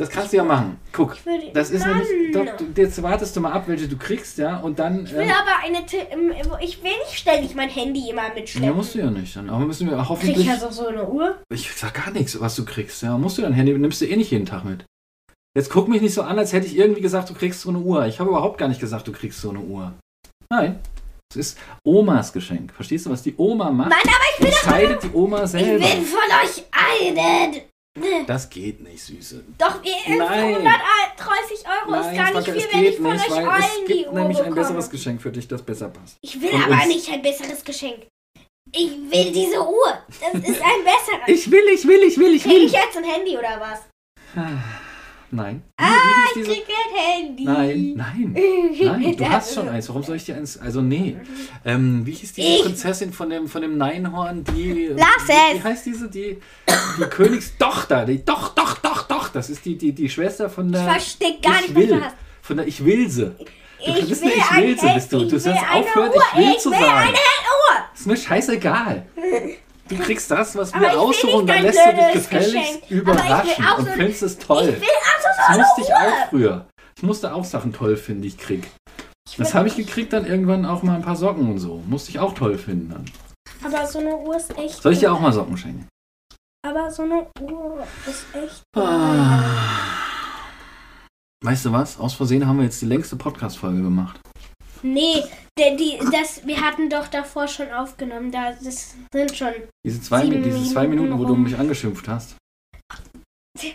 Das 0.00 0.08
kannst 0.10 0.32
du 0.32 0.38
ja 0.38 0.44
machen. 0.44 0.78
Guck, 0.92 1.14
Ich 1.16 1.26
würde... 1.26 1.50
das 1.52 1.70
ist 1.70 1.86
Mann. 1.86 1.98
nämlich. 2.02 2.32
Doch, 2.32 2.56
du- 2.56 2.80
jetzt 2.80 3.02
wartest 3.02 3.36
du 3.36 3.40
mal 3.40 3.52
ab, 3.52 3.64
welche 3.66 3.86
du 3.86 3.96
kriegst, 3.96 4.38
ja, 4.38 4.56
und 4.58 4.78
dann. 4.78 5.04
Ich 5.04 5.12
will 5.12 5.20
ähm, 5.22 5.30
aber 5.30 5.64
eine... 5.64 5.78
Ähm, 6.10 6.32
Ich 6.60 6.82
will 6.82 6.90
nicht 7.06 7.18
ständig 7.18 7.54
mein 7.54 7.68
Handy 7.68 8.10
immer 8.10 8.32
mitschleppen. 8.34 8.68
Ja, 8.68 8.74
musst 8.74 8.94
du 8.94 8.98
ja 8.98 9.10
nicht. 9.10 9.36
Dann 9.36 9.48
aber 9.50 9.64
müssen 9.66 9.88
wir 9.88 9.96
Krieg 9.96 10.08
hoffentlich. 10.08 10.38
ich 10.40 10.50
also 10.50 10.70
so 10.70 10.86
eine 10.88 11.06
Uhr? 11.08 11.36
Ich 11.52 11.70
sag 11.72 11.94
gar 11.94 12.10
nichts, 12.12 12.40
was 12.40 12.56
du 12.56 12.64
kriegst. 12.64 13.02
Ja, 13.02 13.16
musst 13.18 13.38
du 13.38 13.42
dein 13.42 13.52
Handy, 13.52 13.72
nimmst 13.78 14.00
du 14.00 14.06
eh 14.06 14.16
nicht 14.16 14.30
jeden 14.30 14.46
Tag 14.46 14.64
mit. 14.64 14.84
Jetzt 15.56 15.70
guck 15.70 15.88
mich 15.88 16.00
nicht 16.00 16.14
so 16.14 16.22
an, 16.22 16.38
als 16.38 16.52
hätte 16.52 16.66
ich 16.66 16.76
irgendwie 16.76 17.00
gesagt, 17.00 17.28
du 17.28 17.34
kriegst 17.34 17.60
so 17.62 17.70
eine 17.70 17.78
Uhr. 17.78 18.06
Ich 18.06 18.20
habe 18.20 18.30
überhaupt 18.30 18.56
gar 18.58 18.68
nicht 18.68 18.80
gesagt, 18.80 19.06
du 19.08 19.12
kriegst 19.12 19.40
so 19.40 19.50
eine 19.50 19.60
Uhr. 19.60 19.92
Nein. 20.48 20.78
Es 21.32 21.36
ist 21.36 21.58
Omas 21.84 22.32
Geschenk. 22.32 22.72
Verstehst 22.72 23.06
du, 23.06 23.10
was 23.10 23.22
die 23.22 23.34
Oma 23.36 23.70
macht? 23.70 23.90
Mann, 23.90 23.98
aber 24.02 24.24
ich 24.34 24.40
will 24.40 24.48
Entscheidet 24.48 25.02
die 25.04 25.10
Oma 25.12 25.44
Ich 25.44 25.50
selber. 25.50 25.84
will 25.84 26.02
von 26.02 26.18
euch 26.42 26.64
einen. 26.72 27.62
Das 28.26 28.48
geht 28.48 28.80
nicht, 28.80 29.02
Süße. 29.02 29.42
Doch, 29.58 29.82
ihr 29.82 30.16
Nein. 30.16 30.54
130 30.56 31.64
Euro 31.66 32.00
ist 32.00 32.14
gar 32.16 32.32
nicht 32.32 32.48
viel, 32.50 32.68
wenn 32.72 32.84
ich 32.84 32.96
von 32.96 33.12
nicht, 33.12 33.24
euch 33.24 33.30
weil 33.36 33.48
allen 33.48 33.62
es 33.62 33.84
die 33.88 33.92
gibt 33.94 34.06
Uhr 34.08 34.14
nämlich 34.14 34.38
ein 34.38 34.44
bekomme. 34.44 34.60
besseres 34.62 34.90
Geschenk 34.90 35.20
für 35.20 35.32
dich, 35.32 35.48
das 35.48 35.62
besser 35.62 35.88
passt. 35.88 36.16
Ich 36.20 36.40
will 36.40 36.50
von 36.50 36.62
aber 36.62 36.74
uns. 36.74 36.86
nicht 36.86 37.10
ein 37.10 37.20
besseres 37.22 37.64
Geschenk. 37.64 38.06
Ich 38.72 38.90
will 38.92 39.32
diese 39.32 39.60
Uhr. 39.60 39.98
Das 40.08 40.34
ist 40.34 40.62
ein 40.62 40.84
besseres. 40.84 41.26
Ich 41.26 41.50
will, 41.50 41.64
ich 41.74 41.84
will, 41.86 42.02
ich 42.04 42.16
will, 42.18 42.34
ich 42.36 42.42
Krieg 42.44 42.52
ich 42.64 42.72
will. 42.72 42.80
jetzt 42.80 42.96
ein 42.96 43.04
Handy 43.04 43.36
oder 43.36 43.58
was? 43.60 43.80
Nein. 45.32 45.62
Ah, 45.76 45.86
ich 46.34 46.42
krieg 46.44 46.64
ein 46.68 47.24
Handy. 47.24 47.44
Nein, 47.44 47.94
nein. 47.96 48.36
Nein, 48.82 49.16
du 49.16 49.28
hast 49.30 49.54
schon 49.54 49.68
eins. 49.68 49.88
Warum 49.88 50.02
soll 50.02 50.16
ich 50.16 50.24
dir 50.24 50.34
eins? 50.36 50.58
Also 50.58 50.80
nee. 50.82 51.16
Ähm, 51.64 52.04
wie 52.04 52.12
hieß 52.12 52.32
diese 52.32 52.48
Ich- 52.48 52.62
Prinzessin 52.62 53.12
von 53.12 53.30
dem, 53.30 53.46
von 53.48 53.62
dem 53.62 53.78
Neinhorn? 53.78 54.42
Die. 54.44 54.88
Lass 54.96 55.06
wie, 55.28 55.32
es. 55.56 55.58
Wie 55.58 55.62
heißt 55.68 55.86
diese? 55.86 56.08
Die, 56.10 56.38
die 56.98 57.02
Königstochter. 57.04 58.04
Die, 58.06 58.24
doch, 58.24 58.54
doch, 58.54 58.78
doch, 58.78 59.02
doch. 59.04 59.28
Das 59.28 59.50
ist 59.50 59.64
die, 59.64 59.78
die, 59.78 59.92
die 59.92 60.08
Schwester 60.08 60.50
von 60.50 60.66
Ich 60.66 60.72
der. 60.72 60.82
verstehe 60.90 61.38
gar 61.40 61.60
ich 61.60 61.68
nicht, 61.68 61.74
will. 61.76 61.90
was 61.92 61.98
du 61.98 62.04
hast. 62.06 62.14
Von 62.42 62.56
der 62.56 62.66
Ich 62.66 62.84
will 62.84 63.08
sie. 63.08 63.26
Du 63.26 63.36
Ich 63.98 64.08
bist 64.08 64.22
will 64.22 64.32
eine 64.32 64.36
Ich 64.40 64.50
ein 64.50 64.62
will 64.64 64.78
sie, 64.80 64.94
bist 64.94 65.12
du. 65.12 65.18
Du 65.20 65.24
Ich 65.24 65.30
sollst 65.30 65.46
will 65.46 65.52
eine 65.70 65.86
aufhören, 65.86 66.10
Uhr. 66.10 66.22
ich 66.32 66.38
will 66.38 66.50
Ich 66.54 66.58
zu 66.58 66.70
will 66.72 66.78
sagen. 66.78 66.98
eine 66.98 67.12
Uhr. 67.12 67.84
Ist 67.94 68.06
mir 68.06 68.16
scheißegal. 68.16 69.06
Du 69.90 69.96
kriegst 69.98 70.30
das, 70.30 70.56
was 70.56 70.72
wir 70.72 70.98
aussuchen, 70.98 71.34
und 71.40 71.46
dann 71.48 71.62
lässt 71.62 71.78
du 71.78 71.94
dich 71.94 72.12
gefälligst 72.12 72.52
Geschenk. 72.54 72.90
Überraschen 72.90 73.64
auch 73.66 73.78
und 73.78 73.84
so- 73.86 73.92
findest 73.92 74.22
es 74.22 74.38
toll. 74.38 74.68
Ich 74.68 74.80
will 74.80 74.88
Das 75.22 75.36
so 75.36 75.42
eine 75.52 75.62
musste 75.62 75.80
ich 75.82 75.94
auch 75.94 76.28
früher. 76.30 76.66
Ich 76.96 77.02
musste 77.02 77.34
auch 77.34 77.44
Sachen 77.44 77.72
toll 77.72 77.96
finden, 77.96 78.22
die 78.22 78.28
ich 78.28 78.38
krieg. 78.38 78.70
Das 79.36 79.54
habe 79.54 79.68
ich 79.68 79.76
gekriegt, 79.76 80.12
dann 80.12 80.26
irgendwann 80.26 80.64
auch 80.64 80.82
mal 80.82 80.94
ein 80.96 81.02
paar 81.02 81.16
Socken 81.16 81.48
und 81.50 81.58
so. 81.58 81.82
Musste 81.86 82.10
ich 82.10 82.18
auch 82.18 82.34
toll 82.34 82.56
finden 82.58 82.90
dann. 82.90 83.04
Aber 83.64 83.86
so 83.86 83.98
eine 83.98 84.16
Uhr 84.16 84.36
ist 84.36 84.56
echt. 84.58 84.82
Soll 84.82 84.92
ich 84.92 85.00
dir 85.00 85.12
auch 85.12 85.20
mal 85.20 85.32
Socken 85.32 85.56
schenken? 85.56 85.86
Aber 86.66 86.90
so 86.90 87.02
eine 87.02 87.26
Uhr 87.40 87.84
ist 88.06 88.24
echt. 88.34 88.62
Ah. 88.76 89.42
Weißt 91.42 91.64
du 91.64 91.72
was? 91.72 91.98
Aus 91.98 92.14
Versehen 92.14 92.46
haben 92.46 92.58
wir 92.58 92.64
jetzt 92.64 92.80
die 92.82 92.86
längste 92.86 93.16
Podcast-Folge 93.16 93.82
gemacht. 93.82 94.20
Nee, 94.82 95.24
der, 95.58 95.76
die, 95.76 95.98
das, 96.12 96.46
wir 96.46 96.60
hatten 96.60 96.88
doch 96.88 97.08
davor 97.08 97.48
schon 97.48 97.70
aufgenommen. 97.70 98.32
Da, 98.32 98.52
das 98.52 98.94
sind 99.12 99.36
schon. 99.36 99.52
Diese 99.84 100.00
zwei, 100.00 100.22
Sieben 100.22 100.42
diese 100.42 100.64
zwei 100.72 100.86
Minuten, 100.86 101.10
Minuten 101.10 101.22
wo 101.22 101.26
du 101.26 101.36
mich 101.36 101.56
angeschimpft 101.58 102.08
hast. 102.08 102.36
Ich 103.58 103.74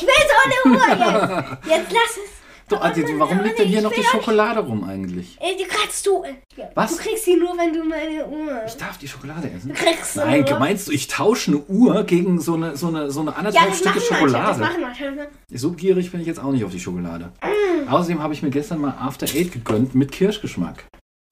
will 0.00 0.10
so 0.28 0.70
eine 0.70 0.76
Uhr 0.76 0.88
jetzt! 0.88 1.66
Jetzt 1.66 1.92
lass 1.92 2.16
es. 2.24 2.37
Du, 2.68 2.76
also, 2.76 3.02
warum 3.18 3.40
liegt 3.40 3.58
denn 3.58 3.68
hier 3.68 3.80
noch 3.80 3.92
die 3.92 4.02
Schokolade 4.02 4.60
rum 4.60 4.84
eigentlich? 4.84 5.38
Ey, 5.40 5.56
die 5.56 5.64
kannst 5.64 6.06
du. 6.06 6.22
äh, 6.22 6.34
Was? 6.74 6.96
Du 6.96 7.02
kriegst 7.02 7.24
sie 7.24 7.36
nur, 7.36 7.56
wenn 7.56 7.72
du 7.72 7.82
meine 7.84 8.26
Uhr. 8.26 8.62
Ich 8.66 8.76
darf 8.76 8.98
die 8.98 9.08
Schokolade 9.08 9.50
essen. 9.50 9.68
Du 9.70 9.74
kriegst 9.74 10.12
sie 10.14 10.18
Nein, 10.20 10.44
nur. 10.48 10.58
meinst 10.58 10.88
du, 10.88 10.92
ich 10.92 11.06
tausche 11.08 11.50
eine 11.52 11.60
Uhr 11.62 12.04
gegen 12.04 12.40
so 12.40 12.54
eine, 12.54 12.76
so 12.76 12.88
eine, 12.88 13.10
so 13.10 13.20
eine 13.20 13.30
Ja, 13.30 13.36
anderthalb 13.36 13.68
das 13.70 13.78
Stücke 13.78 13.98
machen 13.98 14.04
manche. 14.10 14.32
Das 14.32 14.56
Schokolade? 14.56 14.60
machen 14.60 14.80
manche. 14.82 15.28
So 15.58 15.72
gierig 15.72 16.12
bin 16.12 16.20
ich 16.20 16.26
jetzt 16.26 16.40
auch 16.40 16.52
nicht 16.52 16.64
auf 16.64 16.70
die 16.72 16.80
Schokolade. 16.80 17.32
Mm. 17.42 17.88
Außerdem 17.88 18.22
habe 18.22 18.34
ich 18.34 18.42
mir 18.42 18.50
gestern 18.50 18.80
mal 18.80 18.94
After 18.98 19.26
Eight 19.26 19.52
gegönnt 19.52 19.94
mit 19.94 20.12
Kirschgeschmack. 20.12 20.84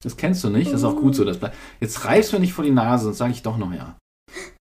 Das 0.03 0.17
kennst 0.17 0.43
du 0.43 0.49
nicht, 0.49 0.71
das 0.71 0.81
ist 0.81 0.85
auch 0.85 0.95
gut 0.95 1.15
so. 1.15 1.23
Das 1.23 1.37
bleibt. 1.37 1.55
Jetzt 1.79 2.03
reibst 2.05 2.33
du 2.33 2.39
nicht 2.39 2.53
vor 2.53 2.63
die 2.63 2.71
Nase, 2.71 3.05
sonst 3.05 3.17
sage 3.19 3.31
ich 3.31 3.43
doch 3.43 3.57
noch 3.57 3.73
ja. 3.73 3.95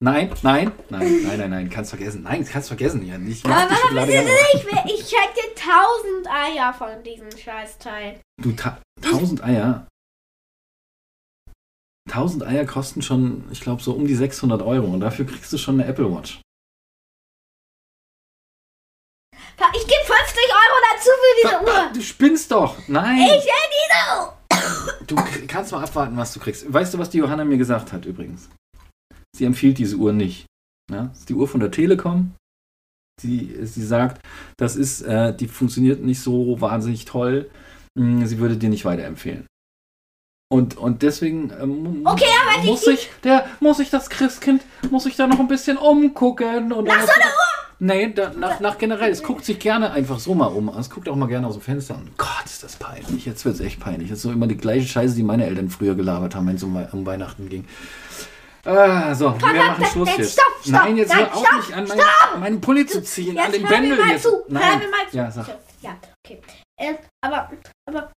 Nein, 0.00 0.30
nein, 0.42 0.72
nein, 0.90 1.22
nein, 1.22 1.38
nein, 1.38 1.50
nein, 1.50 1.70
kannst 1.70 1.90
vergessen. 1.90 2.22
Nein, 2.22 2.44
kannst 2.44 2.68
vergessen. 2.68 3.06
Ja, 3.06 3.16
ich 3.16 3.44
mach 3.44 3.62
Aber 3.62 3.70
die 3.70 3.76
Schokolade 3.76 4.12
wieso 4.12 4.24
gerne. 4.24 4.86
Ich, 4.86 5.10
dir 5.10 5.54
tausend 5.54 6.28
Eier 6.28 6.74
von 6.74 7.02
diesem 7.02 7.30
Scheißteil. 7.30 8.20
Du, 8.42 8.52
ta 8.52 8.80
tausend 9.00 9.42
Eier. 9.42 9.86
Tausend 12.10 12.44
Eier 12.44 12.66
kosten 12.66 13.00
schon, 13.00 13.48
ich 13.50 13.60
glaube, 13.60 13.82
so 13.82 13.92
um 13.92 14.06
die 14.06 14.14
600 14.14 14.60
Euro. 14.62 14.86
Und 14.88 15.00
dafür 15.00 15.26
kriegst 15.26 15.52
du 15.52 15.58
schon 15.58 15.80
eine 15.80 15.88
Apple 15.88 16.14
Watch. 16.14 16.40
Ich 19.76 19.86
gebe 19.86 20.04
50 20.04 20.36
Euro 20.48 20.76
dazu 20.92 21.10
für 21.10 21.42
diese 21.42 21.62
Uhr. 21.62 21.92
Du 21.94 22.00
spinnst 22.02 22.50
doch. 22.50 22.76
Nein. 22.88 23.16
Ich 23.16 23.44
will 23.44 23.68
diese 23.72 24.20
Uhr. 24.20 24.34
Du 25.06 25.16
kannst 25.46 25.72
mal 25.72 25.82
abwarten, 25.82 26.16
was 26.16 26.32
du 26.32 26.40
kriegst. 26.40 26.70
Weißt 26.70 26.92
du, 26.94 26.98
was 26.98 27.10
die 27.10 27.18
Johanna 27.18 27.44
mir 27.44 27.58
gesagt 27.58 27.92
hat 27.92 28.04
übrigens? 28.04 28.48
Sie 29.34 29.44
empfiehlt 29.44 29.78
diese 29.78 29.96
Uhr 29.96 30.12
nicht. 30.12 30.46
Ja? 30.90 31.06
Das 31.06 31.20
ist 31.20 31.28
die 31.28 31.34
Uhr 31.34 31.48
von 31.48 31.60
der 31.60 31.70
Telekom. 31.70 32.32
Sie, 33.20 33.54
sie 33.62 33.84
sagt, 33.84 34.20
das 34.56 34.76
ist, 34.76 35.02
äh, 35.02 35.34
die 35.34 35.48
funktioniert 35.48 36.02
nicht 36.02 36.20
so 36.20 36.60
wahnsinnig 36.60 37.04
toll. 37.04 37.50
Mm, 37.96 38.24
Sie 38.24 38.38
würde 38.38 38.56
dir 38.56 38.68
nicht 38.68 38.84
weiterempfehlen. 38.84 39.46
Und, 40.52 40.76
und 40.76 41.02
deswegen 41.02 41.52
ähm, 41.60 42.02
Okay, 42.04 42.24
muss 42.64 42.86
ich, 42.86 43.10
der, 43.22 43.46
muss 43.60 43.78
ich 43.78 43.90
das 43.90 44.10
Christkind, 44.10 44.62
muss 44.90 45.06
ich 45.06 45.16
da 45.16 45.26
noch 45.26 45.40
ein 45.40 45.48
bisschen 45.48 45.76
umgucken. 45.76 46.72
Und 46.72 46.86
nach 46.86 47.02
so 47.02 47.12
einer 47.12 47.24
Uhr? 47.24 47.54
Nee, 47.80 48.12
da, 48.12 48.32
nach, 48.38 48.60
nach 48.60 48.78
generell. 48.78 49.10
Es 49.10 49.22
guckt 49.22 49.44
sich 49.44 49.58
gerne 49.58 49.90
einfach 49.90 50.18
so 50.18 50.34
mal 50.34 50.46
um. 50.46 50.68
Es 50.68 50.90
guckt 50.90 51.08
auch 51.08 51.16
mal 51.16 51.26
gerne 51.26 51.46
aus 51.46 51.54
dem 51.54 51.62
Fenster. 51.62 51.96
Und 51.96 52.16
Gott, 52.18 52.44
ist 52.44 52.62
das 52.62 52.76
peinlich. 52.76 53.26
Jetzt 53.26 53.44
wird 53.44 53.56
es 53.56 53.60
echt 53.60 53.80
peinlich. 53.80 54.10
Das 54.10 54.18
ist 54.18 54.22
so 54.22 54.32
immer 54.32 54.46
die 54.46 54.56
gleiche 54.56 54.86
Scheiße, 54.86 55.16
die 55.16 55.22
meine 55.22 55.46
Eltern 55.46 55.70
früher 55.70 55.94
gelabert 55.94 56.34
haben, 56.34 56.46
wenn 56.46 56.56
es 56.56 56.62
um, 56.62 56.76
um 56.92 57.06
Weihnachten 57.06 57.48
ging. 57.48 57.64
Ah, 58.66 59.14
so, 59.14 59.34
wir 59.38 59.52
machen 59.62 59.84
Schluss 59.84 60.16
jetzt 60.16 60.32
stopp, 60.32 60.46
stopp, 60.62 60.72
Nein, 60.72 60.96
jetzt 60.96 61.10
nein, 61.10 61.18
hör 61.18 61.34
auf, 61.34 61.44
stopp, 61.44 61.56
mich 61.56 61.76
an 61.76 61.88
meinen, 61.88 62.40
meinen 62.40 62.60
Pulli 62.60 62.86
zu 62.86 63.02
ziehen, 63.02 63.38
an 63.38 63.52
Jetzt 63.52 63.56
den 63.62 63.68
hör 63.68 63.80
mir 63.80 63.88
Bändel 63.88 64.08
jetzt. 64.10 64.22
zu. 64.22 64.30
Hör 64.30 64.44
Nein. 64.48 64.78
mir 64.78 64.88
mal 64.88 65.10
zu. 65.10 65.16
Ja, 65.16 65.30
sag. 65.30 65.46
Ja, 65.82 65.96
okay. 66.24 66.40
Ähm, 66.80 66.96
aber, 67.22 67.50
aber. 67.86 68.10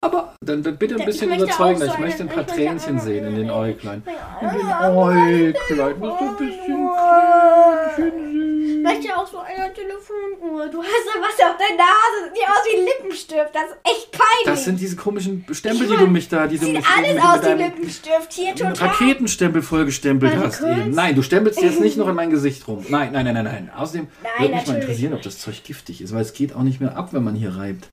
Aber 0.00 0.34
dann, 0.44 0.62
dann 0.62 0.76
bitte 0.76 0.94
ein 0.96 1.04
bisschen 1.04 1.28
möchte 1.28 1.44
überzeugender. 1.44 1.86
so 1.86 1.92
Ich 1.92 1.98
möchte 1.98 2.22
ein 2.22 2.28
paar 2.28 2.46
Tränchen 2.46 3.00
sehen 3.00 3.26
in 3.26 3.36
den 3.36 3.50
Äuglein. 3.50 4.02
In 4.40 4.48
den. 4.48 4.72
Äuglein. 4.96 5.98
Musst 5.98 6.20
du 6.20 6.28
ein 6.28 6.36
bisschen 6.36 6.88
Tränchen 7.96 8.57
Ich 8.78 8.84
möchte 8.84 9.16
auch 9.16 9.26
so 9.26 9.38
eine 9.38 9.72
Telefonuhr. 9.72 10.68
Du 10.68 10.80
hast 10.80 11.04
da 11.06 11.20
was 11.20 11.50
auf 11.50 11.56
der 11.56 11.76
Nase. 11.76 12.32
Sieht 12.32 12.44
aus 12.44 12.64
wie 12.64 12.78
ein 12.78 12.84
Lippenstift. 12.84 13.50
Das 13.52 13.64
ist 13.64 13.78
echt 13.82 14.12
peinlich. 14.12 14.44
Das 14.44 14.64
sind 14.64 14.80
diese 14.80 14.94
komischen 14.94 15.44
Stempel, 15.50 15.88
die 15.88 15.96
du 15.96 16.06
mich 16.06 16.28
da, 16.28 16.46
die 16.46 16.58
du 16.58 16.66
Sieht 16.66 16.76
mich 16.76 16.86
alles 16.86 17.22
aus 17.22 17.44
wie 17.44 17.62
Lippenstift. 17.62 18.32
Hier 18.32 18.54
total. 18.54 18.88
Raketenstempel 18.88 19.62
vollgestempelt 19.62 20.32
Warte 20.32 20.46
hast 20.46 20.58
kurz. 20.60 20.78
eben. 20.78 20.90
Nein, 20.90 21.16
du 21.16 21.22
stempelst 21.22 21.60
jetzt 21.60 21.80
nicht 21.80 21.96
noch 21.96 22.08
in 22.08 22.14
mein 22.14 22.30
Gesicht 22.30 22.68
rum. 22.68 22.84
Nein, 22.88 23.12
nein, 23.12 23.24
nein, 23.24 23.34
nein, 23.34 23.44
nein. 23.44 23.70
Außerdem 23.76 24.06
würde 24.38 24.54
mich 24.54 24.66
mal 24.66 24.76
interessieren, 24.76 25.12
ob 25.12 25.22
das 25.22 25.38
Zeug 25.40 25.64
giftig 25.64 26.00
ist, 26.00 26.14
weil 26.14 26.22
es 26.22 26.32
geht 26.32 26.54
auch 26.54 26.62
nicht 26.62 26.80
mehr 26.80 26.96
ab, 26.96 27.12
wenn 27.12 27.24
man 27.24 27.34
hier 27.34 27.56
reibt. 27.56 27.88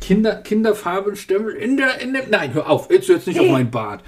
Kinder, 0.00 0.36
Kinderfarbenstempel 0.36 1.54
in 1.54 1.76
der, 1.78 2.00
in 2.00 2.12
dem. 2.12 2.28
Nein, 2.30 2.52
hör 2.52 2.68
auf, 2.68 2.90
jetzt 2.90 3.08
jetzt 3.08 3.26
nicht 3.26 3.40
auf 3.40 3.48
mein 3.48 3.70
Bart. 3.70 4.02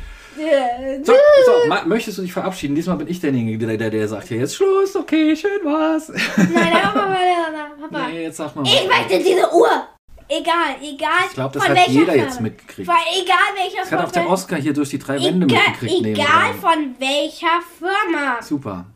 So, 1.05 1.12
so, 1.12 1.68
ma, 1.68 1.85
möchtest 1.85 2.18
du 2.18 2.22
dich 2.22 2.33
verabschieden? 2.33 2.74
Diesmal 2.74 2.97
bin 2.97 3.09
ich 3.09 3.20
derjenige, 3.20 3.66
der, 3.66 3.76
der, 3.76 3.91
der 3.91 4.09
sagt 4.09 4.28
hier 4.28 4.39
jetzt 4.39 4.55
Schluss, 4.57 4.97
okay, 4.97 5.37
schön 5.37 5.62
war's. 5.64 6.09
Nein, 6.09 6.53
nein, 6.55 6.72
Papa, 6.83 6.93
Papa, 6.93 7.70
Papa. 7.89 8.09
nee, 8.09 8.22
jetzt 8.24 8.37
sag 8.39 8.55
mal. 8.57 8.64
Ich 8.64 8.87
möchte 8.89 9.18
diese 9.22 9.53
Uhr. 9.55 9.87
Egal, 10.28 10.76
egal. 10.83 11.11
Ich 11.28 11.35
glaube, 11.35 11.55
das 11.59 11.66
von 11.66 11.76
hat 11.76 11.89
jeder 11.89 12.07
Farbe. 12.07 12.20
jetzt 12.20 12.41
mitgekriegt. 12.41 12.89
Weil 12.89 13.22
egal 13.22 13.37
welcher 13.55 13.83
Das 13.83 13.93
hat 13.93 14.07
auch 14.07 14.11
der 14.12 14.22
Farbe- 14.22 14.33
Oscar 14.33 14.57
hier 14.59 14.72
durch 14.72 14.89
die 14.89 14.99
drei 14.99 15.22
Wände 15.22 15.47
Egal, 15.47 15.62
mitgekriegt. 15.68 16.07
egal 16.07 16.55
von 16.55 16.95
welcher 16.99 17.61
Firma. 17.78 18.41
Super. 18.41 18.87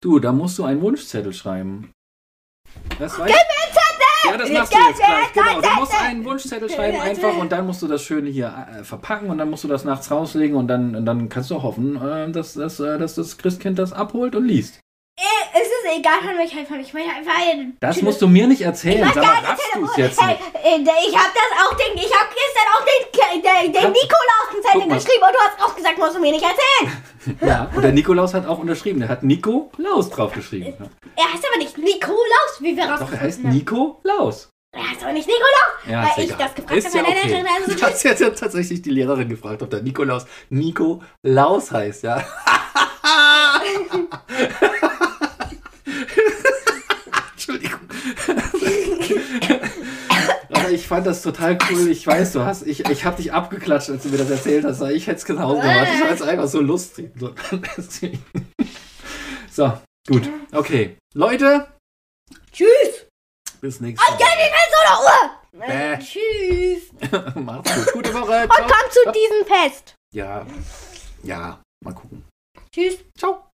Du, 0.00 0.18
da 0.18 0.32
musst 0.32 0.58
du 0.58 0.64
einen 0.64 0.80
Wunschzettel 0.80 1.34
schreiben. 1.34 1.90
Das 2.98 3.18
weißt 3.18 3.34
Ja, 4.26 4.36
das 4.36 4.50
machst 4.50 4.74
du 4.74 4.78
jetzt 4.78 5.02
gleich. 5.02 5.32
Genau, 5.32 5.60
du 5.60 5.80
musst 5.80 6.00
einen 6.00 6.24
Wunschzettel 6.24 6.70
schreiben 6.70 7.00
einfach 7.00 7.36
und 7.36 7.52
dann 7.52 7.66
musst 7.66 7.82
du 7.82 7.88
das 7.88 8.02
Schöne 8.02 8.30
hier 8.30 8.54
äh, 8.78 8.84
verpacken 8.84 9.30
und 9.30 9.38
dann 9.38 9.50
musst 9.50 9.64
du 9.64 9.68
das 9.68 9.84
nachts 9.84 10.10
rauslegen 10.10 10.56
und 10.56 10.68
dann, 10.68 10.96
und 10.96 11.04
dann 11.06 11.28
kannst 11.28 11.50
du 11.50 11.62
hoffen, 11.62 11.96
äh, 11.96 12.30
dass, 12.30 12.54
dass, 12.54 12.80
äh, 12.80 12.98
dass 12.98 13.14
das 13.14 13.38
Christkind 13.38 13.78
das 13.78 13.92
abholt 13.92 14.34
und 14.34 14.46
liest. 14.46 14.83
Äh, 15.16 15.22
Es 15.60 15.68
ist 15.68 15.96
egal 15.98 16.18
von 16.22 16.36
welcher 16.36 16.66
Firma. 16.66 16.82
Ich 16.82 16.92
meine 16.92 17.14
einfach 17.14 17.32
einen. 17.40 17.76
Das 17.78 18.02
musst 18.02 18.20
du 18.20 18.26
mir 18.26 18.48
nicht 18.48 18.62
erzählen. 18.62 19.06
Ich 19.06 19.14
Sag 19.14 19.22
weiß 19.22 19.24
mal, 19.26 19.32
gar 19.34 19.40
nicht, 19.42 19.48
raffst 19.50 19.98
jetzt 19.98 20.20
hey, 20.20 20.34
nicht? 20.78 20.88
äh, 20.88 21.08
ich 21.08 21.16
hab 21.16 21.32
das 21.32 21.50
auch 21.64 21.74
den, 21.76 21.96
ich 21.96 22.12
hab 22.12 22.28
gestern 22.34 22.68
auch 22.74 22.84
den, 22.84 23.02
den, 23.42 23.72
den 23.72 23.82
Kannst- 23.82 24.02
Nikolaus 24.02 24.48
Guck 24.50 24.62
Zettel 24.64 24.86
mal. 24.88 24.94
geschrieben 24.96 25.22
und 25.24 25.34
du 25.34 25.38
hast 25.38 25.62
auch 25.64 25.76
gesagt, 25.76 25.98
musst 25.98 26.16
du 26.16 26.20
mir 26.20 26.32
nicht 26.32 26.44
erzählen. 26.44 27.02
Ja, 27.40 27.70
und 27.74 27.80
der 27.80 27.92
Nikolaus 27.92 28.34
hat 28.34 28.46
auch 28.46 28.58
unterschrieben. 28.58 29.00
Der 29.00 29.08
hat 29.08 29.22
Nico 29.22 29.70
Laus 29.78 30.10
draufgeschrieben. 30.10 30.74
Er 31.16 31.32
heißt 31.32 31.42
aber 31.50 31.56
nicht 31.58 31.78
Nikolaus, 31.78 32.58
wie 32.60 32.76
wir 32.76 32.82
Doch, 32.84 32.90
er 32.90 32.90
rausgefunden 33.00 33.20
heißt 33.20 33.38
haben. 33.44 33.48
Nico 33.54 34.00
Laus. 34.02 34.50
Er 34.72 34.90
heißt 34.90 35.02
aber 35.04 35.12
nicht 35.14 35.26
Nikolaus. 35.26 35.88
Ja, 35.88 36.02
Weil 36.02 36.10
ist 36.10 36.18
ich 36.18 36.24
egal. 36.34 36.38
das 36.48 36.54
gefragt 36.54 36.76
ist 36.76 36.86
habe, 36.88 36.96
ja 36.98 37.02
meine 37.02 37.20
okay. 37.20 37.32
Eltern, 37.32 37.46
also- 37.64 37.74
Du 37.78 37.82
hast 37.86 38.02
jetzt 38.02 38.20
ja 38.20 38.28
tatsächlich 38.30 38.82
die 38.82 38.90
Lehrerin 38.90 39.28
gefragt, 39.30 39.62
ob 39.62 39.70
der 39.70 39.80
Nikolaus 39.80 40.26
Nico 40.50 41.02
Laus 41.22 41.70
heißt, 41.70 42.02
ja. 42.02 42.22
Entschuldigung. 47.32 47.80
Aber 50.52 50.63
ich 50.74 50.86
fand 50.86 51.06
das 51.06 51.22
total 51.22 51.58
cool. 51.70 51.88
Ich 51.88 52.06
weiß, 52.06 52.32
du 52.32 52.44
hast, 52.44 52.66
ich, 52.66 52.88
ich 52.88 53.04
habe 53.04 53.16
dich 53.16 53.32
abgeklatscht, 53.32 53.90
als 53.90 54.02
du 54.02 54.10
mir 54.10 54.18
das 54.18 54.30
erzählt 54.30 54.64
hast. 54.64 54.80
Ich 54.82 55.06
hätte 55.06 55.18
es 55.18 55.24
genauso 55.24 55.60
gemacht. 55.60 55.88
Ich 55.92 56.00
fand 56.00 56.12
es 56.12 56.22
einfach 56.22 56.48
so 56.48 56.60
lustig. 56.60 57.10
So, 59.50 59.72
gut. 60.08 60.28
Okay. 60.50 60.96
Leute, 61.14 61.68
Tschüss. 62.54 63.06
Bis 63.60 63.80
nächste 63.80 64.04
Ja, 64.12 64.18
wie 64.18 64.22
viel 64.22 64.68
so 64.70 64.78
eine 64.86 64.98
Uhr? 65.04 65.30
Bäh. 65.66 65.92
Äh, 65.92 65.98
tschüss. 65.98 67.34
Macht's 67.34 67.74
gut. 67.74 67.92
Gute 67.94 68.14
Woche. 68.14 68.42
Und 68.42 68.50
komm 68.50 68.90
zu 68.90 69.12
diesem 69.12 69.46
Fest. 69.46 69.94
Ja. 70.12 70.46
Ja. 71.22 71.60
Mal 71.84 71.94
gucken. 71.94 72.24
Tschüss. 72.72 72.98
Ciao. 73.18 73.50